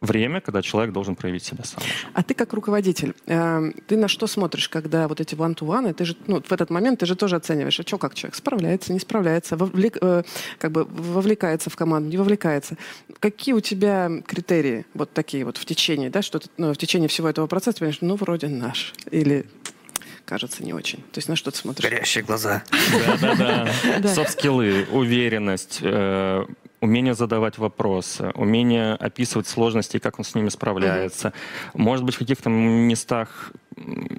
время, 0.00 0.40
когда 0.40 0.62
человек 0.62 0.92
должен 0.92 1.14
проявить 1.14 1.44
себя 1.44 1.64
сам. 1.64 1.82
А 2.14 2.22
ты 2.22 2.34
как 2.34 2.52
руководитель, 2.52 3.14
э, 3.26 3.72
ты 3.86 3.96
на 3.96 4.08
что 4.08 4.26
смотришь, 4.26 4.68
когда 4.68 5.08
вот 5.08 5.20
эти 5.20 5.34
one-to-one, 5.34 5.92
ты 5.92 6.04
же 6.04 6.16
ну, 6.26 6.40
в 6.40 6.52
этот 6.52 6.70
момент 6.70 7.00
ты 7.00 7.06
же 7.06 7.16
тоже 7.16 7.36
оцениваешь, 7.36 7.78
а 7.78 7.82
что 7.82 7.98
как 7.98 8.14
человек 8.14 8.34
справляется, 8.34 8.92
не 8.92 9.00
справляется, 9.00 9.56
вовлек, 9.56 9.98
э, 10.00 10.22
как 10.58 10.72
бы 10.72 10.84
вовлекается 10.84 11.68
в 11.68 11.76
команду, 11.76 12.08
не 12.08 12.16
вовлекается. 12.16 12.76
Какие 13.18 13.54
у 13.54 13.60
тебя 13.60 14.10
критерии 14.26 14.86
вот 14.94 15.12
такие 15.12 15.44
вот 15.44 15.58
в 15.58 15.64
течение, 15.66 16.08
да, 16.08 16.22
что 16.22 16.38
ты, 16.38 16.48
ну, 16.56 16.72
в 16.72 16.78
течение 16.78 17.08
всего 17.08 17.28
этого 17.28 17.46
процесса 17.46 17.74
ты 17.74 17.80
понимаешь, 17.80 17.98
ну 18.00 18.16
вроде 18.16 18.48
наш 18.48 18.94
или 19.10 19.46
кажется 20.24 20.64
не 20.64 20.72
очень. 20.72 20.98
То 20.98 21.18
есть 21.18 21.28
на 21.28 21.36
что 21.36 21.50
ты 21.50 21.58
смотришь? 21.58 21.90
Горящие 21.90 22.24
глаза. 22.24 22.62
Да-да-да. 23.06 23.68
Софт-скиллы, 24.14 24.86
уверенность, 24.92 25.80
э, 25.82 26.46
умение 26.80 27.14
задавать 27.14 27.58
вопросы, 27.58 28.30
умение 28.34 28.94
описывать 28.94 29.46
сложности 29.46 29.98
и 29.98 30.00
как 30.00 30.18
он 30.18 30.24
с 30.24 30.34
ними 30.34 30.48
справляется. 30.48 31.28
Mm-hmm. 31.28 31.80
Может 31.80 32.04
быть, 32.04 32.14
в 32.14 32.18
каких-то 32.18 32.48
местах 32.50 33.52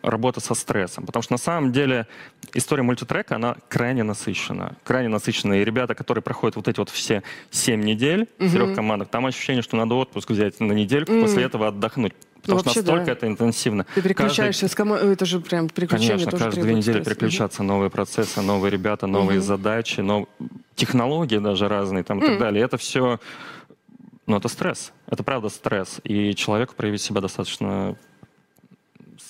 работа 0.03 0.39
со 0.39 0.53
стрессом. 0.53 1.05
Потому 1.05 1.23
что 1.23 1.33
на 1.33 1.37
самом 1.37 1.71
деле 1.71 2.07
история 2.53 2.83
мультитрека, 2.83 3.35
она 3.35 3.57
крайне 3.67 4.03
насыщена. 4.03 4.75
Крайне 4.83 5.09
насыщена. 5.09 5.53
И 5.55 5.65
ребята, 5.65 5.95
которые 5.95 6.21
проходят 6.21 6.55
вот 6.55 6.67
эти 6.67 6.79
вот 6.79 6.89
все 6.89 7.23
семь 7.49 7.83
недель 7.83 8.21
mm-hmm. 8.21 8.47
в 8.47 8.51
трех 8.51 8.75
командах, 8.75 9.09
там 9.09 9.25
ощущение, 9.25 9.61
что 9.63 9.75
надо 9.75 9.95
отпуск 9.95 10.29
взять 10.29 10.59
на 10.59 10.73
недельку, 10.73 11.13
mm-hmm. 11.13 11.21
после 11.21 11.43
этого 11.43 11.67
отдохнуть. 11.67 12.13
Потому 12.41 12.61
ну, 12.65 12.71
что 12.71 12.79
настолько 12.79 13.05
да. 13.05 13.11
это 13.11 13.27
интенсивно. 13.27 13.85
Ты 13.95 14.01
переключаешься, 14.01 14.61
каждый... 14.61 14.73
с 14.73 14.75
ком... 14.75 14.93
это 14.93 15.25
же 15.25 15.39
прям 15.39 15.69
переключение 15.69 16.11
Конечно, 16.13 16.31
тоже 16.31 16.43
каждые 16.45 16.63
две 16.63 16.73
недели 16.73 17.01
стресс. 17.01 17.07
переключаться, 17.07 17.63
новые 17.63 17.89
процессы, 17.89 18.41
новые 18.41 18.71
ребята, 18.71 19.07
новые 19.07 19.39
угу. 19.39 19.45
задачи, 19.45 20.01
нов... 20.01 20.27
технологии 20.75 21.37
даже 21.37 21.67
разные 21.67 22.03
там 22.03 22.19
и 22.19 22.27
так 22.27 22.39
далее. 22.39 22.63
Это 22.63 22.77
все, 22.77 23.19
ну 24.25 24.37
это 24.37 24.47
стресс, 24.47 24.91
это 25.07 25.23
правда 25.23 25.49
стресс. 25.49 25.99
И 26.03 26.33
человеку 26.35 26.73
проявить 26.75 27.01
себя 27.01 27.21
достаточно 27.21 27.95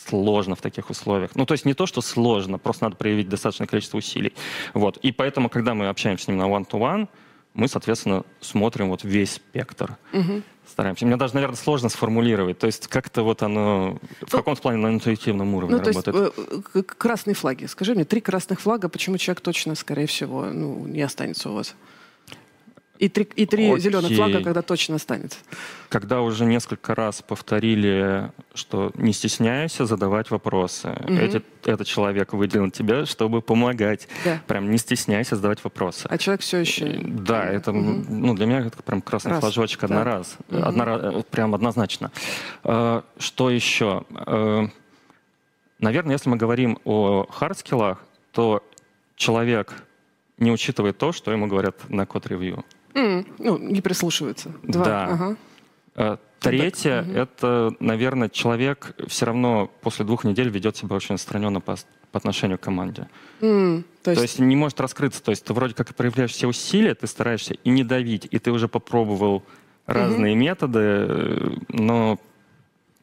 сложно 0.08 0.56
в 0.56 0.62
таких 0.62 0.90
условиях. 0.90 1.32
Ну, 1.36 1.46
то 1.46 1.54
есть 1.54 1.66
не 1.66 1.74
то, 1.74 1.86
что 1.86 2.02
сложно, 2.02 2.58
просто 2.58 2.86
надо 2.86 2.96
проявить 2.96 3.30
достаточное 3.30 3.68
количество 3.68 3.98
усилий. 3.98 4.34
Вот. 4.74 4.98
И 4.98 5.12
поэтому, 5.12 5.50
когда 5.50 5.74
мы 5.74 5.88
общаемся 5.88 6.26
с 6.26 6.28
ним 6.28 6.38
на 6.38 6.44
one-to-one, 6.44 7.08
мы, 7.54 7.68
соответственно, 7.68 8.24
смотрим 8.40 8.90
вот 8.90 9.04
весь 9.04 9.34
спектр. 9.34 9.98
Угу 10.14 10.44
стараемся. 10.72 11.06
Мне 11.06 11.18
даже, 11.18 11.36
наверное, 11.36 11.58
сложно 11.58 11.90
сформулировать. 11.90 12.58
То 12.58 12.66
есть 12.66 12.88
как-то 12.88 13.24
вот 13.24 13.44
оно 13.44 14.00
в 14.22 14.32
ну, 14.32 14.38
каком-то 14.40 14.62
плане 14.62 14.78
на 14.78 14.88
интуитивном 14.88 15.54
уровне 15.54 15.76
ну, 15.76 15.84
работает. 15.84 16.16
То 16.16 16.24
есть, 16.24 16.66
э, 16.74 16.84
красные 16.84 17.36
флаги. 17.36 17.66
Скажи 17.66 17.94
мне, 17.94 18.06
три 18.06 18.22
красных 18.22 18.62
флага, 18.62 18.90
почему 18.90 19.18
человек 19.18 19.42
точно, 19.42 19.76
скорее 19.76 20.08
всего, 20.08 20.46
ну, 20.46 20.86
не 20.88 21.02
останется 21.02 21.50
у 21.50 21.56
вас? 21.56 21.76
И 23.02 23.10
три, 23.10 23.28
и 23.36 23.48
три 23.48 23.80
зеленых 23.80 24.12
флага, 24.12 24.44
когда 24.44 24.62
точно 24.62 24.98
останется. 24.98 25.40
Когда 25.90 26.22
уже 26.22 26.46
несколько 26.46 26.94
раз 26.94 27.24
повторили, 27.24 28.32
что 28.54 28.92
не 28.94 29.12
стесняйся 29.12 29.88
задавать 29.88 30.30
вопросы. 30.30 30.90
Угу. 30.90 31.14
Эти, 31.14 31.42
этот 31.66 31.88
человек 31.88 32.34
выделил 32.34 32.70
тебя, 32.70 33.08
чтобы 33.08 33.42
помогать. 33.42 34.08
Да. 34.24 34.40
Прям 34.46 34.70
не 34.70 34.78
стесняйся 34.78 35.36
задавать 35.36 35.64
вопросы. 35.64 36.06
А 36.12 36.18
человек 36.20 36.42
все 36.42 36.60
еще... 36.60 37.00
Да, 37.04 37.44
это, 37.44 37.72
угу. 37.72 38.04
ну, 38.08 38.36
для 38.36 38.46
меня 38.46 38.60
это 38.60 38.84
прям 38.84 39.02
красный 39.02 39.32
раз. 39.32 39.40
флажочек 39.40 39.88
да. 39.88 40.04
раз. 40.04 40.38
Угу. 40.50 40.62
Одна, 40.62 41.24
прям 41.32 41.56
однозначно. 41.56 42.12
А, 42.64 43.04
что 43.18 43.50
еще? 43.50 44.06
Наверное, 45.80 46.14
если 46.14 46.30
мы 46.30 46.38
говорим 46.38 46.78
о 46.86 47.26
хардскиллах, 47.32 47.98
то 48.32 48.64
человек 49.16 49.74
не 50.38 50.52
учитывает 50.52 51.00
то, 51.00 51.12
что 51.12 51.32
ему 51.32 51.48
говорят 51.48 51.90
на 51.90 52.06
код-ревью. 52.06 52.64
Mm, 52.94 53.34
ну, 53.40 53.58
не 53.58 53.82
прислушиваются. 53.82 54.52
Два. 54.64 54.86
Да. 54.86 55.06
Ага. 55.06 55.38
А, 55.96 56.20
третье, 56.40 57.02
угу. 57.02 57.12
это, 57.12 57.76
наверное, 57.80 58.30
человек 58.30 58.96
все 59.08 59.26
равно 59.26 59.70
после 59.82 60.06
двух 60.06 60.24
недель 60.24 60.50
ведет 60.50 60.78
себя 60.78 60.96
очень 60.96 61.16
отстраненно 61.16 61.62
по, 61.62 61.76
по 62.12 62.18
отношению 62.18 62.58
к 62.58 62.62
команде. 62.62 63.08
Mm, 63.42 63.84
то, 64.04 64.12
есть... 64.12 64.20
то 64.20 64.24
есть 64.24 64.40
не 64.40 64.56
может 64.56 64.80
раскрыться. 64.80 65.22
То 65.22 65.32
есть 65.32 65.46
ты 65.46 65.54
вроде 65.54 65.74
как 65.74 65.94
проявляешь 65.96 66.32
все 66.32 66.48
усилия, 66.48 66.96
ты 66.96 67.08
стараешься 67.08 67.54
и 67.54 67.70
не 67.70 67.84
давить, 67.84 68.28
и 68.30 68.40
ты 68.40 68.52
уже 68.52 68.68
попробовал 68.68 69.44
разные 69.86 70.34
угу. 70.34 70.40
методы, 70.40 71.60
но 71.70 72.20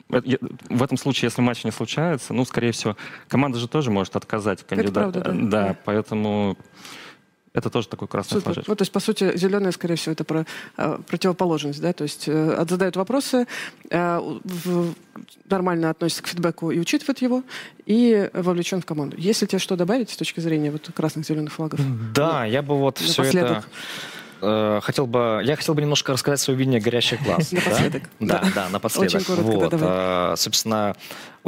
в 0.08 0.82
этом 0.82 0.96
случае, 0.96 1.26
если 1.26 1.42
матч 1.42 1.64
не 1.64 1.70
случается, 1.70 2.32
ну, 2.32 2.44
скорее 2.46 2.72
всего, 2.72 2.96
команда 3.28 3.58
же 3.58 3.68
тоже 3.68 3.90
может 3.90 4.16
отказать 4.16 4.66
кандидату. 4.66 5.20
Да, 5.20 5.32
да, 5.32 5.76
поэтому 5.84 6.56
это 7.54 7.70
тоже 7.70 7.88
такой 7.88 8.08
красный 8.08 8.38
Супер. 8.38 8.44
флажок. 8.44 8.68
Ну, 8.68 8.74
то 8.74 8.82
есть, 8.82 8.92
по 8.92 9.00
сути, 9.00 9.36
зеленая, 9.36 9.72
скорее 9.72 9.96
всего, 9.96 10.12
это 10.12 10.24
про 10.24 10.46
э, 10.76 10.98
противоположность, 11.06 11.80
да, 11.80 11.92
то 11.92 12.04
есть 12.04 12.24
э, 12.26 12.64
задают 12.68 12.96
вопросы, 12.96 13.46
э, 13.90 14.18
в, 14.44 14.94
нормально 15.48 15.90
относится 15.90 16.22
к 16.22 16.28
фидбэку 16.28 16.70
и 16.70 16.78
учитывает 16.78 17.22
его, 17.22 17.42
и 17.86 18.30
вовлечен 18.32 18.80
в 18.80 18.86
команду. 18.86 19.16
Если 19.18 19.46
тебе 19.46 19.58
что 19.58 19.76
добавить 19.76 20.10
с 20.10 20.16
точки 20.16 20.40
зрения 20.40 20.70
вот 20.70 20.90
красных 20.94 21.26
зеленых 21.26 21.52
флагов? 21.52 21.80
Да, 22.12 22.40
ну, 22.40 22.50
я 22.50 22.62
бы 22.62 22.76
вот 22.78 22.98
все 22.98 23.22
это 23.22 23.64
э, 24.40 24.80
хотел 24.82 25.06
бы, 25.06 25.42
я 25.44 25.56
хотел 25.56 25.74
бы 25.74 25.80
немножко 25.80 26.12
рассказать 26.12 26.40
свое 26.40 26.58
видение 26.58 26.80
горящих 26.80 27.22
глаз. 27.22 27.52
Напоследок. 27.52 28.02
Да, 28.20 28.44
да, 28.54 28.68
напоследок. 28.68 29.22
Очень 29.22 29.26
коротко, 29.26 29.76
давай. 29.76 30.32
Э, 30.32 30.36
собственно, 30.36 30.96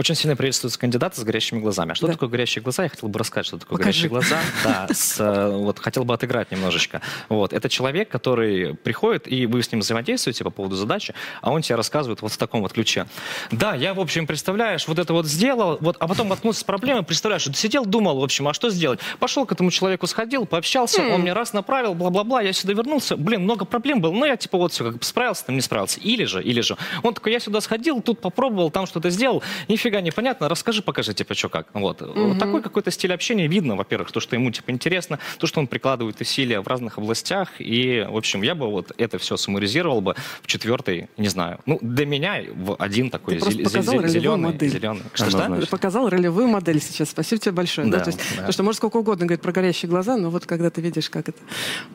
очень 0.01 0.15
сильно 0.15 0.35
приветствуются 0.35 0.81
кандидаты 0.81 1.21
с 1.21 1.25
горящими 1.25 1.61
глазами. 1.61 1.93
А 1.93 1.95
что 1.95 2.07
да. 2.07 2.15
такое 2.15 2.31
горящие 2.31 2.63
глаза? 2.63 2.85
Я 2.85 2.89
хотел 2.89 3.11
бы 3.11 3.19
рассказать, 3.19 3.47
что 3.47 3.59
такое 3.59 3.77
Покажи. 3.77 4.09
горящие 4.09 4.09
глаза. 4.09 4.39
Да, 4.65 4.89
с, 4.91 5.21
э, 5.21 5.51
вот, 5.51 5.79
хотел 5.79 6.05
бы 6.05 6.15
отыграть 6.15 6.51
немножечко. 6.51 7.03
Вот, 7.29 7.53
это 7.53 7.69
человек, 7.69 8.09
который 8.09 8.75
приходит, 8.77 9.31
и 9.31 9.45
вы 9.45 9.63
с 9.63 9.71
ним 9.71 9.83
взаимодействуете 9.83 10.43
по 10.43 10.51
поводу 10.51 10.75
задачи, 10.77 11.15
а 11.43 11.51
он 11.51 11.61
тебе 11.61 11.77
рассказывает 11.77 12.23
вот 12.23 12.33
в 12.33 12.39
таком 12.39 12.63
вот 12.63 12.73
ключе. 12.73 13.07
Да, 13.51 13.75
я, 13.75 13.93
в 13.93 14.01
общем, 14.01 14.27
представляешь, 14.27 14.89
вот 14.89 14.99
это 14.99 15.13
вот 15.13 15.27
сделал, 15.27 15.77
вот, 15.83 15.97
а 16.01 16.09
потом 16.09 16.29
воткнулся 16.29 16.61
с 16.61 16.65
проблемой, 16.65 17.03
представляешь, 17.03 17.43
что 17.43 17.53
сидел, 17.53 17.85
думал, 17.85 18.21
в 18.21 18.25
общем, 18.25 18.49
а 18.49 18.55
что 18.55 18.71
сделать? 18.71 19.01
Пошел 19.19 19.45
к 19.45 19.53
этому 19.53 19.71
человеку, 19.71 20.07
сходил, 20.07 20.47
пообщался, 20.47 21.03
mm. 21.03 21.15
он 21.15 21.21
мне 21.21 21.35
раз 21.35 21.53
направил, 21.53 21.93
бла-бла-бла, 21.93 22.41
я 22.41 22.55
сюда 22.55 22.73
вернулся, 22.73 23.19
блин, 23.19 23.43
много 23.43 23.67
проблем 23.67 24.01
было, 24.01 24.13
но 24.13 24.25
я 24.25 24.39
типа 24.39 24.57
вот 24.57 24.73
все, 24.73 24.85
как 24.85 24.97
бы 24.97 25.05
справился, 25.05 25.45
там 25.45 25.57
не 25.57 25.61
справился. 25.61 26.01
Или 26.01 26.25
же, 26.25 26.43
или 26.43 26.63
же, 26.63 26.79
он 27.03 27.13
такой, 27.13 27.33
я 27.33 27.41
сюда 27.41 27.61
сходил, 27.61 28.01
тут 28.01 28.21
попробовал, 28.23 28.71
там 28.71 28.87
что-то 28.87 29.11
сделал, 29.11 29.43
нифига 29.69 29.89
не 30.00 30.12
понятно, 30.12 30.48
расскажи, 30.48 30.83
покажи, 30.83 31.12
типа, 31.14 31.35
что 31.35 31.48
как. 31.48 31.66
Вот. 31.74 32.03
Угу. 32.03 32.29
вот 32.29 32.38
такой 32.38 32.62
какой-то 32.62 32.90
стиль 32.90 33.12
общения 33.12 33.48
видно, 33.48 33.76
во-первых, 33.76 34.12
то, 34.12 34.20
что 34.20 34.37
ему, 34.37 34.50
типа, 34.50 34.70
интересно, 34.70 35.18
то, 35.38 35.46
что 35.46 35.61
он 35.61 35.66
прикладывает 35.66 36.20
усилия 36.20 36.61
в 36.61 36.68
разных 36.68 36.98
областях, 36.98 37.48
и, 37.59 38.07
в 38.09 38.16
общем, 38.16 38.42
я 38.42 38.55
бы 38.55 38.70
вот 38.70 38.92
это 38.96 39.18
все 39.18 39.37
суммаризировал 39.37 40.00
бы 40.00 40.14
в 40.42 40.46
четвертый, 40.46 41.09
не 41.16 41.29
знаю, 41.29 41.59
ну, 41.66 41.79
для 41.83 42.07
меня 42.07 42.42
в 42.55 42.76
один 42.76 43.11
такой 43.11 43.38
Ты 43.38 43.50
зел- 43.50 43.83
зел- 43.83 44.07
зеленый. 44.07 44.53
Модель. 44.53 44.68
зеленый. 44.70 45.03
Что, 45.14 45.31
что? 45.31 45.57
Ты 45.57 45.66
показал 45.66 46.09
ролевую 46.09 46.46
модель 46.48 46.81
сейчас. 46.81 47.11
Спасибо 47.11 47.40
тебе 47.40 47.53
большое. 47.53 47.88
Да, 47.88 47.98
да, 47.98 48.05
то 48.05 48.11
есть, 48.11 48.18
да. 48.18 48.37
Потому 48.37 48.53
что 48.53 48.62
можно 48.62 48.76
сколько 48.76 48.96
угодно 48.98 49.26
говорить 49.26 49.42
про 49.42 49.53
горящие 49.53 49.88
глаза, 49.88 50.16
но 50.16 50.31
вот 50.31 50.46
когда 50.46 50.70
ты 50.70 50.81
видишь, 50.81 51.11
как 51.11 51.29
это 51.29 51.38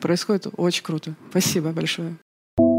происходит, 0.00 0.48
очень 0.56 0.82
круто. 0.82 1.14
Спасибо 1.30 1.70
большое. 1.70 2.16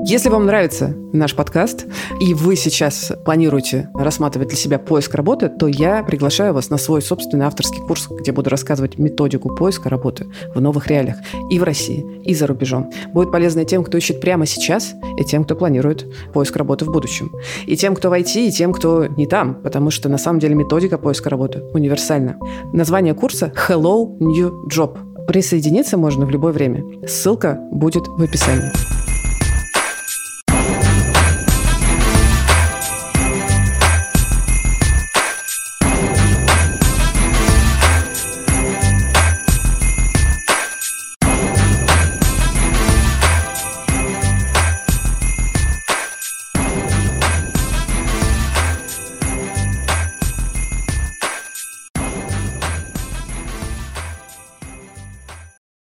Если 0.09 0.29
вам 0.29 0.45
нравится 0.45 0.95
наш 1.11 1.35
подкаст, 1.35 1.85
и 2.21 2.33
вы 2.33 2.55
сейчас 2.55 3.11
планируете 3.25 3.89
рассматривать 3.93 4.47
для 4.47 4.57
себя 4.57 4.79
поиск 4.79 5.13
работы, 5.15 5.49
то 5.49 5.67
я 5.67 6.01
приглашаю 6.01 6.53
вас 6.53 6.69
на 6.69 6.77
свой 6.77 7.01
собственный 7.01 7.45
авторский 7.45 7.81
курс, 7.81 8.07
где 8.09 8.31
буду 8.31 8.49
рассказывать 8.49 8.97
методику 8.97 9.53
поиска 9.53 9.89
работы 9.89 10.27
в 10.55 10.61
новых 10.61 10.87
реалиях 10.87 11.17
и 11.51 11.59
в 11.59 11.63
России, 11.63 12.05
и 12.23 12.33
за 12.33 12.47
рубежом. 12.47 12.89
Будет 13.11 13.33
полезно 13.33 13.59
и 13.59 13.65
тем, 13.65 13.83
кто 13.83 13.97
ищет 13.97 14.21
прямо 14.21 14.45
сейчас, 14.45 14.93
и 15.19 15.25
тем, 15.25 15.43
кто 15.43 15.57
планирует 15.57 16.05
поиск 16.31 16.55
работы 16.55 16.85
в 16.85 16.91
будущем. 16.93 17.29
И 17.65 17.75
тем, 17.75 17.93
кто 17.93 18.09
в 18.09 18.13
IT, 18.13 18.47
и 18.47 18.51
тем, 18.51 18.71
кто 18.71 19.07
не 19.07 19.27
там, 19.27 19.55
потому 19.61 19.91
что 19.91 20.07
на 20.07 20.17
самом 20.17 20.39
деле 20.39 20.55
методика 20.55 20.97
поиска 20.97 21.29
работы 21.29 21.63
универсальна. 21.73 22.37
Название 22.71 23.13
курса 23.13 23.51
«Hello 23.67 24.17
New 24.21 24.69
Job». 24.69 25.25
Присоединиться 25.27 25.97
можно 25.97 26.25
в 26.25 26.29
любое 26.29 26.53
время. 26.53 26.81
Ссылка 27.05 27.59
будет 27.71 28.07
в 28.07 28.21
описании. 28.21 28.71